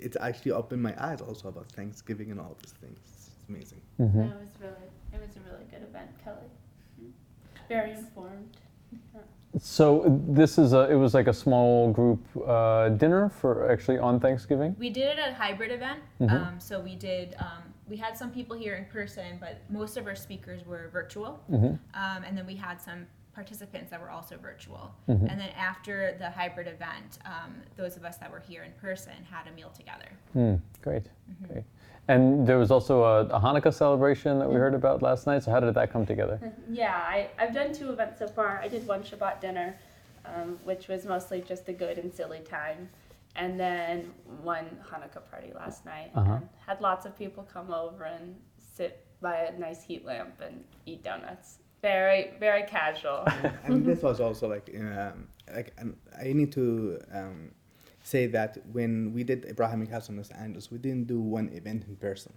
it's 0.03 0.17
actually 0.19 0.51
opened 0.51 0.81
my 0.83 0.93
eyes 1.03 1.21
also 1.21 1.47
about 1.47 1.71
Thanksgiving 1.71 2.29
and 2.31 2.39
all 2.39 2.55
these 2.61 2.73
things. 2.73 2.99
It's 3.05 3.29
amazing. 3.49 3.81
Mhm. 3.99 4.31
It 4.31 4.39
was 4.39 4.49
really, 4.59 4.87
it 5.13 5.19
was 5.21 5.35
a 5.37 5.39
really 5.49 5.65
good 5.71 5.83
event, 5.83 6.09
Kelly. 6.23 6.49
Very 7.69 7.91
informed. 7.91 8.57
So 9.59 10.19
this 10.27 10.57
is 10.57 10.73
a. 10.73 10.89
It 10.91 10.95
was 10.95 11.13
like 11.13 11.27
a 11.27 11.33
small 11.33 11.91
group 11.91 12.19
uh, 12.47 12.89
dinner 12.89 13.29
for 13.29 13.71
actually 13.71 13.99
on 13.99 14.19
Thanksgiving. 14.19 14.75
We 14.79 14.89
did 14.89 15.03
it 15.03 15.19
at 15.19 15.29
a 15.29 15.33
hybrid 15.35 15.71
event. 15.71 15.99
Mhm. 16.19 16.31
Um, 16.31 16.59
so 16.59 16.79
we 16.79 16.95
did. 16.95 17.35
Um, 17.37 17.63
we 17.87 17.95
had 17.97 18.17
some 18.17 18.31
people 18.31 18.57
here 18.57 18.75
in 18.75 18.85
person, 18.85 19.37
but 19.39 19.61
most 19.69 19.95
of 19.95 20.07
our 20.07 20.15
speakers 20.15 20.65
were 20.65 20.89
virtual. 20.91 21.33
hmm 21.47 21.65
Um, 21.93 22.23
and 22.25 22.35
then 22.37 22.47
we 22.47 22.55
had 22.55 22.81
some 22.81 23.05
participants 23.33 23.89
that 23.89 23.99
were 23.99 24.11
also 24.11 24.37
virtual. 24.37 24.93
Mhm. 25.09 25.29
And 25.29 25.41
then 25.41 25.49
after 25.57 26.15
the 26.19 26.29
hybrid 26.29 26.67
event, 26.67 27.17
um, 27.25 27.61
those 27.75 27.97
of 27.97 28.05
us 28.05 28.17
that 28.17 28.31
were 28.31 28.39
here 28.39 28.63
in 28.63 28.71
person 28.73 29.13
had 29.29 29.47
a 29.47 29.51
meal 29.51 29.69
together. 29.69 30.09
Mm, 30.35 30.61
great. 30.81 31.07
Great. 31.47 31.63
And 32.07 32.45
there 32.45 32.57
was 32.57 32.69
also 32.69 33.03
a, 33.03 33.21
a 33.27 33.39
Hanukkah 33.39 33.73
celebration 33.73 34.37
that 34.39 34.49
we 34.49 34.55
heard 34.55 34.73
about 34.73 35.01
last 35.01 35.25
night. 35.25 35.43
So 35.43 35.51
how 35.51 35.59
did 35.61 35.73
that 35.73 35.91
come 35.91 36.05
together? 36.05 36.39
Yeah, 36.69 36.95
I, 36.95 37.29
I've 37.39 37.53
done 37.53 37.73
two 37.73 37.91
events 37.91 38.19
so 38.19 38.27
far. 38.27 38.59
I 38.59 38.67
did 38.67 38.85
one 38.85 39.03
Shabbat 39.03 39.39
dinner, 39.39 39.77
um, 40.25 40.59
which 40.63 40.87
was 40.87 41.05
mostly 41.05 41.41
just 41.41 41.69
a 41.69 41.73
good 41.73 41.97
and 41.97 42.13
silly 42.13 42.41
time. 42.41 42.89
And 43.35 43.59
then 43.59 44.13
one 44.43 44.65
Hanukkah 44.85 45.27
party 45.31 45.53
last 45.55 45.85
night. 45.85 46.11
Uh-huh. 46.13 46.33
And 46.33 46.49
had 46.67 46.81
lots 46.81 47.05
of 47.05 47.17
people 47.17 47.47
come 47.51 47.73
over 47.73 48.03
and 48.03 48.35
sit 48.57 49.05
by 49.21 49.37
a 49.37 49.57
nice 49.57 49.81
heat 49.81 50.05
lamp 50.05 50.41
and 50.41 50.63
eat 50.85 51.03
donuts. 51.03 51.59
Very, 51.83 52.31
very 52.39 52.63
casual. 52.63 53.23
and 53.65 53.85
this 53.85 54.01
was 54.01 54.19
also 54.21 54.47
like 54.47 54.73
um, 54.79 55.27
like 55.53 55.73
and 55.77 55.95
I 56.17 56.31
need 56.33 56.51
to 56.53 56.99
um, 57.13 57.51
say 58.03 58.25
that 58.27 58.57
when 58.71 59.13
we 59.13 59.23
did 59.25 59.45
Abrahamic 59.49 59.89
House 59.89 60.07
in 60.09 60.15
Los 60.15 60.31
Angeles, 60.31 60.71
we 60.71 60.77
didn't 60.77 61.07
do 61.07 61.19
one 61.19 61.49
event 61.49 61.83
in 61.89 61.97
person 61.97 62.31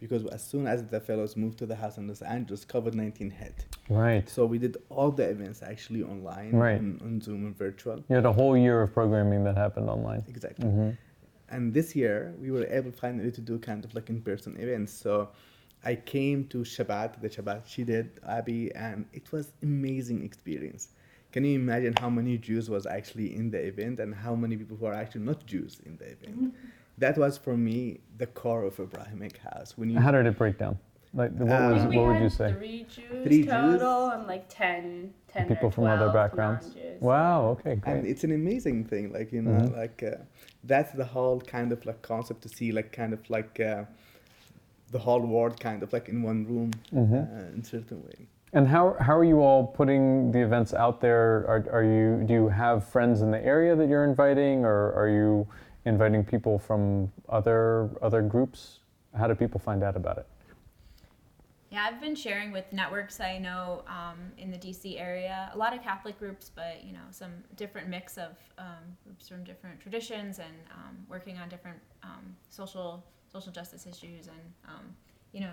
because 0.00 0.26
as 0.26 0.42
soon 0.44 0.66
as 0.66 0.84
the 0.86 0.98
fellows 0.98 1.36
moved 1.36 1.56
to 1.58 1.66
the 1.66 1.76
house 1.76 1.98
in 1.98 2.08
Los 2.08 2.20
Angeles, 2.20 2.64
COVID 2.64 2.94
nineteen 2.94 3.30
hit. 3.30 3.64
Right. 3.88 4.28
So 4.28 4.44
we 4.44 4.58
did 4.58 4.76
all 4.88 5.12
the 5.12 5.22
events 5.36 5.62
actually 5.62 6.02
online, 6.02 6.50
Right. 6.52 6.78
on, 6.78 6.98
on 7.04 7.20
Zoom 7.20 7.46
and 7.46 7.56
virtual. 7.56 8.02
You 8.08 8.16
had 8.16 8.26
a 8.26 8.32
whole 8.32 8.56
year 8.56 8.82
of 8.82 8.92
programming 8.92 9.44
that 9.44 9.56
happened 9.56 9.88
online. 9.88 10.24
Exactly. 10.28 10.66
hmm 10.68 10.90
And 11.48 11.72
this 11.72 11.94
year 11.94 12.34
we 12.42 12.50
were 12.50 12.66
able 12.78 12.90
finally 12.90 13.30
to 13.38 13.40
do 13.40 13.58
kind 13.58 13.84
of 13.84 13.94
like 13.94 14.08
in 14.10 14.20
person 14.20 14.56
events. 14.58 14.92
So 14.92 15.28
I 15.84 15.94
came 15.94 16.44
to 16.48 16.58
Shabbat, 16.58 17.20
the 17.22 17.28
Shabbat 17.28 17.62
she 17.66 17.84
did, 17.84 18.20
Abby, 18.28 18.72
and 18.74 19.06
it 19.12 19.32
was 19.32 19.52
amazing 19.62 20.22
experience. 20.24 20.88
Can 21.32 21.44
you 21.44 21.54
imagine 21.54 21.94
how 21.98 22.10
many 22.10 22.36
Jews 22.38 22.68
was 22.68 22.86
actually 22.86 23.34
in 23.34 23.50
the 23.50 23.58
event 23.58 24.00
and 24.00 24.14
how 24.14 24.34
many 24.34 24.56
people 24.56 24.76
who 24.76 24.86
are 24.86 24.94
actually 24.94 25.22
not 25.22 25.46
Jews 25.46 25.80
in 25.86 25.96
the 25.96 26.06
event? 26.06 26.54
That 26.98 27.16
was 27.16 27.38
for 27.38 27.56
me 27.56 28.00
the 28.18 28.26
core 28.26 28.64
of 28.64 28.78
Abrahamic 28.78 29.38
House. 29.38 29.78
When 29.78 29.88
you 29.88 29.98
How 29.98 30.10
did 30.10 30.26
it 30.26 30.36
break 30.36 30.58
down? 30.58 30.78
Like, 31.14 31.32
what, 31.32 31.50
Um, 31.50 31.72
was, 31.72 31.86
we 31.86 31.96
what 31.96 32.06
would 32.08 32.14
had 32.16 32.22
you 32.24 32.28
say? 32.28 32.52
Three 32.52 32.82
Jews 32.94 33.24
Three 33.24 33.42
Jews? 33.44 33.50
total 33.80 34.10
and 34.10 34.26
like 34.26 34.44
10, 34.50 35.14
10 35.28 35.48
People 35.48 35.68
or 35.68 35.72
from 35.72 35.84
other 35.84 36.10
backgrounds. 36.10 36.66
non-Jews. 36.66 37.00
Wow. 37.00 37.46
Okay. 37.52 37.72
and 37.72 37.80
Great. 38.02 38.04
it's 38.04 38.22
an 38.24 38.32
amazing 38.32 38.84
thing 38.84 39.10
like 39.12 39.32
you 39.32 39.40
know 39.40 39.58
Mhm. 39.62 39.76
like 39.78 40.02
uh, 40.02 40.16
that's 40.64 40.92
the 40.92 41.04
whole 41.06 41.40
kind 41.40 41.72
of 41.72 41.86
like 41.86 42.02
concept 42.02 42.42
to 42.42 42.48
see 42.50 42.70
like 42.70 42.92
kind 42.92 43.12
of 43.14 43.20
like 43.30 43.58
uh, 43.60 43.84
the 44.90 44.98
whole 44.98 45.20
world 45.20 45.58
kind 45.60 45.82
of 45.82 45.92
like 45.92 46.08
in 46.08 46.22
one 46.22 46.44
room 46.46 46.70
Mhm. 46.92 47.22
uh, 47.22 47.54
in 47.56 47.62
certain 47.62 48.02
way 48.04 48.26
And 48.52 48.66
how 48.66 48.96
how 49.06 49.16
are 49.16 49.28
you 49.32 49.40
all 49.46 49.62
putting 49.78 50.32
the 50.32 50.40
events 50.48 50.74
out 50.74 51.00
there? 51.00 51.26
Are, 51.52 51.60
are 51.76 51.84
you 51.84 52.06
do 52.28 52.32
you 52.34 52.48
have 52.48 52.76
friends 52.94 53.22
in 53.22 53.30
the 53.30 53.42
area 53.54 53.76
that 53.76 53.86
you're 53.90 54.04
inviting, 54.12 54.64
or 54.64 54.78
are 55.00 55.08
you 55.08 55.46
inviting 55.84 56.24
people 56.24 56.58
from 56.58 56.82
other 57.28 57.90
other 58.02 58.22
groups? 58.22 58.80
How 59.20 59.26
do 59.28 59.34
people 59.36 59.60
find 59.60 59.80
out 59.84 59.96
about 60.02 60.16
it? 60.18 60.26
Yeah, 61.70 61.86
I've 61.86 62.00
been 62.00 62.16
sharing 62.16 62.50
with 62.50 62.66
networks 62.72 63.20
I 63.20 63.38
know 63.38 63.84
um, 63.86 64.18
in 64.36 64.50
the 64.50 64.58
DC 64.58 64.98
area. 64.98 65.36
A 65.54 65.58
lot 65.64 65.72
of 65.76 65.80
Catholic 65.84 66.18
groups, 66.18 66.50
but 66.60 66.82
you 66.86 66.92
know 66.92 67.06
some 67.12 67.32
different 67.62 67.86
mix 67.88 68.18
of 68.18 68.32
um, 68.58 68.84
groups 69.04 69.28
from 69.28 69.44
different 69.44 69.78
traditions 69.78 70.40
and 70.40 70.54
um, 70.78 70.94
working 71.08 71.38
on 71.38 71.48
different 71.48 71.78
um, 72.02 72.24
social 72.48 73.04
social 73.32 73.52
justice 73.52 73.86
issues 73.86 74.26
and 74.26 74.40
um, 74.68 74.84
you 75.32 75.40
know 75.40 75.52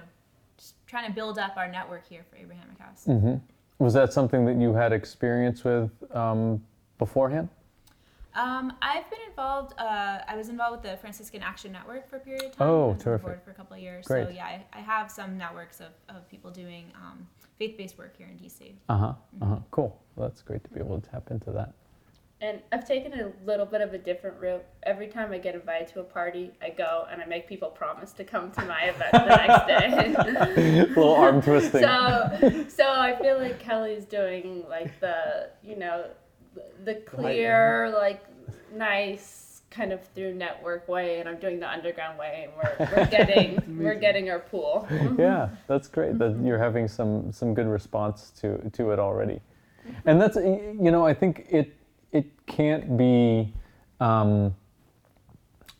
just 0.57 0.73
trying 0.87 1.07
to 1.07 1.13
build 1.13 1.37
up 1.37 1.55
our 1.57 1.67
network 1.67 2.07
here 2.07 2.25
for 2.29 2.35
Abrahamic 2.35 2.79
House. 2.79 3.05
hmm 3.05 3.35
Was 3.77 3.93
that 3.93 4.11
something 4.11 4.45
that 4.45 4.55
you 4.55 4.73
had 4.73 4.91
experience 4.91 5.63
with 5.63 5.91
um, 6.15 6.63
beforehand? 6.97 7.49
Um, 8.33 8.73
I've 8.83 9.09
been 9.09 9.19
involved. 9.27 9.73
Uh, 9.79 10.19
I 10.27 10.35
was 10.35 10.49
involved 10.49 10.83
with 10.83 10.91
the 10.91 10.97
Franciscan 10.97 11.41
Action 11.41 11.71
Network 11.71 12.07
for 12.07 12.17
a 12.17 12.19
period 12.19 12.43
of 12.43 12.51
time. 12.55 12.67
Oh, 12.67 12.83
I 12.83 12.87
was 12.87 12.91
on 12.91 12.97
the 12.97 13.03
terrific. 13.03 13.43
for 13.43 13.51
a 13.51 13.53
couple 13.53 13.75
of 13.75 13.81
years. 13.81 14.05
Great. 14.05 14.27
So 14.27 14.33
yeah, 14.33 14.45
I, 14.45 14.65
I 14.73 14.79
have 14.79 15.09
some 15.09 15.37
networks 15.37 15.79
of, 15.79 15.87
of 16.09 16.27
people 16.29 16.51
doing 16.51 16.91
um, 16.95 17.27
faith-based 17.57 17.97
work 17.97 18.15
here 18.15 18.27
in 18.27 18.37
DC. 18.37 18.73
Uh 18.89 18.97
huh. 18.97 19.13
Uh 19.41 19.45
huh. 19.45 19.55
Cool. 19.71 19.99
Well, 20.15 20.29
that's 20.29 20.41
great 20.41 20.63
to 20.65 20.69
be 20.69 20.79
able 20.79 20.99
to 21.01 21.09
tap 21.09 21.31
into 21.31 21.51
that. 21.51 21.73
And 22.39 22.61
I've 22.71 22.87
taken 22.87 23.13
a 23.13 23.31
little 23.45 23.65
bit 23.65 23.81
of 23.81 23.95
a 23.95 23.97
different 23.97 24.39
route. 24.39 24.63
Every 24.83 25.07
time 25.07 25.31
I 25.31 25.39
get 25.39 25.55
invited 25.55 25.87
to 25.89 26.01
a 26.01 26.03
party, 26.03 26.51
I 26.61 26.69
go 26.69 27.07
and 27.11 27.19
I 27.19 27.25
make 27.25 27.47
people 27.47 27.69
promise 27.69 28.11
to 28.13 28.23
come 28.23 28.51
to 28.51 28.65
my 28.65 28.83
event 28.83 29.11
the 29.11 29.25
next 29.25 30.55
day. 30.55 30.85
little 30.89 31.15
arm 31.15 31.41
twisting. 31.41 31.81
so, 31.81 32.65
so 32.67 32.91
I 32.91 33.17
feel 33.19 33.39
like 33.39 33.59
Kelly's 33.59 34.05
doing 34.05 34.65
like 34.69 34.99
the, 34.99 35.49
you 35.63 35.77
know, 35.77 36.05
the 36.85 36.95
clear, 36.95 37.91
like 37.97 38.23
nice 38.71 39.47
kind 39.69 39.91
of 39.91 40.03
through 40.09 40.33
network 40.33 40.87
way, 40.87 41.19
and 41.19 41.29
I'm 41.29 41.37
doing 41.37 41.59
the 41.59 41.69
underground 41.69 42.17
way, 42.17 42.47
and 42.47 42.53
we're, 42.55 42.97
we're 42.97 43.07
getting 43.07 43.61
we're 43.79 43.95
getting 43.95 44.29
our 44.29 44.39
pool. 44.39 44.87
yeah, 45.17 45.49
that's 45.67 45.87
great. 45.87 46.17
That 46.17 46.33
mm-hmm. 46.33 46.47
you're 46.47 46.57
having 46.57 46.87
some 46.87 47.31
some 47.31 47.53
good 47.53 47.67
response 47.67 48.31
to 48.41 48.69
to 48.73 48.91
it 48.91 48.99
already, 48.99 49.41
mm-hmm. 49.87 50.09
and 50.09 50.21
that's 50.21 50.35
you 50.35 50.91
know 50.91 51.05
I 51.05 51.13
think 51.13 51.47
it 51.49 51.76
it 52.11 52.45
can't 52.45 52.97
be 52.97 53.53
um, 53.99 54.55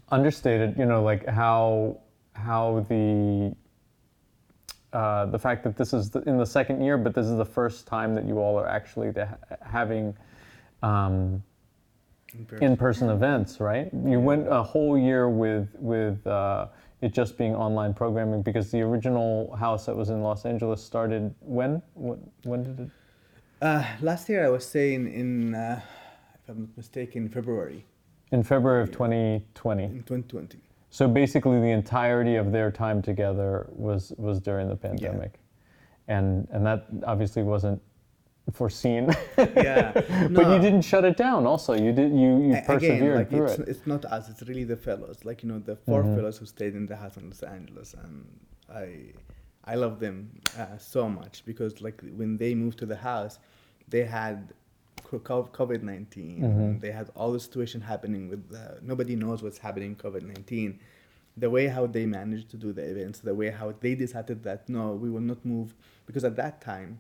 understated. 0.10 0.78
You 0.78 0.86
know, 0.86 1.04
like 1.04 1.26
how 1.28 2.00
how 2.34 2.86
the 2.90 3.56
uh, 4.94 5.26
the 5.28 5.40
fact 5.40 5.64
that 5.64 5.76
this 5.76 5.94
is 5.94 6.10
the, 6.10 6.22
in 6.22 6.38
the 6.38 6.46
second 6.46 6.82
year, 6.82 6.98
but 6.98 7.14
this 7.14 7.26
is 7.26 7.38
the 7.38 7.46
first 7.46 7.88
time 7.88 8.16
that 8.16 8.26
you 8.26 8.40
all 8.40 8.58
are 8.58 8.68
actually 8.68 9.12
the, 9.12 9.28
having 9.62 10.16
um, 10.82 11.44
in 12.62 12.78
person. 12.78 13.10
events, 13.10 13.60
right? 13.60 13.90
You 14.06 14.20
went 14.20 14.48
a 14.48 14.64
whole 14.64 14.98
year 14.98 15.30
with 15.30 15.70
with 15.80 16.26
uh, 16.26 16.68
it 17.02 17.14
just 17.14 17.38
being 17.38 17.56
online 17.56 17.94
programming 17.94 18.42
because 18.42 18.72
the 18.72 18.82
original 18.82 19.56
house 19.56 19.86
that 19.86 19.96
was 19.96 20.10
in 20.10 20.22
Los 20.22 20.46
Angeles 20.46 20.84
started 20.84 21.34
when? 21.42 21.82
When, 21.94 22.32
when 22.44 22.64
did 22.64 22.80
it? 22.80 22.90
uh, 23.62 23.84
last 24.02 24.30
year 24.30 24.46
I 24.46 24.50
was 24.50 24.66
saying 24.66 25.12
in 25.12 25.56
uh, 25.56 25.82
if 26.48 26.56
I'm 26.56 26.62
not 26.62 26.78
mistaken 26.78 27.30
February 27.30 27.86
In 28.32 28.44
February 28.44 28.84
of 28.84 28.92
2020. 28.92 29.84
in 29.84 30.04
2020 30.04 30.60
So 30.90 31.08
basically, 31.08 31.60
the 31.60 31.72
entirety 31.72 32.36
of 32.36 32.52
their 32.52 32.72
time 32.72 33.02
together 33.02 33.68
was 33.72 34.14
was 34.18 34.40
during 34.40 34.68
the 34.70 34.76
pandemic, 34.76 35.34
and 36.08 36.48
and 36.54 36.66
that 36.66 36.86
obviously 37.06 37.44
wasn't 37.44 37.82
foreseen. 38.54 39.04
yeah 39.38 39.92
but 40.38 40.46
you 40.52 40.58
No. 40.58 40.62
didn't 40.66 40.84
shut 40.92 41.04
it 41.04 41.18
down. 41.18 41.46
Also, 41.46 41.74
you 41.74 41.92
did 41.92 42.12
you 42.22 42.30
you 42.48 42.54
A- 42.56 42.62
persevered 42.62 43.02
again, 43.02 43.16
like 43.18 43.30
through 43.30 43.46
it's, 43.48 43.60
it. 43.60 43.68
it's 43.72 43.86
not 43.94 44.02
us 44.06 44.24
it's 44.32 44.42
really 44.50 44.64
the 44.74 44.78
fellows 44.88 45.18
like 45.30 45.38
you 45.44 45.50
know 45.52 45.60
the 45.72 45.76
4 45.76 46.04
Mhm. 46.04 46.16
fellows 46.16 46.38
who 46.40 46.46
stayed 46.46 46.76
in 46.80 46.86
the 46.92 46.96
house 47.04 47.16
in 47.20 47.24
los 47.32 47.44
angeles 47.58 47.90
and 48.04 48.14
i 48.84 48.88
i 49.74 49.76
love 49.84 49.96
them 50.06 50.18
uh, 50.62 50.78
so 50.94 51.02
much 51.20 51.36
because 51.52 51.72
like 51.88 51.98
when 52.20 52.32
they 52.42 52.52
moved 52.64 52.78
to 52.84 52.88
the 52.94 53.00
house 53.12 53.34
they 53.94 54.04
had 54.20 54.38
co- 55.10 55.20
co- 55.20 55.50
covid-19 55.60 56.40
Mhm. 56.40 56.82
they 56.82 56.92
had 56.92 57.08
all 57.16 57.32
the 57.32 57.40
situation 57.48 57.82
happening 57.82 58.24
with 58.32 58.44
uh, 58.54 58.76
nobody 58.92 59.16
knows 59.16 59.40
what's 59.44 59.62
happening 59.68 59.96
covid-19 59.96 60.78
the 61.44 61.50
way 61.56 61.66
how 61.68 61.86
they 61.96 62.06
managed 62.06 62.50
to 62.54 62.58
do 62.58 62.70
the 62.74 62.86
events 62.94 63.20
the 63.20 63.36
way 63.42 63.50
how 63.50 63.68
they 63.84 63.94
decided 64.06 64.44
that 64.44 64.68
no 64.68 64.84
we 65.04 65.10
will 65.10 65.28
not 65.32 65.42
move 65.54 65.70
because 66.08 66.24
at 66.24 66.36
that 66.36 66.56
time 66.62 67.00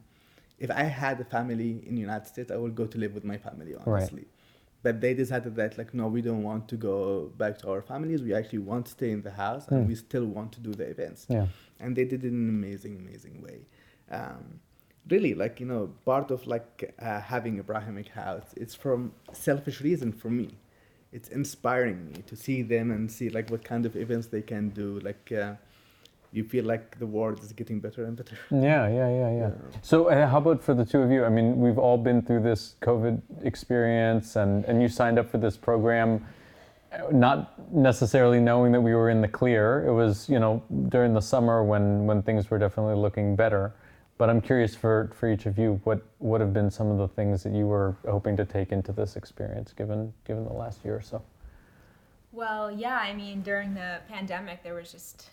if 0.60 0.72
I 0.72 0.84
had 0.84 1.20
a 1.20 1.24
family 1.24 1.84
in 1.86 1.95
the 1.95 2.01
United 2.01 2.28
States, 2.28 2.51
I 2.51 2.58
would 2.58 2.76
go 2.76 2.86
to 2.86 2.97
live 2.97 3.14
with 3.14 3.24
my 3.24 3.38
family, 3.38 3.76
honestly. 3.76 4.22
Right. 4.22 4.28
But 4.84 5.01
they 5.01 5.14
decided 5.14 5.55
that 5.55 5.78
like 5.78 5.93
no, 5.93 6.08
we 6.08 6.22
don't 6.22 6.43
want 6.43 6.68
to 6.70 6.78
go 6.78 7.32
back 7.38 7.58
to 7.60 7.70
our 7.72 7.82
families. 7.82 8.22
We 8.22 8.34
actually 8.34 8.60
want 8.60 8.86
to 8.86 8.91
stay 8.91 9.12
in 9.12 9.22
the 9.22 9.32
house, 9.32 9.68
and 9.68 9.86
mm. 9.86 9.88
we 9.88 9.95
still 9.95 10.26
want 10.26 10.51
to 10.53 10.60
do 10.60 10.72
the 10.72 10.86
events. 10.86 11.26
Yeah. 11.30 11.47
And 11.80 11.95
they 11.95 12.05
did 12.05 12.24
it 12.24 12.28
in 12.28 12.36
an 12.36 12.49
amazing, 12.49 12.95
amazing 12.95 13.41
way. 13.41 13.66
Um, 14.10 14.60
really, 15.10 15.34
like 15.34 15.60
you 15.60 15.66
know, 15.66 15.89
part 16.05 16.32
of 16.32 16.45
like 16.47 16.93
uh, 16.99 17.22
having 17.22 17.60
Abrahamic 17.60 18.10
house, 18.10 18.53
it's 18.55 18.76
from 18.76 19.14
selfish 19.34 19.82
reason 19.82 20.12
for 20.12 20.30
me. 20.30 20.49
It's 21.14 21.30
inspiring 21.30 22.05
me 22.08 22.22
to 22.28 22.36
see 22.36 22.62
them 22.62 22.91
and 22.91 23.12
see 23.12 23.30
like 23.30 23.49
what 23.49 23.64
kind 23.64 23.86
of 23.86 23.95
events 23.95 24.28
they 24.28 24.41
can 24.41 24.70
do. 24.70 24.99
Like 24.99 25.32
uh, 25.32 25.53
you 26.32 26.43
feel 26.43 26.66
like 26.66 26.99
the 26.99 27.05
world 27.05 27.41
is 27.43 27.53
getting 27.53 27.80
better 27.80 28.05
and 28.05 28.18
better. 28.18 28.38
Yeah, 28.51 28.88
yeah, 28.88 29.10
yeah, 29.10 29.32
yeah. 29.38 29.51
So, 29.82 30.10
uh, 30.10 30.28
how 30.28 30.38
about 30.38 30.62
for 30.64 30.74
the 30.74 30.86
two 30.86 31.01
of 31.01 31.12
you? 31.12 31.24
I 31.24 31.30
mean, 31.30 31.60
we've 31.60 31.78
all 31.78 31.97
been 31.97 32.22
through 32.22 32.41
this 32.41 32.76
COVID 32.82 33.22
experience, 33.43 34.36
and 34.36 34.66
and 34.66 34.82
you 34.82 34.89
signed 34.89 35.18
up 35.20 35.30
for 35.30 35.38
this 35.38 35.55
program, 35.55 36.26
uh, 36.91 37.12
not 37.12 37.74
necessarily 37.74 38.39
knowing 38.39 38.72
that 38.74 38.82
we 38.82 38.93
were 38.93 39.10
in 39.10 39.22
the 39.22 39.28
clear. 39.28 39.86
It 39.88 39.93
was, 39.93 40.30
you 40.30 40.39
know, 40.39 40.62
during 40.89 41.14
the 41.14 41.22
summer 41.22 41.64
when 41.64 42.05
when 42.05 42.22
things 42.22 42.49
were 42.49 42.60
definitely 42.60 42.95
looking 42.95 43.36
better. 43.36 43.74
But 44.18 44.30
I'm 44.30 44.41
curious 44.41 44.76
for 44.76 45.11
for 45.13 45.32
each 45.32 45.45
of 45.45 45.57
you, 45.57 45.80
what 45.84 46.01
would 46.20 46.41
have 46.41 46.53
been 46.53 46.72
some 46.72 46.89
of 46.89 46.97
the 46.97 47.07
things 47.07 47.43
that 47.43 47.53
you 47.53 47.68
were 47.68 47.95
hoping 48.07 48.36
to 48.38 48.45
take 48.45 48.72
into 48.72 48.91
this 48.91 49.15
experience, 49.15 49.74
given 49.74 50.13
given 50.26 50.43
the 50.43 50.53
last 50.53 50.84
year 50.84 50.95
or 50.95 51.01
so. 51.01 51.22
Well, 52.32 52.72
yeah, 52.72 52.97
I 52.97 53.13
mean, 53.13 53.41
during 53.41 53.74
the 53.74 53.99
pandemic, 54.07 54.63
there 54.63 54.74
was 54.74 54.91
just 54.91 55.30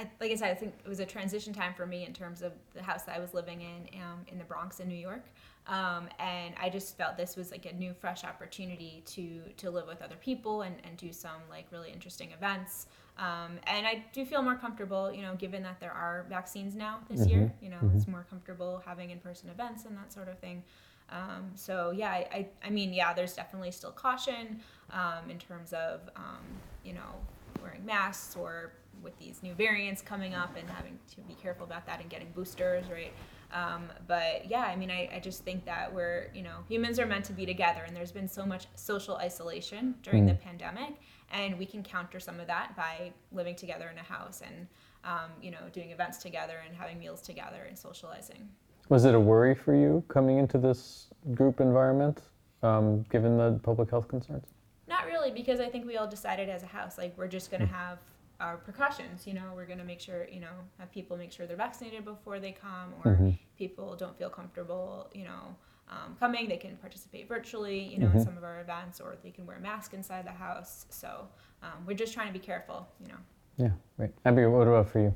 I, 0.00 0.08
like 0.20 0.30
I 0.32 0.34
said, 0.34 0.50
I 0.50 0.54
think 0.54 0.74
it 0.84 0.88
was 0.88 1.00
a 1.00 1.06
transition 1.06 1.52
time 1.52 1.74
for 1.74 1.86
me 1.86 2.06
in 2.06 2.12
terms 2.12 2.42
of 2.42 2.52
the 2.74 2.82
house 2.82 3.02
that 3.02 3.16
I 3.16 3.20
was 3.20 3.34
living 3.34 3.60
in 3.60 4.00
um, 4.00 4.20
in 4.28 4.38
the 4.38 4.44
Bronx 4.44 4.80
in 4.80 4.88
New 4.88 4.94
York. 4.94 5.24
Um, 5.66 6.08
and 6.18 6.54
I 6.60 6.70
just 6.70 6.96
felt 6.96 7.16
this 7.16 7.36
was 7.36 7.50
like 7.50 7.66
a 7.66 7.72
new, 7.74 7.92
fresh 7.92 8.24
opportunity 8.24 9.02
to 9.06 9.40
to 9.58 9.70
live 9.70 9.86
with 9.86 10.02
other 10.02 10.16
people 10.16 10.62
and, 10.62 10.76
and 10.84 10.96
do 10.96 11.12
some 11.12 11.42
like 11.50 11.66
really 11.70 11.90
interesting 11.90 12.32
events. 12.32 12.86
Um, 13.20 13.58
and 13.66 13.86
I 13.86 14.02
do 14.14 14.24
feel 14.24 14.40
more 14.40 14.54
comfortable, 14.54 15.12
you 15.12 15.20
know, 15.20 15.34
given 15.34 15.62
that 15.64 15.78
there 15.78 15.92
are 15.92 16.24
vaccines 16.30 16.74
now 16.74 17.00
this 17.10 17.20
mm-hmm. 17.20 17.30
year. 17.30 17.52
You 17.60 17.68
know, 17.68 17.76
mm-hmm. 17.76 17.96
it's 17.96 18.08
more 18.08 18.26
comfortable 18.30 18.82
having 18.84 19.10
in-person 19.10 19.50
events 19.50 19.84
and 19.84 19.96
that 19.98 20.10
sort 20.10 20.28
of 20.28 20.38
thing. 20.38 20.62
Um, 21.10 21.50
so 21.54 21.90
yeah, 21.90 22.10
I, 22.10 22.26
I, 22.32 22.46
I, 22.64 22.70
mean, 22.70 22.94
yeah, 22.94 23.12
there's 23.12 23.34
definitely 23.34 23.72
still 23.72 23.90
caution 23.90 24.60
um, 24.92 25.28
in 25.28 25.38
terms 25.38 25.72
of, 25.72 26.00
um, 26.16 26.44
you 26.84 26.94
know, 26.94 27.14
wearing 27.62 27.84
masks 27.84 28.36
or 28.36 28.72
with 29.02 29.18
these 29.18 29.42
new 29.42 29.54
variants 29.54 30.02
coming 30.02 30.34
up 30.34 30.56
and 30.56 30.68
having 30.70 30.98
to 31.14 31.20
be 31.22 31.34
careful 31.34 31.64
about 31.64 31.84
that 31.86 32.00
and 32.00 32.08
getting 32.08 32.30
boosters, 32.32 32.84
right? 32.90 33.12
Um, 33.52 33.88
but 34.06 34.48
yeah, 34.48 34.62
I 34.62 34.76
mean, 34.76 34.90
I, 34.90 35.10
I 35.14 35.18
just 35.18 35.44
think 35.44 35.64
that 35.64 35.92
we're, 35.92 36.30
you 36.34 36.42
know, 36.42 36.58
humans 36.68 36.98
are 36.98 37.06
meant 37.06 37.24
to 37.26 37.32
be 37.32 37.44
together, 37.44 37.82
and 37.86 37.96
there's 37.96 38.12
been 38.12 38.28
so 38.28 38.46
much 38.46 38.66
social 38.74 39.16
isolation 39.16 39.94
during 40.02 40.24
mm. 40.24 40.28
the 40.28 40.34
pandemic, 40.34 40.94
and 41.32 41.58
we 41.58 41.66
can 41.66 41.82
counter 41.82 42.20
some 42.20 42.38
of 42.38 42.46
that 42.46 42.76
by 42.76 43.12
living 43.32 43.56
together 43.56 43.88
in 43.92 43.98
a 43.98 44.02
house 44.02 44.42
and, 44.46 44.66
um, 45.04 45.30
you 45.42 45.50
know, 45.50 45.58
doing 45.72 45.90
events 45.90 46.18
together 46.18 46.62
and 46.66 46.76
having 46.76 46.98
meals 46.98 47.22
together 47.22 47.64
and 47.68 47.76
socializing. 47.76 48.48
Was 48.88 49.04
it 49.04 49.14
a 49.14 49.20
worry 49.20 49.54
for 49.54 49.74
you 49.74 50.04
coming 50.08 50.38
into 50.38 50.58
this 50.58 51.08
group 51.34 51.60
environment, 51.60 52.22
um, 52.62 53.04
given 53.10 53.36
the 53.36 53.58
public 53.62 53.90
health 53.90 54.08
concerns? 54.08 54.46
Not 54.88 55.06
really, 55.06 55.30
because 55.30 55.60
I 55.60 55.68
think 55.68 55.86
we 55.86 55.96
all 55.96 56.08
decided 56.08 56.48
as 56.48 56.62
a 56.62 56.66
house, 56.66 56.98
like, 56.98 57.16
we're 57.16 57.28
just 57.28 57.50
going 57.50 57.60
to 57.60 57.66
mm. 57.66 57.76
have 57.76 57.98
our 58.40 58.56
precautions. 58.56 59.26
You 59.26 59.34
know, 59.34 59.52
we're 59.54 59.66
going 59.66 59.78
to 59.78 59.84
make 59.84 60.00
sure, 60.00 60.26
you 60.30 60.40
know, 60.40 60.52
have 60.78 60.90
people 60.90 61.16
make 61.16 61.30
sure 61.32 61.46
they're 61.46 61.56
vaccinated 61.56 62.04
before 62.04 62.40
they 62.40 62.52
come, 62.52 62.94
or 63.04 63.12
mm-hmm. 63.12 63.30
people 63.56 63.94
don't 63.96 64.16
feel 64.18 64.30
comfortable, 64.30 65.10
you 65.14 65.24
know, 65.24 65.56
um, 65.88 66.16
coming. 66.18 66.48
They 66.48 66.56
can 66.56 66.76
participate 66.76 67.28
virtually, 67.28 67.80
you 67.80 67.98
know, 67.98 68.06
mm-hmm. 68.06 68.18
in 68.18 68.24
some 68.24 68.36
of 68.36 68.44
our 68.44 68.60
events, 68.60 69.00
or 69.00 69.16
they 69.22 69.30
can 69.30 69.46
wear 69.46 69.58
a 69.58 69.60
mask 69.60 69.92
inside 69.94 70.26
the 70.26 70.32
house. 70.32 70.86
So 70.90 71.28
um, 71.62 71.84
we're 71.86 71.96
just 71.96 72.14
trying 72.14 72.28
to 72.28 72.32
be 72.32 72.44
careful, 72.44 72.88
you 73.00 73.08
know. 73.08 73.18
Yeah, 73.56 73.70
right. 73.98 74.12
Abby, 74.24 74.46
what 74.46 74.66
about 74.66 74.88
for 74.88 75.00
you? 75.00 75.14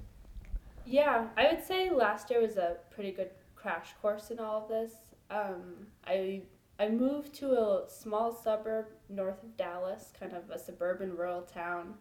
Yeah, 0.86 1.26
I 1.36 1.50
would 1.50 1.64
say 1.64 1.90
last 1.90 2.30
year 2.30 2.42
was 2.42 2.58
a 2.58 2.76
pretty 2.90 3.10
good 3.10 3.30
crash 3.56 3.94
course 4.02 4.30
in 4.30 4.38
all 4.38 4.62
of 4.62 4.68
this. 4.68 4.92
Um, 5.30 5.86
I 6.06 6.42
I 6.78 6.88
moved 6.88 7.32
to 7.36 7.52
a 7.52 7.84
small 7.88 8.34
suburb 8.34 8.86
north 9.08 9.42
of 9.42 9.56
Dallas, 9.56 10.12
kind 10.18 10.32
of 10.32 10.50
a 10.50 10.58
suburban 10.58 11.16
rural 11.16 11.42
town 11.42 11.94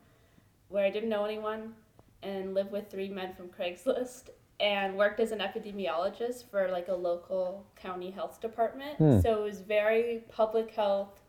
where 0.70 0.86
I 0.86 0.90
didn't 0.90 1.10
know 1.10 1.26
anyone 1.26 1.74
and 2.22 2.54
lived 2.54 2.72
with 2.72 2.90
three 2.90 3.10
men 3.10 3.34
from 3.34 3.50
Craigslist 3.50 4.30
and 4.60 4.98
worked 4.98 5.20
as 5.20 5.32
an 5.32 5.40
epidemiologist 5.40 6.50
for 6.50 6.70
like 6.70 6.88
a 6.88 6.94
local 6.94 7.66
county 7.76 8.12
health 8.12 8.40
department. 8.40 8.98
Hmm. 8.98 9.20
So 9.20 9.40
it 9.40 9.44
was 9.44 9.60
very 9.60 10.24
public 10.30 10.72
health, 10.72 11.20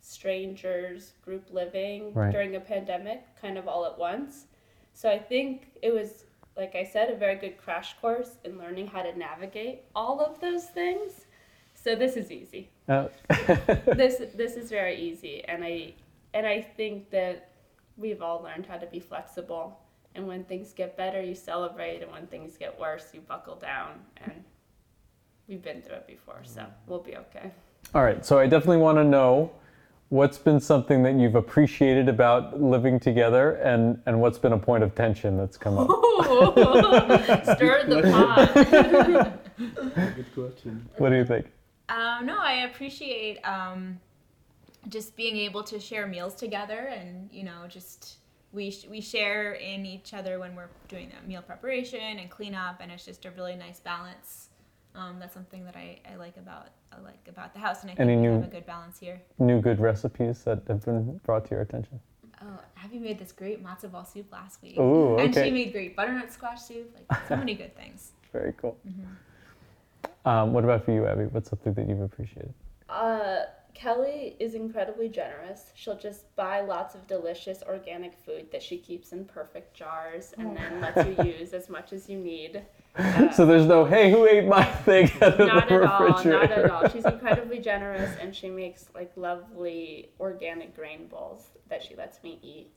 strangers, 0.00 1.12
group 1.24 1.48
living 1.50 2.12
right. 2.14 2.30
during 2.30 2.56
a 2.56 2.60
pandemic, 2.60 3.24
kind 3.40 3.58
of 3.58 3.66
all 3.66 3.86
at 3.86 3.98
once. 3.98 4.46
So 4.92 5.10
I 5.10 5.18
think 5.18 5.72
it 5.82 5.92
was, 5.92 6.24
like 6.56 6.76
I 6.76 6.84
said, 6.84 7.10
a 7.10 7.16
very 7.16 7.34
good 7.34 7.58
crash 7.58 7.96
course 8.00 8.36
in 8.44 8.58
learning 8.58 8.86
how 8.86 9.02
to 9.02 9.18
navigate 9.18 9.82
all 9.94 10.20
of 10.20 10.40
those 10.40 10.66
things. 10.66 11.26
So 11.74 11.96
this 11.96 12.16
is 12.16 12.30
easy. 12.30 12.70
Oh. 12.88 13.10
this 13.28 14.22
this 14.34 14.56
is 14.56 14.70
very 14.70 14.98
easy, 14.98 15.44
and 15.44 15.64
I 15.64 15.94
and 16.32 16.46
I 16.46 16.62
think 16.62 17.10
that 17.10 17.50
we've 17.96 18.22
all 18.22 18.42
learned 18.42 18.66
how 18.66 18.76
to 18.76 18.86
be 18.86 19.00
flexible. 19.00 19.78
And 20.14 20.26
when 20.26 20.44
things 20.44 20.72
get 20.72 20.96
better, 20.96 21.20
you 21.20 21.34
celebrate, 21.34 22.02
and 22.02 22.10
when 22.12 22.26
things 22.28 22.56
get 22.56 22.78
worse, 22.78 23.08
you 23.12 23.20
buckle 23.20 23.56
down. 23.56 24.00
And 24.18 24.44
we've 25.48 25.62
been 25.62 25.82
through 25.82 25.96
it 25.96 26.06
before, 26.06 26.40
so 26.44 26.64
we'll 26.86 27.00
be 27.00 27.16
okay. 27.16 27.50
All 27.94 28.04
right, 28.04 28.24
so 28.24 28.38
I 28.38 28.46
definitely 28.46 28.78
want 28.78 28.98
to 28.98 29.04
know 29.04 29.50
what's 30.08 30.38
been 30.38 30.60
something 30.60 31.02
that 31.02 31.14
you've 31.14 31.34
appreciated 31.34 32.08
about 32.08 32.60
living 32.60 33.00
together 33.00 33.54
and, 33.56 34.00
and 34.06 34.20
what's 34.20 34.38
been 34.38 34.52
a 34.52 34.58
point 34.58 34.84
of 34.84 34.94
tension 34.94 35.36
that's 35.36 35.56
come 35.56 35.76
up? 35.76 35.88
Stir 37.56 37.84
the 37.88 38.02
pot. 38.12 38.54
Good 40.14 40.34
question. 40.34 40.88
What 40.98 41.10
do 41.10 41.16
you 41.16 41.24
think? 41.24 41.46
Um, 41.88 42.26
no, 42.26 42.38
I 42.38 42.68
appreciate 42.70 43.38
um, 43.44 43.98
just 44.88 45.16
being 45.16 45.36
able 45.36 45.62
to 45.64 45.80
share 45.80 46.06
meals 46.06 46.34
together 46.34 46.90
and 46.96 47.28
you 47.32 47.42
know 47.44 47.66
just 47.68 48.16
we 48.52 48.70
sh- 48.70 48.86
we 48.88 49.00
share 49.00 49.54
in 49.54 49.84
each 49.84 50.14
other 50.14 50.38
when 50.38 50.54
we're 50.54 50.68
doing 50.88 51.10
the 51.10 51.28
meal 51.28 51.42
preparation 51.42 52.18
and 52.18 52.30
cleanup 52.30 52.76
and 52.80 52.92
it's 52.92 53.04
just 53.04 53.24
a 53.24 53.30
really 53.32 53.56
nice 53.56 53.80
balance. 53.80 54.50
Um, 54.94 55.16
that's 55.18 55.34
something 55.34 55.64
that 55.64 55.74
I, 55.74 55.98
I 56.12 56.14
like 56.16 56.36
about 56.36 56.68
I 56.96 57.00
like 57.00 57.26
about 57.28 57.52
the 57.52 57.58
house 57.58 57.82
and 57.82 57.90
I 57.90 57.94
think 57.96 58.08
Any 58.08 58.16
we 58.16 58.22
new, 58.28 58.32
have 58.34 58.44
a 58.44 58.46
good 58.46 58.66
balance 58.66 58.98
here. 59.00 59.20
new 59.38 59.60
good 59.60 59.80
recipes 59.80 60.44
that 60.44 60.62
have 60.68 60.84
been 60.84 61.20
brought 61.24 61.44
to 61.46 61.50
your 61.52 61.62
attention? 61.62 61.98
Oh 62.42 62.60
Abby 62.84 62.98
made 62.98 63.18
this 63.18 63.32
great 63.32 63.64
matzo 63.64 63.90
ball 63.90 64.04
soup 64.04 64.30
last 64.30 64.62
week. 64.62 64.78
Ooh, 64.78 65.14
okay. 65.14 65.24
and 65.24 65.34
she 65.34 65.50
made 65.50 65.72
great 65.72 65.96
butternut 65.96 66.32
squash 66.32 66.60
soup 66.62 66.94
like 67.10 67.18
so 67.28 67.36
many 67.36 67.54
good 67.54 67.74
things. 67.80 68.12
Very 68.32 68.52
cool. 68.52 68.76
Mm-hmm. 68.86 70.28
um, 70.28 70.52
what 70.52 70.62
about 70.64 70.84
for 70.84 70.92
you 70.92 71.06
Abby? 71.06 71.24
What's 71.24 71.50
something 71.50 71.74
that 71.74 71.88
you've 71.88 72.00
appreciated? 72.02 72.54
Uh 72.88 73.40
Kelly 73.74 74.36
is 74.38 74.54
incredibly 74.54 75.08
generous. 75.08 75.72
She'll 75.74 75.98
just 75.98 76.34
buy 76.36 76.60
lots 76.60 76.94
of 76.94 77.06
delicious 77.06 77.62
organic 77.66 78.16
food 78.16 78.50
that 78.52 78.62
she 78.62 78.78
keeps 78.78 79.12
in 79.12 79.24
perfect 79.24 79.74
jars 79.74 80.32
and 80.38 80.56
then 80.56 80.80
lets 80.80 81.06
you 81.06 81.24
use 81.24 81.52
as 81.52 81.68
much 81.68 81.92
as 81.92 82.08
you 82.08 82.18
need. 82.18 82.62
Uh, 82.96 83.30
so 83.32 83.44
there's 83.44 83.66
no, 83.66 83.84
hey, 83.84 84.10
who 84.10 84.26
ate 84.26 84.46
my 84.46 84.64
thing 84.84 85.10
out 85.20 85.40
of 85.40 85.48
not 85.48 85.68
the 85.68 85.74
at 85.74 85.82
all, 85.82 86.24
not 86.24 86.52
at 86.52 86.70
all. 86.70 86.88
She's 86.88 87.04
incredibly 87.04 87.58
generous 87.58 88.16
and 88.20 88.34
she 88.34 88.48
makes 88.48 88.86
like 88.94 89.12
lovely 89.16 90.10
organic 90.20 90.74
grain 90.76 91.08
bowls 91.08 91.48
that 91.68 91.82
she 91.82 91.96
lets 91.96 92.22
me 92.22 92.38
eat. 92.42 92.70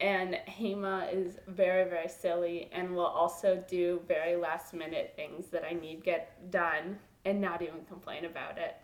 And 0.00 0.38
Hema 0.48 1.14
is 1.14 1.38
very, 1.46 1.88
very 1.88 2.08
silly 2.08 2.70
and 2.72 2.96
will 2.96 3.04
also 3.04 3.62
do 3.68 4.00
very 4.08 4.34
last 4.34 4.74
minute 4.74 5.12
things 5.14 5.46
that 5.48 5.62
I 5.64 5.74
need 5.74 6.02
get 6.02 6.50
done 6.50 6.98
and 7.24 7.40
not 7.40 7.62
even 7.62 7.84
complain 7.86 8.24
about 8.24 8.58
it 8.58 8.76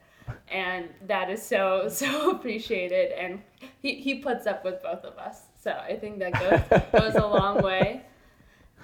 and 0.48 0.88
that 1.06 1.30
is 1.30 1.42
so 1.42 1.88
so 1.90 2.30
appreciated. 2.30 3.12
And 3.12 3.42
he, 3.80 3.96
he 3.96 4.16
puts 4.16 4.46
up 4.46 4.64
with 4.64 4.82
both 4.82 5.04
of 5.04 5.18
us. 5.18 5.42
So 5.62 5.72
i 5.72 5.96
think 5.96 6.18
that 6.20 6.32
goes 6.32 6.80
goes 7.00 7.14
a 7.14 7.26
long 7.26 7.62
way. 7.62 8.02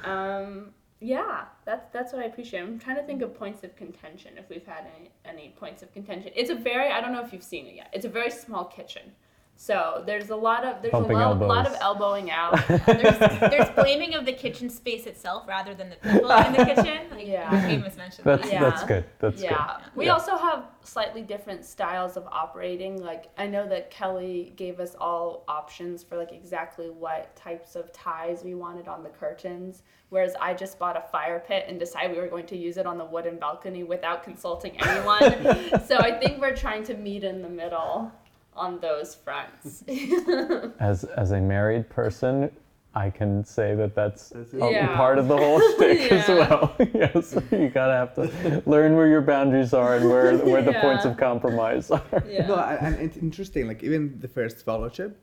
Um, 0.05 0.71
yeah 1.01 1.45
that's 1.65 1.87
that's 1.93 2.13
what 2.13 2.23
i 2.23 2.27
appreciate. 2.27 2.61
I'm 2.61 2.79
trying 2.79 2.97
to 2.97 3.03
think 3.03 3.23
of 3.23 3.35
points 3.35 3.65
of 3.65 3.75
contention 3.77 4.33
if 4.37 4.49
we've 4.49 4.67
had 4.67 4.87
any 4.97 5.11
any 5.25 5.55
points 5.59 5.83
of 5.83 5.93
contention. 5.93 6.33
It's 6.35 6.51
a 6.51 6.55
very 6.55 6.91
i 6.93 7.01
don't 7.01 7.13
know 7.13 7.25
if 7.25 7.33
you've 7.33 7.43
seen 7.43 7.67
it 7.67 7.75
yet. 7.75 7.91
It's 7.93 8.05
a 8.05 8.09
very 8.09 8.31
small 8.31 8.65
kitchen 8.65 9.13
So 9.57 10.03
there's 10.05 10.31
a 10.31 10.35
lot 10.37 10.65
of 10.65 10.83
there's 10.83 10.91
Bumping 10.91 11.17
a 11.19 11.31
lot, 11.35 11.39
lot 11.41 11.67
of 11.69 11.77
elbowing 11.81 12.31
out. 12.41 12.59
there's, 12.67 13.19
there's 13.19 13.71
blaming 13.77 14.15
of 14.15 14.27
the 14.27 14.33
kitchen 14.33 14.69
space 14.69 15.07
itself 15.07 15.47
rather 15.47 15.73
than 15.73 15.89
the 15.91 15.97
people 15.97 16.31
in 16.33 16.53
the 16.53 16.65
kitchen. 16.75 16.99
Like, 17.13 17.27
Yeah. 17.29 17.67
Amos 17.69 17.97
mentioned 17.97 18.25
That's 18.25 18.43
that. 18.43 18.53
Yeah. 18.53 18.61
that's 18.61 18.83
good. 18.85 19.05
That's 19.21 19.41
yeah. 19.41 19.79
We 19.95 20.07
Yeah. 20.07 20.15
also 20.15 20.37
have 20.37 20.65
slightly 20.83 21.23
different 21.23 21.65
styles 21.65 22.17
of 22.17 22.27
operating. 22.33 23.01
Like 23.05 23.27
I 23.39 23.47
know 23.47 23.69
that 23.69 23.91
Kelly 23.93 24.53
gave 24.57 24.81
us 24.81 24.97
all 25.01 25.45
options 25.47 26.03
for 26.03 26.17
like 26.17 26.33
exactly 26.33 26.91
what 26.91 27.37
types 27.37 27.77
of 27.77 27.93
ties 27.93 28.43
we 28.43 28.55
wanted 28.57 28.89
on 28.89 29.05
the 29.05 29.11
curtains, 29.11 29.85
whereas 30.09 30.35
I 30.41 30.55
just 30.55 30.77
bought 30.81 30.97
a 30.97 31.03
fire 31.13 31.39
pit 31.39 31.67
and 31.69 31.79
decided 31.79 32.17
we 32.17 32.21
were 32.21 32.27
going 32.29 32.47
to 32.47 32.57
use 32.57 32.79
it 32.79 32.87
on 32.87 32.99
the 32.99 33.05
wooden 33.05 33.37
balcony 33.37 33.85
without 33.85 34.25
consulting 34.25 34.77
anyone. 34.83 35.81
so 35.87 35.99
I 35.99 36.19
think 36.19 36.41
we're 36.41 36.57
trying 36.57 36.83
to 36.85 36.95
meet 36.95 37.23
in 37.23 37.43
the 37.43 37.49
middle 37.49 38.11
on 38.55 38.81
those 38.81 39.15
fronts. 39.15 39.83
As 40.81 41.05
as 41.05 41.31
a 41.33 41.41
married 41.41 41.89
person, 41.89 42.51
I 42.95 43.09
can 43.11 43.43
say 43.45 43.75
that 43.75 43.95
that's, 43.95 44.29
That's 44.29 44.53
a. 44.53 44.59
Yeah. 44.59 44.95
part 44.97 45.19
of 45.19 45.27
the 45.29 45.37
whole 45.37 45.61
shtick 45.75 46.13
as 46.13 46.29
well. 46.29 46.75
yes, 46.95 47.35
you 47.51 47.71
gotta 47.71 47.95
have 47.95 48.15
to 48.17 48.63
learn 48.67 48.95
where 48.97 49.07
your 49.07 49.23
boundaries 49.23 49.73
are 49.73 49.97
and 49.97 50.09
where 50.09 50.37
where 50.39 50.63
the 50.63 50.75
points 50.75 51.05
of 51.07 51.17
compromise 51.17 51.91
are. 51.91 52.03
yeah. 52.29 52.47
No, 52.47 52.55
I- 52.57 52.75
and 52.77 52.95
it's 52.97 53.17
interesting. 53.17 53.67
Like 53.67 53.83
even 53.83 54.19
the 54.21 54.29
first 54.29 54.65
fellowship, 54.65 55.19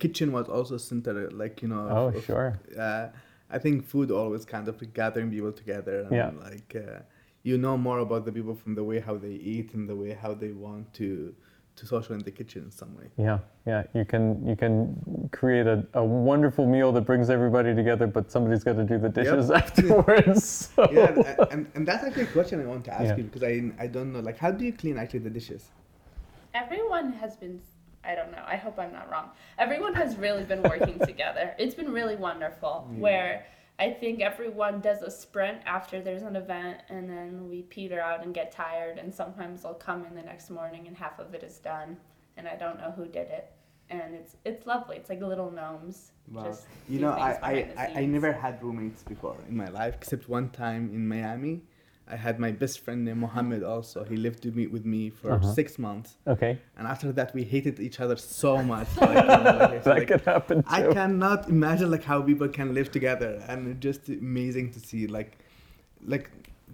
kitchen 0.00 0.32
was 0.32 0.48
also 0.48 0.76
centered. 0.76 1.32
Like 1.32 1.62
you 1.62 1.68
know. 1.68 1.76
Mm-hmm. 1.86 1.96
Oh, 1.96 2.06
of- 2.08 2.16
of, 2.16 2.24
sure. 2.24 2.58
Uh, 2.78 3.06
I 3.50 3.58
think 3.58 3.84
food 3.86 4.10
always 4.10 4.44
kind 4.44 4.66
of 4.68 4.74
gathering 4.94 5.30
people 5.30 5.52
together. 5.52 6.00
And 6.02 6.12
Yeah. 6.12 6.30
Like 6.50 6.74
uh, 6.74 7.00
you 7.44 7.56
know 7.58 7.76
more 7.76 8.00
about 8.00 8.24
the 8.24 8.32
people 8.32 8.54
from 8.56 8.74
the 8.74 8.82
way 8.82 8.98
how 8.98 9.16
they 9.16 9.36
eat 9.54 9.74
and 9.74 9.88
the 9.88 9.94
way 9.94 10.12
how 10.24 10.34
they 10.34 10.50
want 10.66 10.92
to 10.94 11.32
to 11.76 11.86
social 11.86 12.14
in 12.14 12.22
the 12.22 12.30
kitchen 12.30 12.62
in 12.64 12.70
some 12.70 12.96
way. 12.96 13.04
Yeah, 13.16 13.38
yeah. 13.66 13.82
You 13.94 14.04
can 14.04 14.46
you 14.46 14.56
can 14.56 15.28
create 15.32 15.66
a, 15.66 15.84
a 15.94 16.04
wonderful 16.04 16.66
meal 16.66 16.92
that 16.92 17.02
brings 17.02 17.30
everybody 17.30 17.74
together, 17.74 18.06
but 18.06 18.30
somebody's 18.30 18.62
got 18.62 18.74
to 18.76 18.84
do 18.84 18.98
the 18.98 19.08
dishes 19.08 19.50
afterwards. 19.62 20.70
So. 20.74 20.88
Yeah, 20.92 21.06
and, 21.08 21.52
and, 21.52 21.70
and 21.74 21.88
that's 21.88 22.04
actually 22.04 22.24
a 22.24 22.26
question 22.38 22.60
I 22.60 22.66
want 22.66 22.84
to 22.86 22.94
ask 22.94 23.04
Yeah. 23.04 23.16
you 23.16 23.24
because 23.24 23.42
I 23.42 23.72
I 23.78 23.86
don't 23.86 24.12
know 24.12 24.20
like 24.20 24.38
how 24.38 24.50
do 24.50 24.64
you 24.64 24.72
clean 24.72 24.96
actually 24.98 25.20
the 25.20 25.30
dishes? 25.30 25.70
Everyone 26.54 27.12
has 27.14 27.36
been, 27.36 27.60
I 28.04 28.14
don't 28.14 28.30
know, 28.30 28.44
I 28.46 28.56
hope 28.56 28.78
I'm 28.78 28.92
not 28.92 29.10
wrong. 29.10 29.30
Everyone 29.58 29.94
has 29.94 30.16
really 30.16 30.44
been 30.44 30.62
working 30.62 30.98
together. 31.12 31.54
It's 31.58 31.74
been 31.74 31.92
really 31.92 32.16
wonderful. 32.16 32.88
Where 32.98 33.44
I 33.78 33.90
think 33.90 34.20
everyone 34.20 34.80
does 34.80 35.02
a 35.02 35.10
sprint 35.10 35.58
after 35.66 36.00
there's 36.00 36.22
an 36.22 36.36
event, 36.36 36.82
and 36.88 37.10
then 37.10 37.48
we 37.48 37.62
peter 37.62 38.00
out 38.00 38.24
and 38.24 38.32
get 38.32 38.52
tired, 38.52 38.98
and 38.98 39.12
sometimes 39.12 39.64
I'll 39.64 39.74
come 39.74 40.04
in 40.04 40.14
the 40.14 40.22
next 40.22 40.50
morning 40.50 40.86
and 40.86 40.96
half 40.96 41.18
of 41.18 41.34
it 41.34 41.42
is 41.42 41.58
done, 41.58 41.96
and 42.36 42.46
I 42.46 42.56
don't 42.56 42.78
know 42.78 42.92
who 42.96 43.06
did 43.06 43.28
it. 43.28 43.52
And 43.90 44.14
it's 44.14 44.36
it's 44.44 44.66
lovely. 44.66 44.96
It's 44.96 45.10
like 45.10 45.20
little 45.20 45.50
gnomes. 45.50 46.12
Just 46.42 46.66
you 46.88 47.00
know, 47.00 47.10
I, 47.10 47.38
I, 47.42 47.52
I, 47.76 47.92
I 47.96 48.06
never 48.06 48.32
had 48.32 48.62
roommates 48.62 49.02
before 49.02 49.36
in 49.46 49.56
my 49.56 49.68
life 49.68 49.94
except 49.94 50.28
one 50.28 50.48
time 50.50 50.90
in 50.94 51.06
Miami. 51.06 51.62
I 52.06 52.16
had 52.16 52.38
my 52.38 52.52
best 52.52 52.80
friend 52.80 53.04
named 53.04 53.20
Mohammed 53.20 53.62
also. 53.62 54.04
He 54.04 54.16
lived 54.16 54.42
to 54.42 54.50
meet 54.52 54.70
with 54.70 54.84
me 54.84 55.08
for 55.10 55.32
Uh-huh. 55.32 55.52
six 55.54 55.78
months. 55.78 56.18
Okay, 56.26 56.58
And 56.76 56.86
after 56.86 57.12
that, 57.12 57.32
we 57.34 57.42
hated 57.44 57.80
each 57.80 57.98
other 58.00 58.16
so 58.16 58.62
much. 58.62 58.88
Like, 59.00 59.08
you 59.08 59.14
know, 59.44 59.58
like, 59.72 59.84
that 59.84 59.96
like- 59.98 60.08
could 60.08 60.20
happen 60.34 60.62
too. 60.62 60.68
I 60.68 60.92
cannot 60.92 61.48
imagine 61.48 61.90
like 61.90 62.04
how 62.04 62.20
people 62.22 62.48
can 62.48 62.74
live 62.74 62.90
together, 62.90 63.42
and 63.48 63.58
it's 63.68 63.80
just 63.80 64.08
amazing 64.08 64.66
to 64.72 64.80
see 64.80 65.06
like, 65.06 65.38
like 66.06 66.26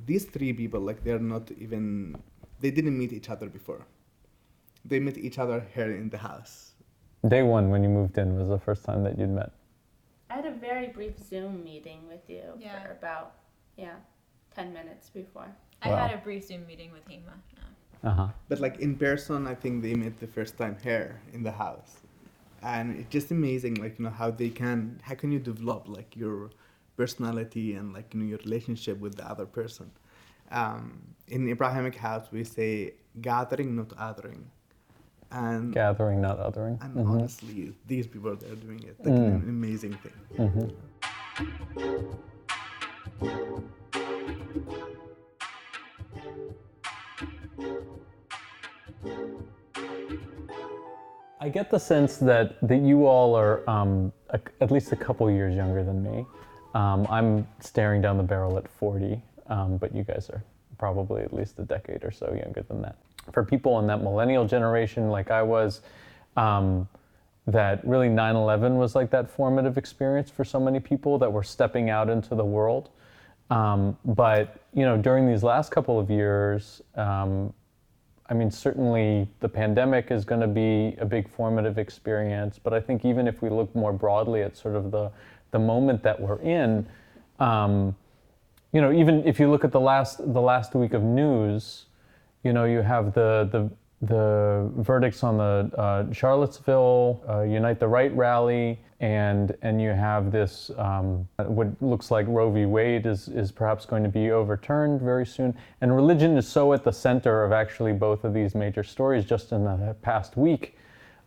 these 0.06 0.24
three 0.24 0.52
people 0.52 0.80
like 0.80 1.04
they're 1.04 1.26
not 1.34 1.50
even 1.64 2.16
they 2.62 2.70
didn't 2.70 2.96
meet 3.02 3.12
each 3.12 3.30
other 3.34 3.48
before. 3.48 3.82
They 4.84 4.98
met 4.98 5.16
each 5.18 5.38
other 5.38 5.58
here 5.74 5.92
in 6.02 6.08
the 6.10 6.18
house. 6.18 6.72
Day 7.28 7.42
one 7.42 7.70
when 7.70 7.82
you 7.84 7.88
moved 8.00 8.16
in 8.18 8.28
was 8.38 8.48
the 8.48 8.58
first 8.58 8.82
time 8.84 9.00
that 9.04 9.18
you'd 9.18 9.30
met. 9.42 9.50
I 10.30 10.34
had 10.40 10.46
a 10.46 10.56
very 10.68 10.88
brief 10.88 11.14
Zoom 11.30 11.62
meeting 11.64 12.00
with 12.08 12.24
you 12.34 12.44
Yeah. 12.58 12.82
for 12.82 12.90
about 13.00 13.28
yeah, 13.76 13.96
ten 14.60 14.72
minutes 14.80 15.06
before. 15.10 15.48
I 15.82 15.88
had 15.88 16.12
a 16.12 16.18
brief 16.26 16.42
Zoom 16.48 16.62
meeting 16.66 16.90
with 16.96 17.04
Hema. 17.08 17.34
Yeah. 17.56 18.10
Uh 18.10 18.14
huh. 18.20 18.28
But 18.48 18.58
like 18.60 18.76
in 18.86 18.92
person, 18.96 19.46
I 19.46 19.54
think 19.62 19.74
they 19.86 19.94
met 19.94 20.14
the 20.20 20.26
first 20.36 20.52
time 20.62 20.76
here 20.88 21.08
in 21.36 21.42
the 21.48 21.54
house, 21.64 21.92
and 22.74 22.84
it's 22.98 23.10
just 23.16 23.28
amazing. 23.38 23.74
Like 23.84 23.94
you 23.98 24.04
know 24.06 24.14
how 24.22 24.30
they 24.42 24.50
can, 24.62 24.78
how 25.08 25.14
can 25.20 25.30
you 25.34 25.38
develop 25.52 25.82
like 25.98 26.10
your 26.24 26.38
personality 27.00 27.66
and 27.78 27.86
like 27.96 28.06
you 28.12 28.20
know 28.20 28.26
your 28.32 28.40
relationship 28.46 28.96
with 29.04 29.14
the 29.20 29.26
other 29.32 29.46
person. 29.60 29.86
Um, 30.60 30.82
in 31.28 31.48
Abrahamic 31.48 31.96
house, 32.08 32.26
we 32.36 32.42
say 32.44 32.70
gathering, 33.28 33.70
not 33.80 33.90
othering, 34.08 34.42
and 35.30 35.72
Gathering, 35.72 36.20
not 36.28 36.38
othering. 36.48 36.76
and 36.84 36.92
Mhm. 36.96 37.08
honestly, 37.12 37.72
these 37.92 38.06
people 38.12 38.32
they're 38.42 38.60
doing 38.66 38.82
it 38.90 38.96
like 39.04 39.14
Mm. 39.14 39.34
an 39.42 39.48
amazing 39.58 39.94
thing. 40.02 40.18
Mhm. 40.44 40.66
I 51.42 51.48
get 51.48 51.70
the 51.70 51.78
sense 51.78 52.18
that, 52.18 52.60
that 52.68 52.82
you 52.82 53.06
all 53.06 53.34
are 53.34 53.68
um, 53.68 54.12
a, 54.28 54.40
at 54.60 54.70
least 54.70 54.92
a 54.92 54.96
couple 54.96 55.30
years 55.30 55.56
younger 55.56 55.82
than 55.82 56.02
me. 56.02 56.26
Um, 56.74 57.06
I'm 57.10 57.48
staring 57.60 58.02
down 58.02 58.18
the 58.18 58.22
barrel 58.22 58.58
at 58.58 58.68
40, 58.68 59.20
um, 59.48 59.78
but 59.78 59.94
you 59.94 60.04
guys 60.04 60.28
are 60.30 60.44
probably 60.78 61.22
at 61.22 61.32
least 61.32 61.58
a 61.58 61.62
decade 61.62 62.04
or 62.04 62.10
so 62.10 62.26
younger 62.32 62.62
than 62.68 62.82
that. 62.82 62.96
For 63.32 63.42
people 63.42 63.78
in 63.80 63.86
that 63.86 64.02
millennial 64.02 64.46
generation, 64.46 65.08
like 65.08 65.30
I 65.30 65.42
was, 65.42 65.80
um, 66.36 66.86
that 67.46 67.84
really 67.86 68.08
9 68.08 68.36
11 68.36 68.76
was 68.76 68.94
like 68.94 69.10
that 69.10 69.30
formative 69.30 69.78
experience 69.78 70.30
for 70.30 70.44
so 70.44 70.60
many 70.60 70.78
people 70.78 71.18
that 71.18 71.32
were 71.32 71.42
stepping 71.42 71.90
out 71.90 72.08
into 72.10 72.34
the 72.34 72.44
world. 72.44 72.90
Um, 73.50 73.96
but, 74.04 74.60
you 74.72 74.84
know, 74.84 74.96
during 74.96 75.26
these 75.26 75.42
last 75.42 75.70
couple 75.70 75.98
of 75.98 76.10
years, 76.10 76.82
um, 76.94 77.52
I 78.28 78.34
mean, 78.34 78.50
certainly 78.50 79.28
the 79.40 79.48
pandemic 79.48 80.12
is 80.12 80.24
going 80.24 80.40
to 80.40 80.46
be 80.46 80.96
a 81.00 81.04
big 81.04 81.28
formative 81.28 81.78
experience, 81.78 82.60
but 82.62 82.72
I 82.72 82.80
think 82.80 83.04
even 83.04 83.26
if 83.26 83.42
we 83.42 83.50
look 83.50 83.74
more 83.74 83.92
broadly 83.92 84.42
at 84.42 84.56
sort 84.56 84.76
of 84.76 84.92
the, 84.92 85.10
the 85.50 85.58
moment 85.58 86.04
that 86.04 86.20
we're 86.20 86.40
in, 86.40 86.86
um, 87.40 87.96
you 88.72 88.80
know, 88.80 88.92
even 88.92 89.26
if 89.26 89.40
you 89.40 89.50
look 89.50 89.64
at 89.64 89.72
the 89.72 89.80
last 89.80 90.18
the 90.32 90.40
last 90.40 90.74
week 90.74 90.92
of 90.92 91.02
news, 91.02 91.86
you 92.44 92.52
know, 92.52 92.64
you 92.64 92.82
have 92.82 93.14
the 93.14 93.48
the 93.50 93.68
the 94.02 94.70
verdicts 94.76 95.22
on 95.22 95.36
the 95.36 95.70
uh, 95.76 96.12
Charlottesville 96.12 97.22
uh, 97.28 97.42
Unite 97.42 97.78
the 97.78 97.88
Right 97.88 98.14
rally, 98.16 98.80
and 99.00 99.54
and 99.62 99.80
you 99.80 99.90
have 99.90 100.32
this 100.32 100.70
um, 100.78 101.28
what 101.36 101.68
looks 101.82 102.10
like 102.10 102.26
Roe 102.28 102.50
v. 102.50 102.64
Wade 102.64 103.06
is 103.06 103.28
is 103.28 103.52
perhaps 103.52 103.84
going 103.84 104.02
to 104.02 104.08
be 104.08 104.30
overturned 104.30 105.02
very 105.02 105.26
soon, 105.26 105.54
and 105.80 105.94
religion 105.94 106.36
is 106.38 106.48
so 106.48 106.72
at 106.72 106.82
the 106.82 106.92
center 106.92 107.44
of 107.44 107.52
actually 107.52 107.92
both 107.92 108.24
of 108.24 108.32
these 108.32 108.54
major 108.54 108.82
stories 108.82 109.24
just 109.24 109.52
in 109.52 109.64
the 109.64 109.94
past 110.00 110.36
week 110.36 110.78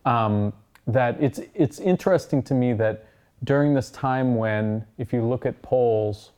um, 0.04 0.52
that 0.86 1.16
it's 1.20 1.40
it's 1.54 1.78
interesting 1.78 2.42
to 2.42 2.54
me 2.54 2.72
that 2.72 3.06
during 3.44 3.74
this 3.74 3.90
time 3.90 4.36
when 4.36 4.84
if 4.98 5.12
you 5.12 5.24
look 5.24 5.46
at 5.46 5.60
polls 5.62 6.32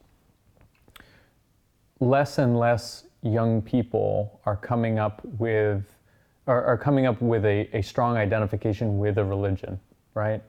less 2.01 2.39
and 2.39 2.59
less 2.59 3.07
young 3.23 3.63
people 3.63 4.41
are 4.45 4.57
coming 4.57 4.99
up 4.99 5.23
with 5.25 5.96
are, 6.47 6.65
are 6.65 6.79
coming 6.79 7.07
up 7.07 7.21
with 7.21 7.45
a, 7.45 7.69
a 7.73 7.83
strong 7.83 8.17
identification 8.17 8.99
with 8.99 9.19
a 9.19 9.25
religion 9.25 9.79
right 10.15 10.43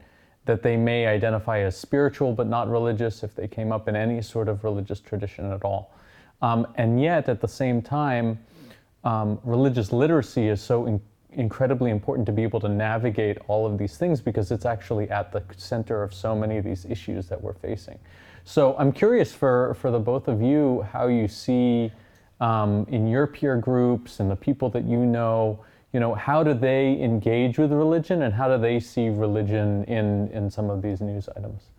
that 0.45 0.63
they 0.63 0.77
may 0.77 1.05
identify 1.05 1.59
as 1.59 1.77
spiritual 1.77 2.33
but 2.33 2.47
not 2.47 2.69
religious 2.69 3.23
if 3.23 3.35
they 3.35 3.47
came 3.47 3.71
up 3.71 3.87
in 3.87 3.95
any 3.95 4.21
sort 4.21 4.47
of 4.47 4.63
religious 4.63 4.99
tradition 4.99 5.51
at 5.51 5.63
all 5.63 5.95
um, 6.41 6.67
and 6.75 7.01
yet 7.01 7.27
at 7.29 7.41
the 7.41 7.47
same 7.47 7.81
time 7.81 8.39
um, 9.03 9.39
religious 9.43 9.91
literacy 9.91 10.47
is 10.47 10.61
so 10.61 10.85
in, 10.85 11.01
incredibly 11.37 11.91
important 11.91 12.25
to 12.25 12.31
be 12.31 12.43
able 12.43 12.59
to 12.59 12.67
navigate 12.67 13.37
all 13.47 13.65
of 13.65 13.77
these 13.77 13.97
things 13.97 14.19
because 14.19 14.51
it's 14.51 14.65
actually 14.65 15.09
at 15.09 15.31
the 15.31 15.43
center 15.55 16.03
of 16.03 16.13
so 16.13 16.35
many 16.35 16.57
of 16.57 16.65
these 16.65 16.85
issues 16.85 17.27
that 17.27 17.41
we're 17.41 17.53
facing. 17.53 17.97
So 18.43 18.75
I'm 18.77 18.91
curious 18.91 19.33
for, 19.33 19.75
for 19.75 19.91
the 19.91 19.99
both 19.99 20.27
of 20.27 20.41
you 20.41 20.85
how 20.91 21.07
you 21.07 21.27
see 21.27 21.91
um, 22.39 22.85
in 22.89 23.07
your 23.07 23.27
peer 23.27 23.57
groups 23.57 24.19
and 24.19 24.29
the 24.29 24.35
people 24.35 24.69
that 24.71 24.85
you 24.85 25.05
know, 25.05 25.63
you 25.93 25.99
know, 25.99 26.13
how 26.13 26.43
do 26.43 26.53
they 26.53 27.01
engage 27.01 27.57
with 27.57 27.71
religion 27.71 28.23
and 28.23 28.33
how 28.33 28.47
do 28.47 28.61
they 28.61 28.79
see 28.79 29.09
religion 29.09 29.83
in, 29.85 30.27
in 30.29 30.49
some 30.49 30.69
of 30.69 30.81
these 30.81 31.01
news 31.01 31.29
items? 31.35 31.71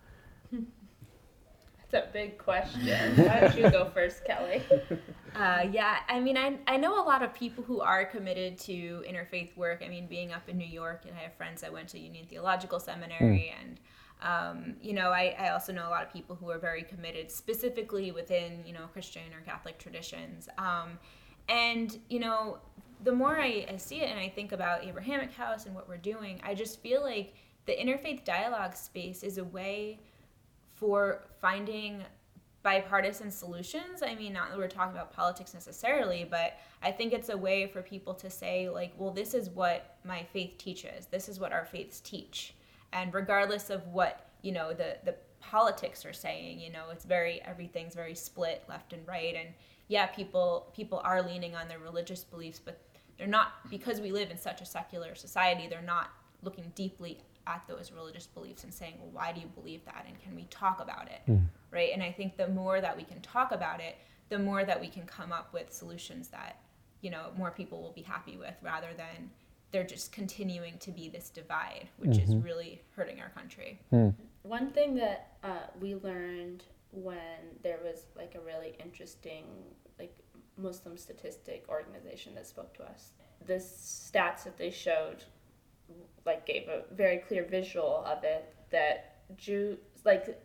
That's 1.91 2.09
a 2.09 2.13
big 2.13 2.37
question. 2.37 3.17
Why 3.17 3.41
don't 3.41 3.57
you 3.57 3.71
go 3.71 3.91
first, 3.95 4.25
Kelly? 4.25 4.63
Uh, 5.37 5.69
yeah, 5.71 5.99
I 6.09 6.19
mean, 6.19 6.37
I, 6.37 6.59
I 6.67 6.77
know 6.79 7.01
a 7.01 7.05
lot 7.05 7.23
of 7.23 7.33
people 7.33 7.63
who 7.63 7.81
are 7.81 8.05
committed 8.05 8.59
to 8.61 9.05
interfaith 9.09 9.57
work. 9.57 9.83
I 9.85 9.89
mean, 9.89 10.09
being 10.09 10.33
up 10.33 10.49
in 10.49 10.59
New 10.59 10.67
York, 10.67 11.05
and 11.07 11.17
I 11.17 11.21
have 11.21 11.35
friends 11.35 11.61
that 11.61 11.73
went 11.73 11.89
to 11.91 11.99
Union 11.99 12.27
Theological 12.27 12.81
Seminary, 12.81 13.55
and 13.61 13.79
um, 14.21 14.75
you 14.83 14.95
know, 14.95 15.11
I, 15.11 15.37
I 15.39 15.51
also 15.51 15.73
know 15.73 15.87
a 15.87 15.91
lot 15.91 16.03
of 16.03 16.13
people 16.13 16.35
who 16.35 16.51
are 16.51 16.59
very 16.59 16.83
committed, 16.83 17.31
specifically 17.31 18.11
within 18.11 18.65
you 18.67 18.73
know 18.73 18.87
Christian 18.93 19.33
or 19.33 19.43
Catholic 19.43 19.79
traditions. 19.79 20.49
Um, 20.59 20.99
and 21.49 21.97
you 22.09 22.19
know, 22.19 22.59
the 23.05 23.13
more 23.13 23.39
I, 23.39 23.67
I 23.73 23.77
see 23.77 24.01
it 24.01 24.11
and 24.11 24.19
I 24.19 24.29
think 24.29 24.53
about 24.53 24.85
Abrahamic 24.85 25.33
House 25.33 25.67
and 25.67 25.75
what 25.75 25.89
we're 25.89 25.97
doing, 25.97 26.41
I 26.45 26.55
just 26.55 26.81
feel 26.81 27.03
like 27.03 27.35
the 27.67 27.77
interfaith 27.77 28.25
dialogue 28.25 28.75
space 28.77 29.23
is 29.23 29.39
a 29.39 29.45
way 29.45 30.01
for 30.75 31.25
finding 31.41 32.03
bipartisan 32.63 33.31
solutions. 33.31 34.03
I 34.03 34.15
mean, 34.15 34.33
not 34.33 34.51
that 34.51 34.59
we're 34.59 34.69
talking 34.69 34.95
about 34.95 35.13
politics 35.13 35.55
necessarily, 35.55 36.27
but 36.29 36.59
I 36.83 36.91
think 36.91 37.13
it's 37.13 37.29
a 37.29 37.37
way 37.37 37.67
for 37.67 37.83
people 37.83 38.15
to 38.15 38.31
say, 38.31 38.69
like, 38.69 38.93
well, 38.97 39.11
this 39.11 39.35
is 39.35 39.51
what 39.51 39.97
my 40.05 40.23
faith 40.33 40.59
teaches. 40.59 41.07
This 41.07 41.29
is 41.29 41.39
what 41.39 41.53
our 41.53 41.65
faiths 41.65 42.01
teach. 42.01 42.55
And 42.93 43.13
regardless 43.15 43.71
of 43.71 43.87
what, 43.89 44.31
you 44.43 44.53
know, 44.53 44.73
the, 44.73 44.99
the 45.05 45.15
politics 45.41 46.05
are 46.05 46.13
saying, 46.13 46.61
you 46.61 46.71
know, 46.71 46.85
it's 46.91 47.05
very, 47.05 47.41
everything's 47.43 47.95
very 47.95 48.15
split 48.15 48.65
left 48.69 48.93
and 48.93 49.07
right. 49.07 49.35
And 49.35 49.49
yeah, 49.89 50.07
people, 50.07 50.71
people 50.75 51.01
are 51.05 51.23
leaning 51.23 51.55
on 51.55 51.69
their 51.69 51.79
religious 51.79 52.25
beliefs, 52.25 52.61
but 52.63 52.81
they're 53.19 53.27
not, 53.27 53.69
because 53.69 54.01
we 54.01 54.13
live 54.13 54.31
in 54.31 54.39
such 54.39 54.61
a 54.61 54.65
secular 54.65 55.15
society, 55.15 55.67
they're 55.69 55.83
not 55.83 56.11
looking 56.43 56.73
deeply 56.75 57.19
at 57.47 57.63
those 57.67 57.91
religious 57.93 58.27
beliefs 58.27 58.65
and 58.65 58.73
saying, 58.73 58.95
well, 59.01 59.11
why 59.11 59.33
do 59.33 59.41
you 59.41 59.47
believe 59.49 59.85
that? 59.87 60.05
And 60.07 60.21
can 60.21 60.37
we 60.37 60.45
talk 60.45 60.81
about 60.81 61.09
it? 61.09 61.21
Mm. 61.31 61.47
Right. 61.71 61.91
And 61.93 62.03
I 62.03 62.13
think 62.13 62.37
the 62.37 62.49
more 62.49 62.81
that 62.81 62.97
we 62.97 63.03
can 63.03 63.21
talk 63.21 63.53
about 63.53 63.81
it, 63.81 63.97
the 64.29 64.39
more 64.39 64.65
that 64.65 64.81
we 64.81 64.89
can 64.89 65.07
come 65.07 65.33
up 65.33 65.53
with 65.53 65.73
solutions 65.73 66.29
that, 66.29 66.61
you 67.01 67.11
know, 67.11 67.31
more 67.37 67.51
people 67.51 67.83
will 67.83 67.93
be 67.93 68.03
happy 68.03 68.37
with 68.37 68.55
rather 68.63 68.89
than 68.97 69.31
they're 69.71 69.85
just 69.85 70.13
continuing 70.13 70.79
to 70.79 70.91
be 70.91 71.09
this 71.09 71.29
divide, 71.31 71.89
which 71.97 72.13
mm-hmm. 72.13 72.33
is 72.33 72.37
really 72.37 72.83
hurting 72.95 73.21
our 73.21 73.31
country. 73.31 73.81
Mm. 73.93 74.15
One 74.43 74.71
thing 74.71 74.95
that 74.97 75.33
uh, 75.43 75.67
we 75.81 75.95
learned 75.97 76.65
when 76.91 77.57
there 77.63 77.79
was 77.83 78.05
like 78.17 78.35
a 78.35 78.41
really 78.41 78.77
interesting 78.83 79.45
like 79.85 79.88
Muslim 80.59 80.97
statistic 80.97 81.65
organization 81.69 82.35
that 82.35 82.47
spoke 82.47 82.75
to 82.75 82.83
us. 82.85 83.13
The 83.47 83.55
stats 83.55 84.45
that 84.45 84.59
they 84.59 84.71
showed 84.71 85.25
like 86.27 86.47
gave 86.47 86.69
a 86.69 86.83
very 86.93 87.19
clear 87.19 87.45
visual 87.45 88.05
of 88.05 88.25
it 88.25 88.55
that 88.71 89.17
Jews 89.37 89.79
like 90.05 90.41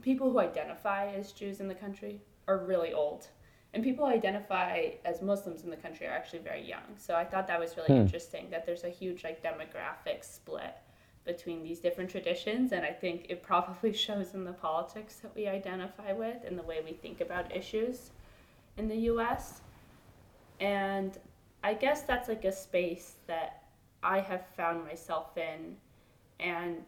people 0.00 0.30
who 0.30 0.38
identify 0.38 1.12
as 1.12 1.32
Jews 1.32 1.60
in 1.60 1.68
the 1.68 1.74
country 1.74 2.20
are 2.48 2.58
really 2.58 2.92
old. 2.92 3.28
And 3.74 3.82
people 3.82 4.06
who 4.06 4.12
identify 4.12 4.90
as 5.04 5.22
Muslims 5.22 5.62
in 5.64 5.70
the 5.70 5.76
country 5.76 6.06
are 6.06 6.10
actually 6.10 6.40
very 6.40 6.62
young. 6.62 6.82
So 6.98 7.14
I 7.14 7.24
thought 7.24 7.46
that 7.46 7.58
was 7.58 7.76
really 7.76 7.94
hmm. 7.94 8.02
interesting 8.02 8.50
that 8.50 8.66
there's 8.66 8.84
a 8.84 8.90
huge 8.90 9.24
like 9.24 9.42
demographic 9.42 10.22
split 10.24 10.76
between 11.24 11.62
these 11.62 11.78
different 11.78 12.10
traditions 12.10 12.72
and 12.72 12.84
I 12.84 12.90
think 12.90 13.26
it 13.28 13.42
probably 13.42 13.92
shows 14.06 14.34
in 14.34 14.44
the 14.44 14.52
politics 14.52 15.16
that 15.16 15.34
we 15.34 15.46
identify 15.46 16.12
with 16.12 16.38
and 16.44 16.58
the 16.58 16.64
way 16.64 16.80
we 16.84 16.92
think 16.92 17.20
about 17.20 17.54
issues 17.54 18.10
in 18.76 18.88
the 18.88 18.96
US. 18.96 19.60
And 20.60 21.18
I 21.64 21.74
guess 21.74 22.02
that's 22.02 22.28
like 22.28 22.44
a 22.44 22.52
space 22.52 23.14
that 23.26 23.64
I 24.02 24.20
have 24.20 24.46
found 24.56 24.84
myself 24.84 25.36
in. 25.36 25.76
And 26.40 26.84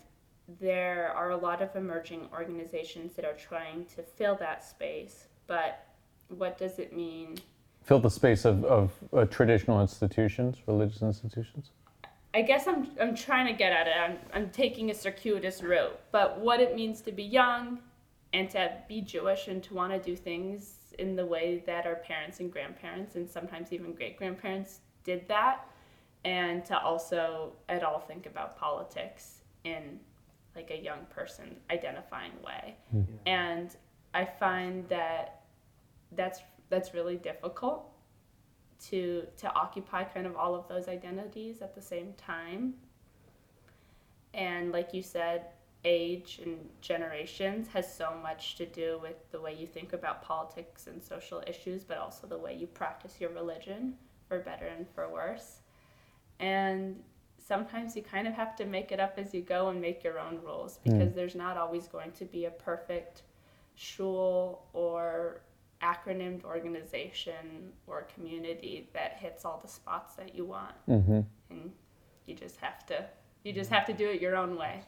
there 0.61 1.13
are 1.17 1.31
a 1.31 1.37
lot 1.37 1.63
of 1.63 1.75
emerging 1.77 2.29
organizations 2.33 3.15
that 3.15 3.25
are 3.25 3.35
trying 3.35 3.87
to 3.97 4.03
fill 4.03 4.37
that 4.37 4.65
space. 4.65 5.29
But 5.47 5.87
what 6.29 6.59
does 6.59 6.79
it 6.79 6.95
mean? 6.95 7.39
Fill 7.83 8.01
the 8.01 8.11
space 8.11 8.45
of, 8.45 8.65
of 8.65 8.93
uh, 9.13 9.25
traditional 9.27 9.81
institutions, 9.81 10.59
religious 10.67 11.03
institutions? 11.03 11.71
I 12.33 12.43
guess 12.43 12.67
I'm, 12.67 12.89
I'm 13.01 13.15
trying 13.15 13.47
to 13.47 13.53
get 13.53 13.73
at 13.73 13.87
it. 13.87 13.95
I'm, 13.97 14.19
I'm 14.33 14.51
taking 14.51 14.91
a 14.91 14.95
circuitous 14.95 15.63
route. 15.63 15.99
But 16.11 16.41
what 16.41 16.61
it 16.61 16.75
means 16.75 17.01
to 17.03 17.13
be 17.13 17.23
young 17.23 17.79
and 18.33 18.51
to 18.51 18.73
be 18.89 19.01
Jewish 19.01 19.47
and 19.47 19.63
to 19.63 19.75
want 19.75 19.93
to 19.93 19.99
do 20.01 20.17
things 20.17 20.84
in 20.99 21.17
the 21.17 21.27
way 21.27 21.63
that 21.67 21.87
our 21.87 21.97
parents 21.97 22.41
and 22.41 22.53
grandparents 22.53 23.17
and 23.17 23.29
sometimes 23.29 23.73
even 23.73 23.93
great 23.93 24.17
grandparents 24.17 24.81
did 25.05 25.27
that 25.29 25.69
and 26.25 26.65
to 26.65 26.79
also 26.79 27.53
at 27.69 27.83
all 27.83 28.01
think 28.01 28.27
about 28.27 28.57
politics 28.57 29.43
in 29.65 29.99
like 30.57 30.71
a 30.71 30.79
young 30.79 31.05
person 31.11 31.57
identifying 31.71 32.33
way. 32.45 32.77
Mm-hmm. 32.95 33.15
and 33.27 33.77
i 34.15 34.25
find 34.25 34.89
that 34.89 35.43
that's 36.13 36.41
that's 36.71 36.95
really 36.95 37.17
difficult 37.17 37.95
to 38.89 39.27
to 39.37 39.53
occupy 39.55 40.05
kind 40.05 40.27
of 40.27 40.37
all 40.37 40.55
of 40.55 40.69
those 40.69 40.89
identities 40.89 41.63
at 41.63 41.75
the 41.75 41.83
same 41.83 42.13
time. 42.15 42.75
And 44.33 44.73
like 44.73 44.93
you 44.93 45.03
said 45.03 45.47
age 45.85 46.41
and 46.45 46.59
generations 46.81 47.69
has 47.69 47.93
so 47.93 48.17
much 48.23 48.57
to 48.57 48.67
do 48.67 48.99
with 49.03 49.31
the 49.31 49.41
way 49.41 49.55
you 49.55 49.67
think 49.67 49.93
about 49.93 50.23
politics 50.23 50.87
and 50.87 51.03
social 51.03 51.43
issues 51.47 51.85
but 51.85 51.99
also 51.99 52.27
the 52.27 52.39
way 52.39 52.55
you 52.55 52.67
practice 52.67 53.17
your 53.21 53.31
religion 53.31 53.95
for 54.29 54.39
better 54.41 54.67
and 54.67 54.87
for 54.95 55.09
worse 55.13 55.61
and 56.41 56.97
sometimes 57.39 57.95
you 57.95 58.03
kind 58.03 58.27
of 58.27 58.33
have 58.33 58.57
to 58.57 58.65
make 58.65 58.93
it 58.93 58.99
up 58.99 59.15
as 59.19 59.35
you 59.35 59.43
go 59.43 59.69
and 59.69 59.81
make 59.81 60.03
your 60.03 60.19
own 60.19 60.41
rules 60.43 60.79
hmm. 60.85 60.93
because 60.93 61.13
mm. 61.13 61.15
there's 61.15 61.35
not 61.35 61.57
always 61.57 61.87
going 61.87 62.11
to 62.13 62.25
be 62.25 62.47
a 62.47 62.51
perfect 62.51 63.23
shul 63.75 64.67
or 64.73 65.43
acronymed 65.83 66.45
organization 66.45 67.73
or 67.87 68.07
community 68.15 68.89
that 68.95 69.19
hits 69.19 69.45
all 69.45 69.61
the 69.61 69.69
spots 69.69 70.15
that 70.15 70.35
you 70.35 70.45
want 70.45 70.75
mm-hmm. 70.89 71.21
and 71.51 71.71
you 72.27 72.35
just 72.35 72.57
have 72.57 72.87
to 72.87 73.05
you 73.43 73.53
just 73.53 73.71
have 73.71 73.85
to 73.85 73.93
do 73.93 74.09
it 74.09 74.21
your 74.21 74.37
own 74.37 74.57
way 74.57 74.81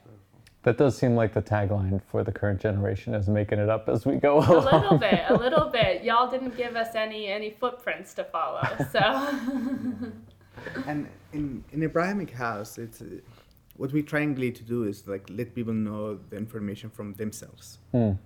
that 0.66 0.76
does 0.76 0.98
seem 0.98 1.14
like 1.14 1.32
the 1.32 1.40
tagline 1.40 2.02
for 2.10 2.24
the 2.24 2.32
current 2.32 2.60
generation 2.60 3.14
is 3.14 3.28
making 3.28 3.60
it 3.60 3.68
up 3.68 3.88
as 3.88 4.04
we 4.04 4.16
go 4.16 4.38
along. 4.38 4.66
A 4.66 4.76
little 4.78 4.98
bit, 4.98 5.20
a 5.28 5.34
little 5.34 5.68
bit. 5.78 6.02
Y'all 6.02 6.28
didn't 6.28 6.56
give 6.56 6.74
us 6.74 6.96
any 6.96 7.28
any 7.28 7.50
footprints 7.50 8.14
to 8.14 8.24
follow, 8.24 8.66
so. 8.90 8.98
and 10.88 11.08
in 11.32 11.62
in 11.72 11.84
Abrahamic 11.84 12.32
house, 12.32 12.78
it's 12.78 13.00
uh, 13.00 13.06
what 13.76 13.92
we 13.92 14.02
triangulate 14.02 14.56
to 14.56 14.64
do 14.64 14.82
is 14.82 15.06
like 15.06 15.24
let 15.30 15.54
people 15.54 15.72
know 15.72 16.18
the 16.30 16.36
information 16.36 16.90
from 16.90 17.14
themselves, 17.14 17.78
mm. 17.94 18.18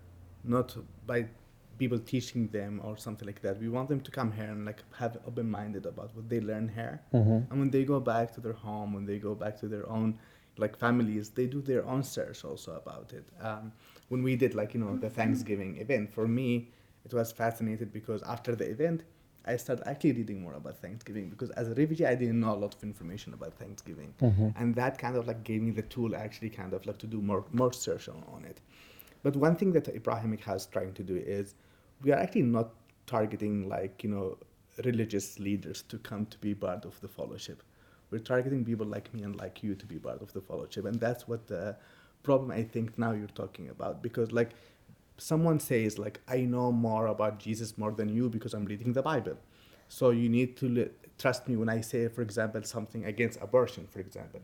not 0.42 0.74
by 1.06 1.26
people 1.76 1.98
teaching 1.98 2.48
them 2.48 2.80
or 2.82 2.96
something 2.96 3.26
like 3.26 3.42
that. 3.42 3.60
We 3.60 3.68
want 3.68 3.90
them 3.90 4.00
to 4.00 4.10
come 4.10 4.32
here 4.32 4.50
and 4.54 4.64
like 4.64 4.82
have 4.98 5.18
open 5.26 5.50
minded 5.50 5.84
about 5.84 6.16
what 6.16 6.30
they 6.30 6.40
learn 6.40 6.70
here, 6.74 7.02
mm-hmm. 7.12 7.50
and 7.50 7.60
when 7.60 7.70
they 7.70 7.84
go 7.84 8.00
back 8.00 8.32
to 8.36 8.40
their 8.40 8.58
home, 8.66 8.94
when 8.94 9.04
they 9.04 9.18
go 9.18 9.34
back 9.34 9.60
to 9.60 9.68
their 9.68 9.86
own 9.90 10.18
like 10.56 10.76
families, 10.76 11.30
they 11.30 11.46
do 11.46 11.60
their 11.60 11.86
own 11.86 12.02
search 12.02 12.44
also 12.44 12.74
about 12.74 13.12
it. 13.12 13.26
Um, 13.40 13.72
when 14.08 14.22
we 14.22 14.36
did 14.36 14.54
like 14.54 14.74
you 14.74 14.80
know 14.80 14.96
the 14.96 15.10
Thanksgiving 15.10 15.78
event, 15.78 16.12
for 16.12 16.26
me, 16.26 16.70
it 17.04 17.14
was 17.14 17.32
fascinating 17.32 17.88
because 17.88 18.22
after 18.22 18.54
the 18.54 18.68
event 18.68 19.04
I 19.46 19.56
started 19.56 19.88
actually 19.88 20.12
reading 20.12 20.42
more 20.42 20.54
about 20.54 20.76
Thanksgiving 20.78 21.30
because 21.30 21.50
as 21.50 21.68
a 21.68 21.74
refugee, 21.74 22.06
I 22.06 22.14
didn't 22.14 22.40
know 22.40 22.54
a 22.54 22.60
lot 22.64 22.74
of 22.74 22.82
information 22.82 23.32
about 23.32 23.54
Thanksgiving, 23.54 24.12
mm-hmm. 24.20 24.48
and 24.56 24.74
that 24.74 24.98
kind 24.98 25.16
of 25.16 25.26
like 25.26 25.44
gave 25.44 25.62
me 25.62 25.70
the 25.70 25.82
tool 25.82 26.14
actually 26.14 26.50
kind 26.50 26.74
of 26.74 26.84
like 26.86 26.98
to 26.98 27.06
do 27.06 27.22
more 27.22 27.44
more 27.52 27.72
search 27.72 28.08
on, 28.08 28.22
on 28.32 28.44
it. 28.44 28.60
But 29.22 29.36
one 29.36 29.56
thing 29.56 29.72
that 29.72 29.88
Abrahamic 29.88 30.42
House 30.44 30.66
trying 30.66 30.92
to 30.94 31.02
do 31.02 31.16
is 31.16 31.54
we 32.02 32.12
are 32.12 32.18
actually 32.18 32.42
not 32.42 32.70
targeting 33.06 33.68
like 33.68 34.04
you 34.04 34.10
know 34.10 34.38
religious 34.84 35.38
leaders 35.38 35.82
to 35.88 35.98
come 35.98 36.26
to 36.26 36.38
be 36.38 36.54
part 36.54 36.84
of 36.84 37.00
the 37.00 37.08
fellowship. 37.08 37.62
We're 38.10 38.18
targeting 38.18 38.64
people 38.64 38.86
like 38.86 39.12
me 39.14 39.22
and 39.22 39.36
like 39.36 39.62
you 39.62 39.74
to 39.74 39.86
be 39.86 39.98
part 39.98 40.20
of 40.22 40.32
the 40.32 40.40
fellowship, 40.40 40.84
and 40.84 40.98
that's 40.98 41.28
what 41.28 41.46
the 41.46 41.76
problem 42.22 42.50
I 42.50 42.62
think 42.62 42.98
now 42.98 43.12
you're 43.12 43.28
talking 43.28 43.68
about. 43.70 44.02
Because 44.02 44.32
like 44.32 44.50
someone 45.20 45.60
says 45.60 45.98
like 45.98 46.20
i 46.28 46.38
know 46.40 46.72
more 46.72 47.06
about 47.08 47.38
jesus 47.38 47.76
more 47.76 47.92
than 47.92 48.08
you 48.08 48.28
because 48.28 48.54
i'm 48.54 48.64
reading 48.64 48.92
the 48.92 49.02
bible. 49.02 49.36
So 49.88 50.10
you 50.10 50.28
need 50.28 50.56
to 50.58 50.68
li- 50.68 50.90
trust 51.18 51.48
me 51.48 51.56
when 51.56 51.68
i 51.68 51.80
say 51.80 52.08
for 52.08 52.22
example 52.22 52.62
something 52.62 53.04
against 53.04 53.40
abortion 53.42 53.86
for 53.90 54.00
example. 54.00 54.40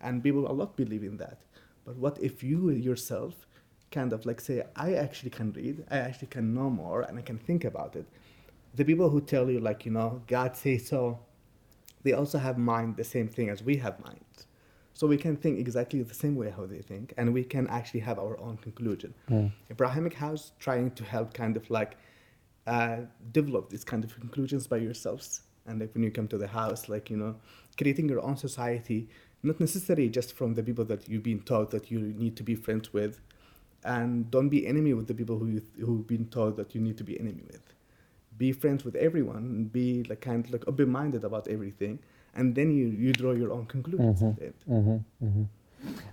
And 0.00 0.22
people 0.22 0.50
a 0.50 0.52
lot 0.52 0.76
believe 0.76 1.04
in 1.04 1.16
that. 1.18 1.38
But 1.84 1.96
what 1.96 2.18
if 2.20 2.42
you 2.42 2.70
yourself 2.70 3.46
kind 3.92 4.12
of 4.12 4.26
like 4.26 4.40
say 4.40 4.64
i 4.74 4.94
actually 4.94 5.30
can 5.30 5.52
read 5.52 5.84
i 5.90 5.98
actually 5.98 6.26
can 6.28 6.52
know 6.52 6.68
more 6.68 7.02
and 7.02 7.18
i 7.18 7.22
can 7.22 7.38
think 7.38 7.64
about 7.64 7.94
it. 7.94 8.06
The 8.74 8.84
people 8.84 9.08
who 9.10 9.20
tell 9.20 9.48
you 9.48 9.60
like 9.60 9.86
you 9.86 9.92
know 9.92 10.22
god 10.26 10.56
says 10.56 10.88
so 10.88 11.20
they 12.06 12.14
also 12.20 12.38
have 12.46 12.56
mind 12.74 12.96
the 12.96 13.08
same 13.14 13.28
thing 13.36 13.48
as 13.54 13.58
we 13.68 13.76
have 13.84 13.96
mind 14.10 14.36
so 14.96 15.06
we 15.06 15.18
can 15.18 15.36
think 15.36 15.58
exactly 15.58 16.02
the 16.02 16.14
same 16.14 16.36
way 16.36 16.48
how 16.48 16.64
they 16.64 16.78
think, 16.78 17.12
and 17.18 17.34
we 17.34 17.44
can 17.44 17.66
actually 17.68 18.00
have 18.00 18.18
our 18.18 18.40
own 18.40 18.56
conclusion. 18.56 19.12
Mm. 19.30 19.52
Abrahamic 19.70 20.14
House 20.14 20.52
trying 20.58 20.90
to 20.92 21.04
help 21.04 21.34
kind 21.34 21.54
of 21.54 21.68
like 21.68 21.98
uh, 22.66 23.00
develop 23.30 23.68
these 23.68 23.84
kind 23.84 24.04
of 24.04 24.18
conclusions 24.18 24.66
by 24.66 24.78
yourselves. 24.78 25.42
And 25.66 25.80
like 25.80 25.92
when 25.92 26.02
you 26.02 26.10
come 26.10 26.28
to 26.28 26.38
the 26.38 26.46
house, 26.46 26.88
like 26.88 27.10
you 27.10 27.18
know, 27.18 27.36
creating 27.76 28.08
your 28.08 28.22
own 28.22 28.38
society, 28.38 29.10
not 29.42 29.60
necessarily 29.60 30.08
just 30.08 30.32
from 30.32 30.54
the 30.54 30.62
people 30.62 30.86
that 30.86 31.06
you've 31.06 31.22
been 31.22 31.40
taught 31.40 31.70
that 31.72 31.90
you 31.90 31.98
need 32.00 32.34
to 32.36 32.42
be 32.42 32.54
friends 32.54 32.94
with, 32.94 33.20
and 33.84 34.30
don't 34.30 34.48
be 34.48 34.66
enemy 34.66 34.94
with 34.94 35.08
the 35.08 35.14
people 35.14 35.38
who 35.38 35.48
you, 35.48 35.62
who've 35.84 36.06
been 36.06 36.26
taught 36.28 36.56
that 36.56 36.74
you 36.74 36.80
need 36.80 36.96
to 36.96 37.04
be 37.04 37.20
enemy 37.20 37.42
with. 37.52 37.75
Be 38.38 38.52
friends 38.52 38.84
with 38.84 38.94
everyone 38.96 39.36
and 39.36 39.72
be 39.72 40.04
like 40.08 40.20
kind 40.20 40.44
of 40.44 40.50
like 40.50 40.66
open 40.66 40.88
minded 40.90 41.24
about 41.24 41.48
everything 41.48 41.98
and 42.36 42.54
then 42.54 42.70
you, 42.70 42.86
you 42.88 43.12
draw 43.12 43.32
your 43.32 43.52
own 43.52 43.66
conclusions. 43.66 44.22
Mm-hmm. 44.22 44.72
Mm-hmm. 44.72 45.26
Mm-hmm. 45.26 45.42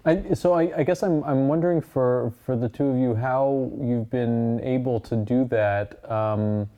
I, 0.06 0.34
so 0.34 0.54
I, 0.54 0.80
I, 0.80 0.84
guess 0.84 1.04
I'm, 1.04 1.24
I'm 1.24 1.48
wondering 1.48 1.82
for, 1.82 2.34
for 2.46 2.56
the 2.56 2.70
two 2.70 2.86
of 2.86 2.98
you 2.98 3.16
how 3.16 3.72
you've 3.82 4.10
been 4.10 4.62
able 4.64 5.00
to 5.02 5.16
do 5.16 5.46
that. 5.46 6.10
Um, 6.10 6.70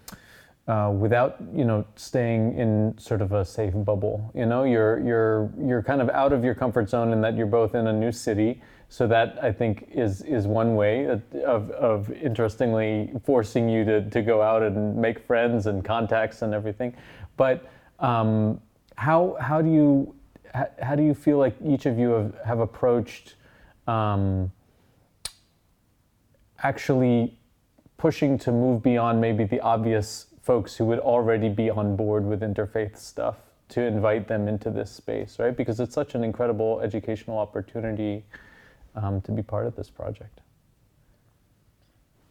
uh, 0.67 0.91
without 0.97 1.37
you 1.53 1.63
know 1.63 1.85
staying 1.95 2.57
in 2.57 2.91
sort 2.97 3.21
of 3.21 3.33
a 3.33 3.45
safe 3.45 3.73
bubble. 3.75 4.31
You 4.33 4.47
know, 4.47 4.63
you're 4.63 4.99
you're 4.99 5.51
you're 5.63 5.83
kind 5.83 6.01
of 6.01 6.09
out 6.09 6.33
of 6.33 6.43
your 6.43 6.55
comfort 6.55 6.89
zone 6.89 7.13
in 7.13 7.21
that 7.21 7.37
you're 7.37 7.45
both 7.45 7.75
in 7.75 7.85
a 7.85 7.93
new 7.93 8.11
city. 8.11 8.63
So 8.95 9.07
that 9.07 9.37
I 9.43 9.51
think 9.51 9.89
is 9.91 10.21
is 10.21 10.47
one 10.47 10.77
way 10.77 11.03
of, 11.07 11.21
of 11.71 12.09
interestingly 12.13 13.11
forcing 13.25 13.67
you 13.67 13.83
to, 13.83 14.09
to 14.09 14.21
go 14.21 14.41
out 14.41 14.63
and 14.63 14.95
make 14.95 15.19
friends 15.19 15.67
and 15.67 15.83
contacts 15.83 16.43
and 16.43 16.53
everything. 16.53 16.95
But 17.35 17.69
um, 17.99 18.61
how 18.95 19.35
how 19.37 19.61
do 19.61 19.69
you 19.69 20.15
how, 20.53 20.69
how, 20.81 20.95
do 20.95 21.03
you 21.03 21.13
feel 21.13 21.37
like 21.37 21.57
each 21.61 21.85
of 21.85 21.99
you 21.99 22.11
have, 22.11 22.35
have 22.45 22.59
approached 22.61 23.35
um, 23.85 24.49
actually 26.63 27.37
pushing 27.97 28.37
to 28.37 28.51
move 28.53 28.81
beyond 28.81 29.19
maybe 29.19 29.43
the 29.43 29.59
obvious 29.59 30.27
folks 30.41 30.77
who 30.77 30.85
would 30.85 30.99
already 30.99 31.49
be 31.49 31.69
on 31.69 31.97
board 31.97 32.25
with 32.25 32.39
interfaith 32.39 32.95
stuff 32.97 33.35
to 33.67 33.81
invite 33.81 34.29
them 34.29 34.47
into 34.47 34.69
this 34.69 34.89
space, 34.89 35.37
right? 35.37 35.57
Because 35.57 35.81
it's 35.81 35.93
such 35.93 36.15
an 36.15 36.23
incredible 36.23 36.79
educational 36.79 37.37
opportunity 37.37 38.23
um, 38.95 39.21
to 39.21 39.31
be 39.31 39.41
part 39.41 39.67
of 39.67 39.75
this 39.75 39.89
project. 39.89 40.41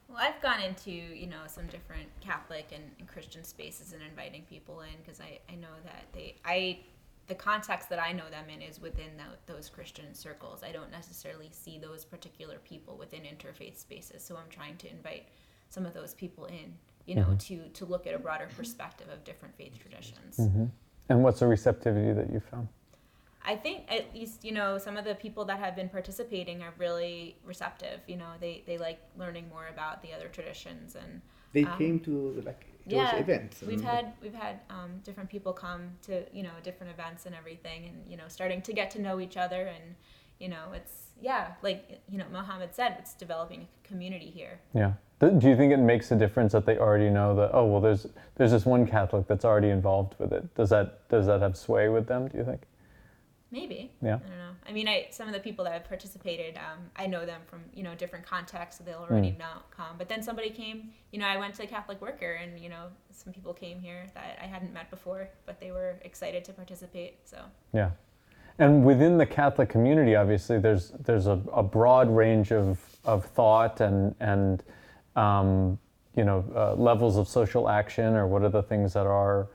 Well, 0.09 0.19
I've 0.19 0.41
gone 0.41 0.62
into 0.62 0.91
you 0.91 1.27
know 1.27 1.43
some 1.47 1.67
different 1.67 2.09
Catholic 2.21 2.67
and, 2.73 2.85
and 2.99 3.09
Christian 3.09 3.45
spaces 3.45 3.93
and 3.93 4.03
inviting 4.03 4.43
people 4.43 4.81
in 4.83 4.97
because 5.03 5.21
I, 5.21 5.41
I 5.51 5.57
know 5.57 5.75
that 5.85 6.05
they 6.12 6.37
I 6.45 6.81
the 7.27 7.35
context 7.35 7.89
that 7.89 7.99
I 7.99 8.12
know 8.12 8.29
them 8.31 8.51
in 8.51 8.61
is 8.61 8.81
within 8.81 9.17
the, 9.17 9.53
those 9.53 9.71
Christian 9.71 10.15
circles. 10.15 10.62
I 10.62 10.73
don't 10.73 10.91
necessarily 10.91 11.49
see 11.53 11.79
those 11.79 12.05
particular 12.05 12.59
people 12.65 12.99
within 12.99 13.23
interfaith 13.23 13.79
spaces, 13.79 14.23
so 14.23 14.37
I'm 14.37 14.51
trying 14.51 14.77
to 14.77 14.91
invite 14.91 15.29
some 15.71 15.87
of 15.87 15.95
those 15.95 16.12
people 16.12 16.45
in 16.45 16.75
you 17.07 17.15
know, 17.17 17.23
mm-hmm. 17.23 17.37
to 17.37 17.69
to 17.69 17.85
look 17.85 18.07
at 18.07 18.15
a 18.15 18.19
broader 18.19 18.49
perspective 18.57 19.09
of 19.12 19.25
different 19.25 19.55
faith 19.57 19.79
traditions. 19.79 20.39
Mm-hmm. 20.39 20.65
And 21.09 21.23
what's 21.23 21.41
the 21.41 21.47
receptivity 21.47 22.12
that 22.12 22.33
you 22.33 22.41
found? 22.41 22.69
I 23.45 23.57
think 23.57 23.85
at 23.89 24.15
least 24.15 24.45
you 24.45 24.53
know 24.53 24.79
some 24.79 24.97
of 24.97 25.05
the 25.05 25.15
people 25.15 25.45
that 25.47 25.59
have 25.59 25.77
been 25.77 25.89
participating 25.89 26.63
are 26.63 26.75
really 26.79 27.37
receptive. 27.45 28.01
You 28.07 28.17
know, 28.17 28.33
they 28.41 28.63
they 28.67 28.79
like 28.79 29.01
learning 29.19 29.49
more 29.49 29.69
about 29.69 30.03
the 30.03 30.13
other 30.13 30.29
traditions 30.29 30.97
and 30.97 31.21
they 31.55 31.65
um, 31.65 31.79
came 31.79 32.01
to 32.01 32.43
like 32.45 32.67
those 32.87 32.97
yeah, 32.97 33.17
events. 33.17 33.63
We've 33.63 33.81
had 33.81 34.13
we've 34.21 34.35
had 34.35 34.61
um, 34.69 35.01
different 35.05 35.31
people 35.31 35.53
come 35.53 35.93
to 36.03 36.25
you 36.37 36.43
know 36.43 36.51
different 36.63 36.93
events 36.93 37.25
and 37.25 37.35
everything, 37.35 37.87
and 37.87 38.11
you 38.11 38.19
know 38.19 38.25
starting 38.29 38.61
to 38.63 38.73
get 38.75 38.91
to 38.91 39.01
know 39.01 39.21
each 39.21 39.37
other, 39.39 39.63
and 39.67 39.95
you 40.39 40.49
know 40.49 40.73
it's 40.75 41.07
yeah 41.23 41.53
like 41.63 42.03
you 42.11 42.19
know 42.19 42.27
Mohammed 42.31 42.75
said, 42.75 42.97
it's 42.99 43.15
developing 43.15 43.63
a 43.63 43.89
community 43.89 44.31
here. 44.31 44.61
Yeah. 44.75 44.93
Do 45.21 45.49
you 45.49 45.57
think 45.57 45.73
it 45.73 45.79
makes 45.79 46.11
a 46.11 46.17
difference 46.17 46.53
that 46.53 46.67
they 46.67 46.77
already 46.77 47.09
know 47.09 47.35
that? 47.37 47.51
Oh 47.55 47.65
well, 47.65 47.81
there's 47.81 48.07
there's 48.35 48.51
this 48.51 48.67
one 48.67 48.87
Catholic 48.87 49.27
that's 49.27 49.45
already 49.45 49.71
involved 49.71 50.15
with 50.19 50.33
it. 50.33 50.55
Does 50.55 50.69
that 50.71 51.09
does 51.09 51.27
that 51.27 51.41
have 51.41 51.57
sway 51.57 51.89
with 51.89 52.07
them? 52.07 52.29
Do 52.29 52.37
you 52.37 52.45
think? 52.45 52.63
Maybe. 53.55 53.93
Yeah. 54.03 54.17
I 54.17 54.19
don't 54.19 54.29
know. 54.31 54.55
I 54.69 54.73
mean, 54.73 54.89
I 54.89 55.07
some 55.11 55.29
of 55.29 55.33
the 55.33 55.39
people 55.39 55.65
that 55.65 55.75
have 55.75 55.85
participated, 55.85 56.57
um, 56.57 56.81
I 56.97 57.07
know 57.07 57.25
them 57.25 57.41
from 57.47 57.61
you 57.73 57.85
know 57.85 57.95
different 57.95 58.27
contexts, 58.27 58.79
so 58.79 58.85
they'll 58.85 59.07
already 59.09 59.31
mm. 59.31 59.39
know 59.39 59.63
come. 59.71 59.95
But 59.97 60.09
then 60.09 60.25
somebody 60.25 60.51
came. 60.51 60.91
You 61.13 61.21
know, 61.21 61.27
I 61.27 61.37
went 61.37 61.55
to 61.55 61.67
Catholic 61.69 62.01
Worker, 62.01 62.33
and 62.33 62.59
you 62.59 62.69
know, 62.69 62.87
some 63.13 63.33
people 63.33 63.55
came 63.55 63.79
here 63.79 64.07
that 64.15 64.41
I 64.43 64.47
hadn't 64.47 64.73
met 64.75 64.91
before, 64.91 65.29
but 65.47 65.61
they 65.61 65.71
were 65.71 66.01
excited 66.03 66.45
to 66.47 66.53
participate. 66.53 67.19
So. 67.25 67.39
Yeah. 67.73 67.91
And 68.59 68.85
within 68.85 69.19
the 69.19 69.27
Catholic 69.27 69.69
community, 69.69 70.17
obviously, 70.17 70.59
there's 70.59 70.91
there's 71.05 71.29
a, 71.29 71.41
a 71.53 71.63
broad 71.63 72.11
range 72.11 72.51
of, 72.51 72.81
of 73.05 73.25
thought 73.25 73.81
and 73.81 74.17
and 74.19 74.65
um, 75.15 75.79
you 76.17 76.25
know, 76.25 76.45
uh, 76.57 76.75
levels 76.75 77.17
of 77.17 77.29
social 77.29 77.69
action, 77.69 78.15
or 78.15 78.27
what 78.27 78.43
are 78.43 78.49
the 78.49 78.63
things 78.63 78.93
that 78.95 79.07
are 79.07 79.49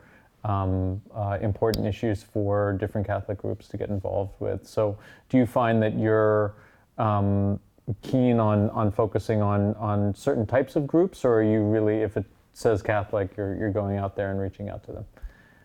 um, 0.43 1.01
uh, 1.15 1.37
important 1.41 1.85
issues 1.85 2.23
for 2.23 2.73
different 2.73 3.05
Catholic 3.05 3.37
groups 3.39 3.67
to 3.69 3.77
get 3.77 3.89
involved 3.89 4.33
with. 4.39 4.65
So, 4.67 4.97
do 5.29 5.37
you 5.37 5.45
find 5.45 5.81
that 5.83 5.97
you're 5.97 6.55
um, 6.97 7.59
keen 8.01 8.39
on 8.39 8.69
on 8.71 8.91
focusing 8.91 9.41
on 9.41 9.75
on 9.75 10.13
certain 10.15 10.45
types 10.45 10.75
of 10.75 10.87
groups, 10.87 11.25
or 11.25 11.35
are 11.35 11.43
you 11.43 11.61
really, 11.61 12.01
if 12.01 12.17
it 12.17 12.25
says 12.53 12.81
Catholic, 12.81 13.35
you're 13.35 13.55
you're 13.55 13.71
going 13.71 13.97
out 13.97 14.15
there 14.15 14.31
and 14.31 14.39
reaching 14.39 14.69
out 14.69 14.83
to 14.85 14.91
them? 14.91 15.05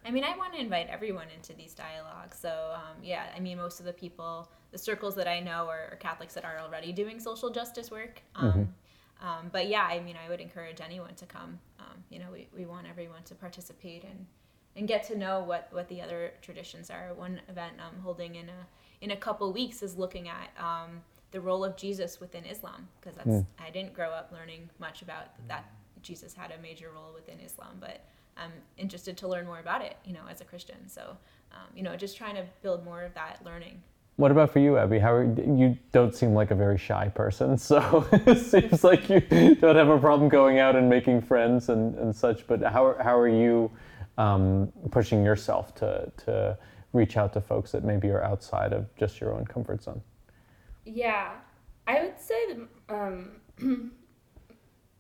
I 0.07 0.11
mean, 0.11 0.25
I 0.25 0.37
want 0.37 0.53
to 0.53 0.61
invite 0.61 0.89
everyone 0.89 1.29
into 1.35 1.55
these 1.55 1.73
dialogues. 1.73 2.37
So, 2.39 2.75
um, 2.75 3.03
yeah, 3.03 3.25
I 3.35 3.41
mean, 3.41 3.57
most 3.57 3.81
of 3.81 3.87
the 3.87 3.93
people, 3.93 4.51
the 4.71 4.77
circles 4.77 5.15
that 5.15 5.27
I 5.27 5.41
know 5.41 5.67
are, 5.67 5.89
are 5.93 5.97
Catholics 5.99 6.35
that 6.35 6.45
are 6.45 6.59
already 6.59 6.93
doing 6.93 7.19
social 7.19 7.49
justice 7.49 7.91
work. 7.91 8.21
Um, 8.37 8.51
mm-hmm. 8.51 9.27
Um, 9.27 9.51
but 9.51 9.69
yeah, 9.69 9.85
I 9.85 10.01
mean, 10.01 10.17
I 10.23 10.29
would 10.29 10.41
encourage 10.41 10.83
anyone 10.83 11.15
to 11.15 11.25
come. 11.25 11.59
Um, 11.81 12.05
you 12.11 12.19
know, 12.19 12.27
we, 12.31 12.49
we 12.55 12.67
want 12.67 12.87
everyone 12.87 13.23
to 13.25 13.35
participate 13.35 14.05
and, 14.05 14.27
and 14.77 14.89
get 14.89 15.05
to 15.05 15.17
know 15.17 15.41
what, 15.41 15.69
what 15.71 15.89
the 15.89 16.01
other 16.01 16.33
traditions 16.43 16.91
are. 16.91 17.13
One 17.15 17.41
event 17.49 17.75
I'm 17.79 18.01
holding 18.01 18.37
in 18.37 18.49
a 18.49 18.67
in 19.01 19.11
a 19.11 19.17
couple 19.17 19.53
weeks 19.53 19.83
is 19.83 19.99
looking 19.99 20.29
at 20.29 20.51
um, 20.59 21.03
the 21.31 21.41
role 21.41 21.65
of 21.65 21.77
Jesus 21.77 22.21
within 22.21 22.45
Islam 22.47 22.89
because 23.01 23.17
that's 23.17 23.29
mm. 23.29 23.47
I 23.59 23.71
didn't 23.71 23.93
grow 23.93 24.11
up 24.11 24.31
learning 24.33 24.71
much 24.79 25.03
about 25.03 25.27
that 25.49 25.67
Jesus 26.01 26.33
had 26.33 26.53
a 26.53 26.63
major 26.63 26.91
role 26.95 27.13
within 27.15 27.39
Islam, 27.41 27.77
but 27.81 28.01
I'm 28.37 28.53
interested 28.79 29.17
to 29.19 29.29
learn 29.29 29.47
more 29.47 29.59
about 29.59 29.83
it. 29.83 29.97
You 30.05 30.15
know, 30.15 30.23
as 30.31 30.41
a 30.41 30.45
Christian, 30.45 30.89
so 30.89 31.17
um, 31.53 31.69
you 31.75 31.83
know, 31.83 31.97
just 31.97 32.17
trying 32.17 32.35
to 32.37 32.45
build 32.63 32.85
more 32.85 33.03
of 33.03 33.15
that 33.15 33.41
learning 33.45 33.83
what 34.17 34.31
about 34.31 34.53
for 34.53 34.61
you, 34.61 34.79
Abby? 34.79 35.01
How 35.01 35.13
are, 35.13 35.25
you 35.25 35.77
don't 35.91 36.15
seem 36.15 36.35
like 36.35 36.53
a 36.53 36.55
very 36.55 36.79
shy 36.79 37.09
person, 37.09 37.59
so 37.59 38.07
it 38.13 38.39
seems 38.39 38.85
like 38.85 39.09
you 39.09 39.21
don't 39.57 39.77
have 39.77 39.89
a 39.89 39.99
problem 39.99 40.29
going 40.29 40.59
out 40.61 40.77
and 40.77 40.89
making 40.89 41.21
friends 41.21 41.69
and, 41.69 41.97
and 41.97 42.15
such. 42.15 42.47
But 42.47 42.63
how 42.63 42.97
how 43.03 43.19
are 43.19 43.29
you 43.29 43.71
um, 44.19 44.73
pushing 44.91 45.25
yourself 45.25 45.75
to 45.77 46.13
to 46.25 46.59
reach 46.93 47.17
out 47.17 47.33
to 47.33 47.41
folks 47.41 47.73
that 47.73 47.85
maybe 47.85 48.09
are 48.11 48.23
outside 48.23 48.73
of 48.73 48.95
just 48.97 49.21
your 49.21 49.35
own 49.35 49.45
comfort 49.45 49.83
zone? 49.83 50.01
Yeah, 50.85 51.33
I 51.87 52.03
would 52.03 52.21
say 52.21 52.57
um, 52.89 53.33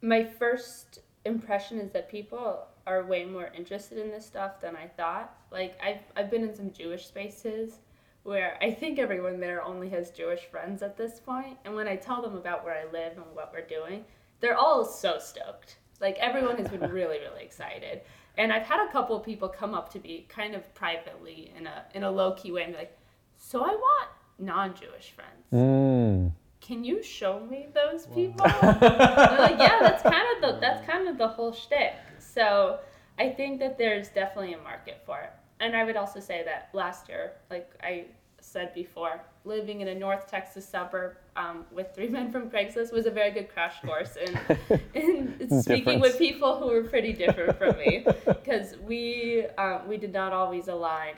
my 0.02 0.24
first 0.24 1.00
impression 1.24 1.78
is 1.78 1.92
that 1.92 2.10
people 2.10 2.66
are 2.86 3.04
way 3.04 3.24
more 3.24 3.50
interested 3.56 3.98
in 3.98 4.10
this 4.10 4.26
stuff 4.26 4.60
than 4.60 4.76
I 4.76 4.88
thought. 4.88 5.36
Like 5.50 5.78
I've 5.82 6.00
I've 6.16 6.30
been 6.30 6.42
in 6.42 6.54
some 6.54 6.72
Jewish 6.72 7.06
spaces 7.06 7.78
where 8.24 8.58
I 8.62 8.70
think 8.70 8.98
everyone 8.98 9.38
there 9.38 9.62
only 9.62 9.90
has 9.90 10.10
Jewish 10.10 10.40
friends 10.46 10.82
at 10.82 10.96
this 10.96 11.20
point. 11.20 11.58
And 11.64 11.74
when 11.74 11.86
I 11.86 11.96
tell 11.96 12.22
them 12.22 12.36
about 12.36 12.64
where 12.64 12.74
I 12.74 12.90
live 12.90 13.18
and 13.18 13.26
what 13.34 13.52
we're 13.52 13.66
doing, 13.66 14.04
they're 14.40 14.56
all 14.56 14.84
so 14.84 15.18
stoked. 15.18 15.76
Like 16.00 16.16
everyone 16.18 16.56
has 16.56 16.68
been 16.68 16.80
really, 16.90 17.18
really 17.18 17.44
excited. 17.44 18.00
And 18.36 18.52
I've 18.52 18.64
had 18.64 18.86
a 18.86 18.90
couple 18.90 19.16
of 19.16 19.24
people 19.24 19.48
come 19.48 19.74
up 19.74 19.92
to 19.92 20.00
me 20.00 20.26
kind 20.28 20.54
of 20.54 20.74
privately 20.74 21.52
in 21.56 21.66
a 21.66 21.84
in 21.94 22.02
a 22.02 22.10
low 22.10 22.32
key 22.32 22.52
way 22.52 22.64
and 22.64 22.72
be 22.72 22.78
like, 22.78 22.98
"So 23.38 23.62
I 23.62 23.74
want 23.74 24.08
non-Jewish 24.38 25.12
friends. 25.12 25.46
Mm. 25.52 26.32
Can 26.60 26.84
you 26.84 27.02
show 27.02 27.40
me 27.40 27.68
those 27.72 28.06
people?" 28.06 28.46
they're 28.46 29.38
like, 29.38 29.58
"Yeah, 29.58 29.78
that's 29.80 30.02
kind 30.02 30.26
of 30.34 30.42
the 30.42 30.58
that's 30.60 30.84
kind 30.86 31.08
of 31.08 31.18
the 31.18 31.28
whole 31.28 31.52
shtick." 31.52 31.94
So 32.18 32.80
I 33.18 33.30
think 33.30 33.60
that 33.60 33.78
there's 33.78 34.08
definitely 34.08 34.54
a 34.54 34.58
market 34.58 35.02
for 35.06 35.20
it 35.20 35.32
and 35.60 35.76
I 35.76 35.84
would 35.84 35.96
also 35.96 36.20
say 36.20 36.42
that 36.44 36.68
last 36.72 37.08
year, 37.08 37.32
like 37.50 37.70
I 37.82 38.06
said 38.40 38.74
before, 38.74 39.20
living 39.44 39.80
in 39.80 39.88
a 39.88 39.94
North 39.94 40.26
Texas 40.26 40.66
suburb 40.66 41.16
um, 41.36 41.64
with 41.70 41.94
three 41.94 42.08
men 42.16 42.32
from 42.32 42.50
Craigslist 42.50 42.92
was 42.92 43.06
a 43.06 43.10
very 43.10 43.30
good 43.30 43.52
crash 43.52 43.80
course 43.82 44.16
in, 44.16 44.78
in 44.94 45.62
speaking 45.62 46.00
with 46.00 46.18
people 46.18 46.58
who 46.58 46.66
were 46.66 46.82
pretty 46.82 47.12
different 47.12 47.58
from 47.58 47.76
me 47.76 48.04
because 48.26 48.76
we 48.78 49.46
um, 49.58 49.86
we 49.86 49.96
did 49.96 50.12
not 50.12 50.32
always 50.32 50.68
align 50.68 51.14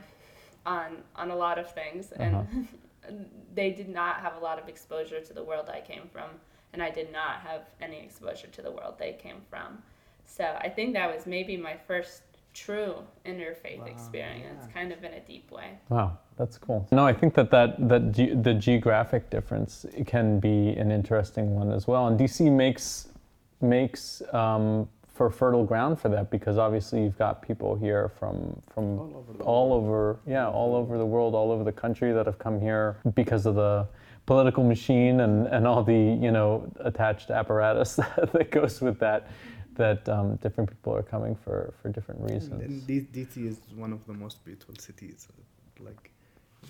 on 0.64 0.98
on 1.14 1.30
a 1.30 1.36
lot 1.36 1.58
of 1.58 1.72
things 1.72 2.12
and 2.12 2.36
uh-huh. 2.36 3.12
they 3.54 3.70
did 3.70 3.88
not 3.88 4.16
have 4.16 4.36
a 4.36 4.40
lot 4.40 4.58
of 4.58 4.68
exposure 4.68 5.20
to 5.20 5.32
the 5.32 5.42
world 5.42 5.70
I 5.72 5.80
came 5.80 6.08
from 6.12 6.30
and 6.72 6.82
I 6.82 6.90
did 6.90 7.12
not 7.12 7.40
have 7.40 7.62
any 7.80 8.00
exposure 8.00 8.48
to 8.48 8.62
the 8.62 8.70
world 8.70 8.94
they 8.98 9.12
came 9.12 9.40
from. 9.48 9.82
So 10.26 10.58
I 10.60 10.68
think 10.68 10.92
that 10.94 11.14
was 11.14 11.24
maybe 11.24 11.56
my 11.56 11.76
first 11.86 12.25
true 12.56 12.94
interfaith 13.26 13.80
wow, 13.80 13.84
experience, 13.84 14.64
yeah. 14.66 14.72
kind 14.72 14.92
of 14.92 15.04
in 15.04 15.12
a 15.12 15.20
deep 15.20 15.50
way. 15.50 15.78
Wow, 15.90 16.18
that's 16.38 16.56
cool. 16.56 16.88
No, 16.90 17.06
I 17.06 17.12
think 17.12 17.34
that 17.34 17.50
that, 17.50 17.88
that 17.88 18.12
ge- 18.12 18.42
the 18.42 18.54
geographic 18.54 19.28
difference 19.30 19.84
can 20.06 20.40
be 20.40 20.70
an 20.70 20.90
interesting 20.90 21.54
one 21.54 21.70
as 21.70 21.86
well. 21.86 22.08
And 22.08 22.18
DC 22.18 22.50
makes 22.50 23.08
makes 23.60 24.22
um, 24.32 24.88
for 25.16 25.30
fertile 25.30 25.64
ground 25.64 25.98
for 25.98 26.10
that 26.10 26.30
because 26.30 26.58
obviously 26.58 27.02
you've 27.02 27.16
got 27.16 27.40
people 27.40 27.74
here 27.74 28.10
from 28.18 28.60
from 28.68 28.98
all 28.98 29.24
over, 29.28 29.42
all 29.44 29.72
over 29.72 30.20
yeah 30.26 30.46
all 30.46 30.74
over 30.74 30.98
the 30.98 31.06
world 31.06 31.34
all 31.34 31.50
over 31.50 31.64
the 31.64 31.72
country 31.72 32.12
that 32.12 32.26
have 32.26 32.38
come 32.38 32.60
here 32.60 32.98
because 33.14 33.46
of 33.46 33.54
the 33.54 33.86
political 34.26 34.62
machine 34.62 35.20
and, 35.20 35.46
and 35.46 35.66
all 35.66 35.82
the 35.82 36.18
you 36.20 36.30
know 36.30 36.70
attached 36.80 37.30
apparatus 37.30 37.96
that 38.32 38.50
goes 38.50 38.82
with 38.82 38.98
that 38.98 39.30
that 39.76 40.08
um, 40.08 40.36
different 40.36 40.70
people 40.70 40.94
are 40.94 41.02
coming 41.02 41.34
for, 41.34 41.72
for 41.82 41.88
different 41.90 42.20
reasons. 42.22 42.86
And 42.86 42.86
DC 42.86 43.46
is 43.46 43.58
one 43.74 43.92
of 43.92 44.06
the 44.06 44.12
most 44.14 44.44
beautiful 44.44 44.74
cities. 44.78 45.28
Like 45.80 46.10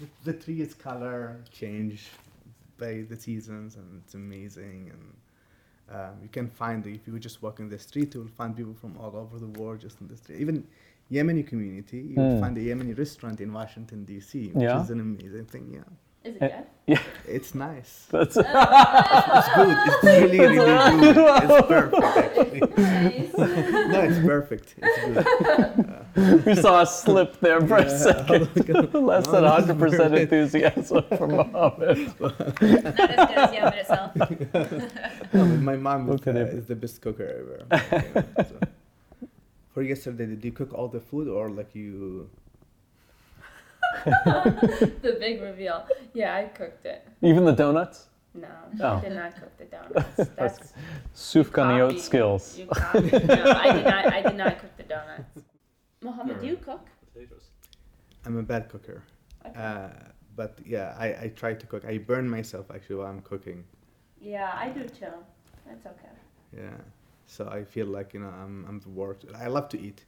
the, 0.01 0.07
the 0.25 0.33
trees 0.39 0.75
color 0.75 1.39
change 1.53 2.11
by 2.79 3.05
the 3.09 3.17
seasons, 3.17 3.77
and 3.77 4.03
it's 4.05 4.15
amazing. 4.15 4.83
And 4.95 5.05
Um, 5.99 6.15
you 6.25 6.31
can 6.39 6.49
find 6.63 6.81
if 6.87 7.03
you 7.09 7.19
just 7.29 7.39
walk 7.45 7.57
in 7.63 7.69
the 7.75 7.79
street, 7.89 8.15
you 8.15 8.21
will 8.23 8.35
find 8.41 8.51
people 8.61 8.75
from 8.83 8.93
all 9.03 9.15
over 9.23 9.37
the 9.45 9.53
world 9.61 9.79
just 9.87 9.97
in 10.03 10.07
the 10.13 10.17
street. 10.23 10.41
Even 10.45 10.57
Yemeni 11.17 11.43
community, 11.53 12.01
you 12.13 12.21
will 12.25 12.31
Hmm. 12.31 12.43
find 12.43 12.55
a 12.59 12.63
Yemeni 12.69 12.95
restaurant 13.05 13.39
in 13.45 13.51
Washington 13.61 14.01
D.C., 14.11 14.33
which 14.61 14.73
Yeah? 14.73 14.81
is 14.81 14.91
an 14.95 15.01
amazing 15.09 15.47
thing. 15.53 15.67
Yeah, 15.79 15.89
Is 16.27 16.37
it 16.37 16.43
Eh, 16.43 16.49
good? 16.49 16.67
Yeah, 16.89 17.03
it's 17.29 17.55
nice. 17.55 18.07
that's 18.11 18.37
It's 18.37 18.49
good. 19.57 19.77
It's 19.87 20.05
really, 20.11 20.39
really 20.39 20.57
good. 21.01 21.17
It's 21.45 21.67
perfect. 21.67 22.03
Actually. 22.27 22.61
Nice. 22.77 23.89
No, 23.93 24.01
it's 24.09 24.19
perfect. 24.27 24.75
It's 24.79 24.99
good. 26.15 26.47
we 26.47 26.55
saw 26.55 26.83
a 26.83 26.87
slip 26.87 27.39
there 27.41 27.61
for 27.67 27.77
a 27.79 27.91
second. 27.99 28.49
Less 28.95 29.27
than 29.27 29.45
100% 29.45 30.19
enthusiasm 30.21 31.05
from 31.17 31.31
Mohammed. 31.37 32.21
Not 32.21 32.41
as 32.41 32.53
good 32.59 33.11
as 33.11 33.53
Yemen 33.55 33.73
itself. 33.75 34.11
No, 34.17 35.43
but 35.51 35.61
my 35.71 35.77
mom 35.77 36.09
is, 36.11 36.15
Okay, 36.21 36.31
uh, 36.31 36.35
then. 36.35 36.47
is 36.59 36.67
the 36.67 36.77
best 36.77 37.01
cooker 37.03 37.27
ever. 37.41 37.59
Yeah, 37.71 38.45
so. 38.45 38.59
For 39.75 39.83
yesterday, 39.83 40.27
did 40.27 40.45
you 40.45 40.53
cook 40.53 40.73
all 40.73 40.89
the 40.89 41.01
food 41.01 41.29
or 41.29 41.51
like 41.51 41.75
you? 41.75 42.29
the 45.03 45.17
big 45.21 45.41
reveal. 45.43 45.87
Yeah, 46.15 46.35
I 46.37 46.45
cooked 46.45 46.85
it. 46.87 47.07
Even 47.23 47.45
the 47.45 47.53
donuts? 47.53 48.07
No, 48.35 48.49
Oh. 48.81 48.97
I 48.97 49.01
did 49.01 49.13
not 49.15 49.35
cook 49.35 49.57
the 49.57 49.65
donuts. 49.65 50.31
That's 50.37 50.73
Soufganiot 51.15 51.89
copy. 51.89 51.99
skills. 52.01 52.59
You 52.59 52.67
copied. 52.67 53.13
No, 53.27 53.53
I 53.53 53.73
did 53.73 53.85
not. 53.85 54.13
I 54.13 54.23
did 54.23 54.37
not 54.37 54.59
cook 54.61 54.77
the 54.77 54.83
donuts. 54.83 55.43
Mohammed, 56.03 56.41
do 56.41 56.47
you 56.47 56.57
cook? 56.57 56.87
Potatoes. 57.15 57.45
I'm 58.25 58.37
a 58.37 58.43
bad 58.43 58.69
cooker. 58.69 59.03
Okay. 59.47 59.59
Uh, 59.59 59.89
but 60.35 60.59
yeah, 60.67 60.95
I, 60.99 61.07
I 61.25 61.33
try 61.35 61.55
to 61.55 61.67
cook. 61.67 61.85
I 61.87 61.97
burn 61.99 62.29
myself 62.29 62.67
actually 62.75 62.97
while 62.97 63.07
I'm 63.07 63.23
cooking. 63.23 63.65
yeah, 64.21 64.53
I 64.55 64.69
do 64.69 64.83
too. 64.89 65.07
That's 65.67 65.87
okay. 65.87 66.15
Yeah. 66.57 66.77
So 67.27 67.49
I 67.49 67.65
feel 67.65 67.87
like 67.87 68.13
you 68.15 68.21
know 68.21 68.29
I'm 68.29 68.65
I'm 68.69 68.81
the 68.81 68.91
worst. 68.91 69.25
I 69.35 69.47
love 69.47 69.69
to 69.71 69.81
eat. 69.81 70.05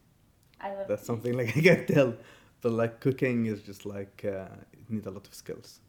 I 0.61 0.74
love. 0.74 0.86
That's 0.89 1.01
to 1.01 1.05
eat. 1.05 1.07
something 1.07 1.32
like 1.39 1.57
I 1.57 1.61
can 1.61 1.86
tell. 1.86 2.14
But 2.61 2.72
like 2.72 3.00
cooking 3.00 3.46
is 3.46 3.62
just 3.62 3.86
like 3.86 4.24
uh, 4.24 4.46
it 4.72 4.90
needs 4.90 5.06
a 5.06 5.11
lot 5.11 5.26
of 5.26 5.34
skills. 5.34 5.80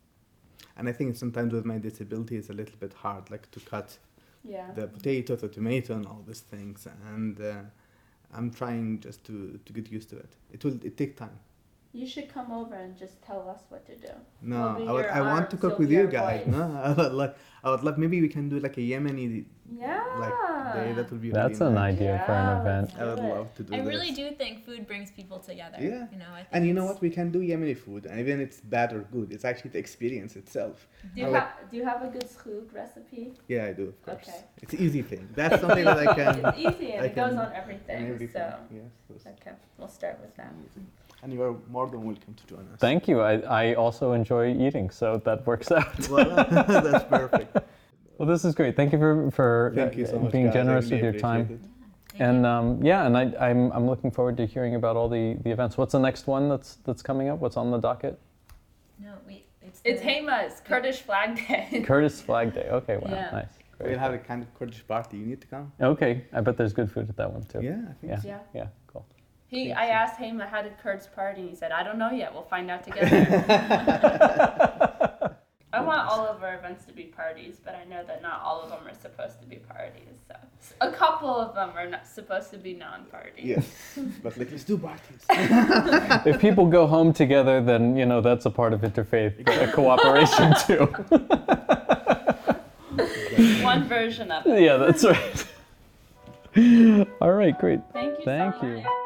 And 0.77 0.87
I 0.87 0.93
think 0.93 1.15
sometimes 1.15 1.53
with 1.53 1.65
my 1.65 1.77
disability 1.77 2.37
it's 2.37 2.49
a 2.49 2.53
little 2.53 2.75
bit 2.79 2.93
hard, 2.93 3.29
like 3.31 3.49
to 3.51 3.59
cut 3.59 3.97
Yeah. 4.43 4.71
the 4.73 4.87
potato, 4.87 5.35
the 5.35 5.49
tomato, 5.49 5.95
and 5.95 6.05
all 6.05 6.23
these 6.27 6.41
things. 6.41 6.87
And 7.13 7.39
uh, 7.41 7.53
I'm 8.33 8.51
trying 8.51 8.99
just 9.01 9.23
to, 9.25 9.59
to 9.65 9.73
get 9.73 9.91
used 9.91 10.09
to 10.11 10.17
it. 10.17 10.35
It 10.53 10.63
will 10.63 10.79
it 10.85 10.97
take 10.97 11.17
time. 11.17 11.39
You 11.91 12.05
should 12.05 12.29
come 12.31 12.51
over 12.51 12.75
and 12.75 12.95
just 12.95 13.19
tell 13.23 13.49
us 13.49 13.61
what 13.69 13.83
to 13.87 13.95
do. 13.95 14.13
No, 14.43 14.75
We'll 14.77 14.89
I 14.89 14.91
would 14.91 15.05
I 15.07 15.21
want 15.21 15.49
to 15.49 15.57
cook 15.57 15.79
with 15.79 15.89
you 15.89 16.05
guys. 16.07 16.45
voice. 16.45 16.53
No, 16.55 16.79
I 16.83 16.91
would 16.93 17.13
like 17.13 17.35
I 17.63 17.71
would 17.71 17.83
love 17.83 17.97
maybe 17.97 18.21
we 18.21 18.27
can 18.29 18.47
do 18.47 18.59
like 18.59 18.77
a 18.77 18.81
Yemeni 18.81 19.45
Yeah. 19.75 20.03
like 20.23 20.73
day. 20.75 20.93
That 20.93 21.09
would 21.11 21.19
be 21.21 21.31
That's 21.31 21.59
really 21.59 21.69
an 21.71 21.75
nice. 21.75 21.95
idea 21.95 22.23
for 22.27 22.31
an 22.33 22.49
event. 22.61 22.87
I 22.99 23.03
would 23.05 23.19
it. 23.19 23.23
love 23.35 23.53
to 23.55 23.63
do 23.63 23.73
it. 23.73 23.77
I 23.77 23.79
this. 23.81 23.87
really 23.93 24.11
do 24.11 24.25
think 24.41 24.63
food 24.67 24.85
brings 24.85 25.09
people 25.19 25.39
together. 25.39 25.77
Yeah. 25.81 26.05
You 26.13 26.19
know, 26.23 26.31
I 26.31 26.41
think 26.43 26.47
And 26.53 26.61
you 26.67 26.73
know 26.77 26.85
what? 26.85 27.01
We 27.01 27.09
can 27.09 27.31
do 27.31 27.39
Yemeni 27.39 27.75
food, 27.85 28.05
and 28.05 28.19
even 28.19 28.39
it's 28.39 28.59
bad 28.61 28.93
or 28.93 29.01
good, 29.15 29.31
it's 29.31 29.43
actually 29.43 29.71
the 29.71 29.79
experience 29.79 30.35
itself. 30.35 30.87
Do 31.15 31.21
you 31.21 31.27
I 31.27 31.29
like- 31.31 31.41
have 31.59 31.69
Do 31.71 31.77
you 31.77 31.85
have 31.91 32.01
a 32.03 32.09
good 32.15 32.27
schoog 32.35 32.65
recipe? 32.81 33.33
Yeah, 33.47 33.65
I 33.69 33.73
do, 33.73 33.85
of 33.93 33.97
course. 34.05 34.27
Okay. 34.29 34.41
It's 34.61 34.73
an 34.75 34.79
easy 34.87 35.01
thing. 35.11 35.27
That's 35.39 35.59
something 35.59 35.85
that 35.85 35.99
I 36.07 36.07
can. 36.19 36.33
It's 36.45 36.59
easy 36.67 36.91
and 36.93 37.01
I 37.01 37.07
it 37.09 37.15
goes 37.15 37.33
on 37.43 37.51
everything. 37.61 37.99
everything. 38.13 38.43
So 38.51 38.59
Yes, 38.79 38.91
that's 39.09 39.25
okay, 39.41 39.55
we'll 39.79 39.89
start 39.99 40.15
with 40.21 40.33
that. 40.37 40.51
amazing. 40.53 40.87
And 41.21 41.33
you 41.33 41.41
are 41.43 41.55
more 41.69 41.87
than 41.87 42.03
welcome 42.03 42.33
to 42.33 42.47
join 42.47 42.59
us. 42.73 42.79
Thank 42.79 43.07
you. 43.07 43.19
I, 43.21 43.39
I 43.39 43.73
also 43.73 44.13
enjoy 44.13 44.55
eating, 44.55 44.89
so 44.89 45.21
that 45.25 45.45
works 45.45 45.71
out. 45.71 45.87
Well, 46.09 46.29
that's 46.49 47.03
perfect. 47.05 47.57
Well, 48.17 48.27
this 48.27 48.45
is 48.45 48.55
great. 48.55 48.75
Thank 48.75 48.93
you 48.93 48.99
for, 48.99 49.31
for 49.31 49.71
Thank 49.75 49.97
you 49.97 50.05
so 50.05 50.19
much, 50.19 50.31
being 50.31 50.45
guys. 50.45 50.53
Generous 50.53 50.85
really 50.89 51.03
with 51.03 51.13
your 51.15 51.21
time. 51.21 51.41
appreciate 51.41 51.61
it. 52.15 52.21
And 52.21 52.45
um, 52.45 52.83
yeah, 52.83 53.05
and 53.05 53.17
I, 53.17 53.31
I'm, 53.39 53.71
I'm 53.71 53.85
looking 53.87 54.11
forward 54.11 54.35
to 54.37 54.45
hearing 54.45 54.75
about 54.75 54.95
all 54.97 55.07
the, 55.09 55.37
the 55.43 55.51
events. 55.51 55.77
What's 55.77 55.91
the 55.93 55.99
next 55.99 56.27
one 56.27 56.49
that's 56.49 56.75
that's 56.83 57.01
coming 57.01 57.29
up? 57.29 57.39
What's 57.39 57.55
on 57.57 57.71
the 57.71 57.77
docket? 57.77 58.19
no, 58.99 59.13
wait, 59.27 59.45
it's 59.61 59.79
It's 59.85 60.01
the- 60.01 60.07
Hema's 60.07 60.61
Kurdish 60.65 61.01
Flag 61.01 61.37
Day. 61.47 61.81
Kurdish 61.85 62.13
Flag 62.13 62.53
Day. 62.53 62.67
Okay, 62.71 62.97
wow, 62.97 63.09
Yeah. 63.11 63.29
nice. 63.31 63.45
Great. 63.77 63.91
We'll 63.91 63.99
have 63.99 64.13
a 64.13 64.17
kind 64.17 64.41
of 64.43 64.53
Kurdish 64.57 64.85
party. 64.85 65.17
You 65.17 65.25
need 65.27 65.39
to 65.41 65.47
come. 65.47 65.71
Okay, 65.79 66.25
I 66.33 66.41
bet 66.41 66.57
there's 66.57 66.73
good 66.73 66.91
food 66.91 67.07
at 67.09 67.15
that 67.17 67.31
one 67.31 67.43
too. 67.43 67.61
Yeah, 67.61 67.77
I 67.89 67.93
think 67.93 68.11
Yeah. 68.11 68.19
so. 68.19 68.27
Yeah. 68.27 68.39
Yeah, 68.53 68.61
cool. 68.63 68.71
He, 69.49 69.71
I 69.71 69.87
asked 69.87 70.19
Hema 70.19 70.47
how 70.47 70.61
did 70.61 70.77
Kurds 70.77 71.07
party, 71.07 71.41
and 71.41 71.49
he 71.49 71.55
said, 71.55 71.71
I 71.71 71.81
don't 71.83 71.97
know 71.97 72.11
yet. 72.11 72.31
We'll 72.31 72.43
find 72.43 72.69
out 72.69 72.83
together. 72.83 73.45
I 75.71 75.81
want 75.81 76.07
all 76.09 76.25
of 76.25 76.43
our 76.43 76.55
events 76.55 76.85
to 76.85 76.93
be 76.93 77.03
parties, 77.03 77.57
but 77.63 77.75
I 77.75 77.83
know 77.85 78.03
that 78.05 78.21
not 78.21 78.41
all 78.43 78.61
of 78.61 78.69
them 78.69 78.79
are 78.87 78.93
supposed 78.93 79.39
to 79.41 79.47
be 79.47 79.57
parties. 79.57 80.03
So 80.61 80.75
a 80.81 80.91
couple 80.91 81.29
of 81.29 81.55
them 81.55 81.71
are 81.75 81.87
not 81.87 82.07
supposed 82.07 82.51
to 82.51 82.57
be 82.57 82.73
non-parties. 82.73 83.45
Yes, 83.45 83.65
but 84.21 84.37
like 84.37 84.51
let's 84.51 84.63
do 84.63 84.77
parties. 84.77 85.25
if 86.25 86.39
people 86.39 86.67
go 86.67 86.85
home 86.85 87.13
together, 87.13 87.61
then 87.61 87.95
you 87.95 88.05
know 88.05 88.19
that's 88.19 88.45
a 88.45 88.49
part 88.49 88.73
of 88.73 88.81
interfaith 88.81 89.47
uh, 89.47 89.71
cooperation 89.71 90.53
too. 90.67 90.85
One 93.63 93.87
version 93.87 94.31
of 94.31 94.45
it. 94.45 94.61
yeah, 94.61 94.77
that's 94.77 95.03
right. 95.03 95.47
all 97.21 97.31
right, 97.31 97.57
great. 97.57 97.79
Thank 97.93 98.19
you. 98.19 98.25
Thank 98.25 98.55
so 98.55 98.65
you. 98.65 98.77
much. 98.77 98.98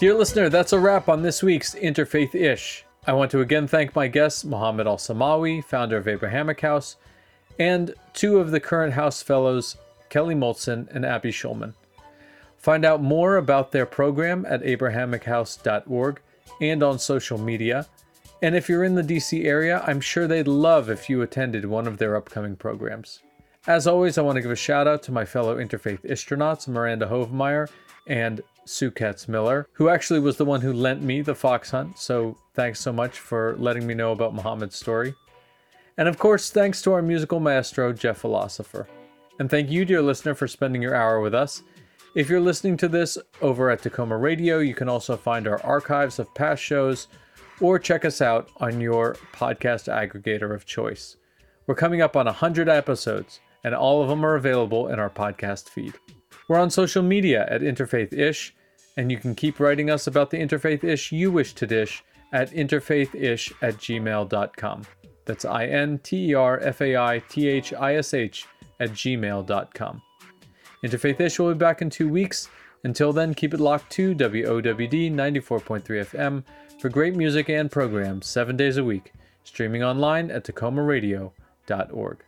Dear 0.00 0.14
listener, 0.14 0.48
that's 0.48 0.72
a 0.72 0.80
wrap 0.80 1.10
on 1.10 1.20
this 1.20 1.42
week's 1.42 1.74
Interfaith 1.74 2.34
Ish. 2.34 2.86
I 3.06 3.12
want 3.12 3.30
to 3.32 3.42
again 3.42 3.68
thank 3.68 3.94
my 3.94 4.08
guests, 4.08 4.46
Mohammed 4.46 4.86
Al 4.86 4.96
Samawi, 4.96 5.62
founder 5.62 5.98
of 5.98 6.08
Abrahamic 6.08 6.62
House, 6.62 6.96
and 7.58 7.92
two 8.14 8.38
of 8.38 8.50
the 8.50 8.60
current 8.60 8.94
House 8.94 9.22
Fellows, 9.22 9.76
Kelly 10.08 10.34
Moltzen 10.34 10.88
and 10.88 11.04
Abby 11.04 11.30
Schulman. 11.30 11.74
Find 12.56 12.86
out 12.86 13.02
more 13.02 13.36
about 13.36 13.72
their 13.72 13.84
program 13.84 14.46
at 14.48 14.62
abrahamichouse.org 14.62 16.22
and 16.62 16.82
on 16.82 16.98
social 16.98 17.36
media. 17.36 17.86
And 18.40 18.56
if 18.56 18.70
you're 18.70 18.84
in 18.84 18.94
the 18.94 19.02
DC 19.02 19.44
area, 19.44 19.84
I'm 19.86 20.00
sure 20.00 20.26
they'd 20.26 20.48
love 20.48 20.88
if 20.88 21.10
you 21.10 21.20
attended 21.20 21.66
one 21.66 21.86
of 21.86 21.98
their 21.98 22.16
upcoming 22.16 22.56
programs. 22.56 23.20
As 23.66 23.86
always, 23.86 24.16
I 24.16 24.22
want 24.22 24.36
to 24.36 24.42
give 24.42 24.50
a 24.50 24.56
shout 24.56 24.88
out 24.88 25.02
to 25.02 25.12
my 25.12 25.26
fellow 25.26 25.58
interfaith 25.58 26.00
astronauts, 26.08 26.66
Miranda 26.66 27.06
Hovemeyer 27.06 27.68
and 28.06 28.40
Sue 28.64 28.90
Katz 28.90 29.28
Miller, 29.28 29.66
who 29.72 29.88
actually 29.88 30.20
was 30.20 30.36
the 30.36 30.44
one 30.44 30.60
who 30.60 30.72
lent 30.72 31.02
me 31.02 31.20
the 31.20 31.34
fox 31.34 31.70
hunt. 31.70 31.98
So 31.98 32.36
thanks 32.54 32.80
so 32.80 32.92
much 32.92 33.18
for 33.18 33.56
letting 33.58 33.86
me 33.86 33.94
know 33.94 34.12
about 34.12 34.34
Mohammed's 34.34 34.76
story. 34.76 35.14
And 35.96 36.08
of 36.08 36.18
course, 36.18 36.50
thanks 36.50 36.80
to 36.82 36.92
our 36.92 37.02
musical 37.02 37.40
maestro, 37.40 37.92
Jeff 37.92 38.18
Philosopher. 38.18 38.88
And 39.38 39.50
thank 39.50 39.70
you, 39.70 39.84
dear 39.84 40.02
listener, 40.02 40.34
for 40.34 40.46
spending 40.46 40.82
your 40.82 40.94
hour 40.94 41.20
with 41.20 41.34
us. 41.34 41.62
If 42.14 42.28
you're 42.28 42.40
listening 42.40 42.76
to 42.78 42.88
this 42.88 43.16
over 43.40 43.70
at 43.70 43.82
Tacoma 43.82 44.16
Radio, 44.16 44.58
you 44.58 44.74
can 44.74 44.88
also 44.88 45.16
find 45.16 45.46
our 45.46 45.62
archives 45.62 46.18
of 46.18 46.34
past 46.34 46.62
shows 46.62 47.08
or 47.60 47.78
check 47.78 48.04
us 48.04 48.20
out 48.20 48.50
on 48.56 48.80
your 48.80 49.16
podcast 49.32 49.92
aggregator 49.92 50.54
of 50.54 50.66
choice. 50.66 51.16
We're 51.66 51.74
coming 51.74 52.02
up 52.02 52.16
on 52.16 52.26
100 52.26 52.68
episodes, 52.68 53.40
and 53.62 53.74
all 53.74 54.02
of 54.02 54.08
them 54.08 54.24
are 54.24 54.34
available 54.34 54.88
in 54.88 54.98
our 54.98 55.10
podcast 55.10 55.68
feed. 55.68 55.94
We're 56.50 56.58
on 56.58 56.70
social 56.70 57.04
media 57.04 57.46
at 57.48 57.60
Interfaith 57.60 58.12
Ish, 58.12 58.56
and 58.96 59.08
you 59.08 59.18
can 59.18 59.36
keep 59.36 59.60
writing 59.60 59.88
us 59.88 60.08
about 60.08 60.30
the 60.30 60.38
Interfaith 60.38 60.82
Ish 60.82 61.12
you 61.12 61.30
wish 61.30 61.52
to 61.52 61.64
dish 61.64 62.02
at 62.32 62.50
interfaithish 62.50 63.52
at 63.62 63.76
gmail.com. 63.76 64.82
That's 65.26 65.44
I 65.44 65.66
N 65.66 66.00
T 66.02 66.30
E 66.30 66.34
R 66.34 66.58
F 66.58 66.80
A 66.80 66.96
I 66.96 67.22
T 67.28 67.46
H 67.46 67.72
I 67.72 67.94
S 67.94 68.14
H 68.14 68.46
at 68.80 68.90
gmail.com. 68.90 70.02
Interfaith 70.84 71.20
Ish 71.20 71.38
will 71.38 71.52
be 71.52 71.58
back 71.58 71.82
in 71.82 71.88
two 71.88 72.08
weeks. 72.08 72.48
Until 72.82 73.12
then, 73.12 73.32
keep 73.32 73.54
it 73.54 73.60
locked 73.60 73.88
to 73.92 74.12
WOWD 74.12 75.12
94.3 75.12 75.82
FM 75.84 76.42
for 76.80 76.88
great 76.88 77.14
music 77.14 77.48
and 77.48 77.70
programs 77.70 78.26
seven 78.26 78.56
days 78.56 78.76
a 78.76 78.82
week, 78.82 79.12
streaming 79.44 79.84
online 79.84 80.32
at 80.32 80.42
tacomaradio.org. 80.42 82.24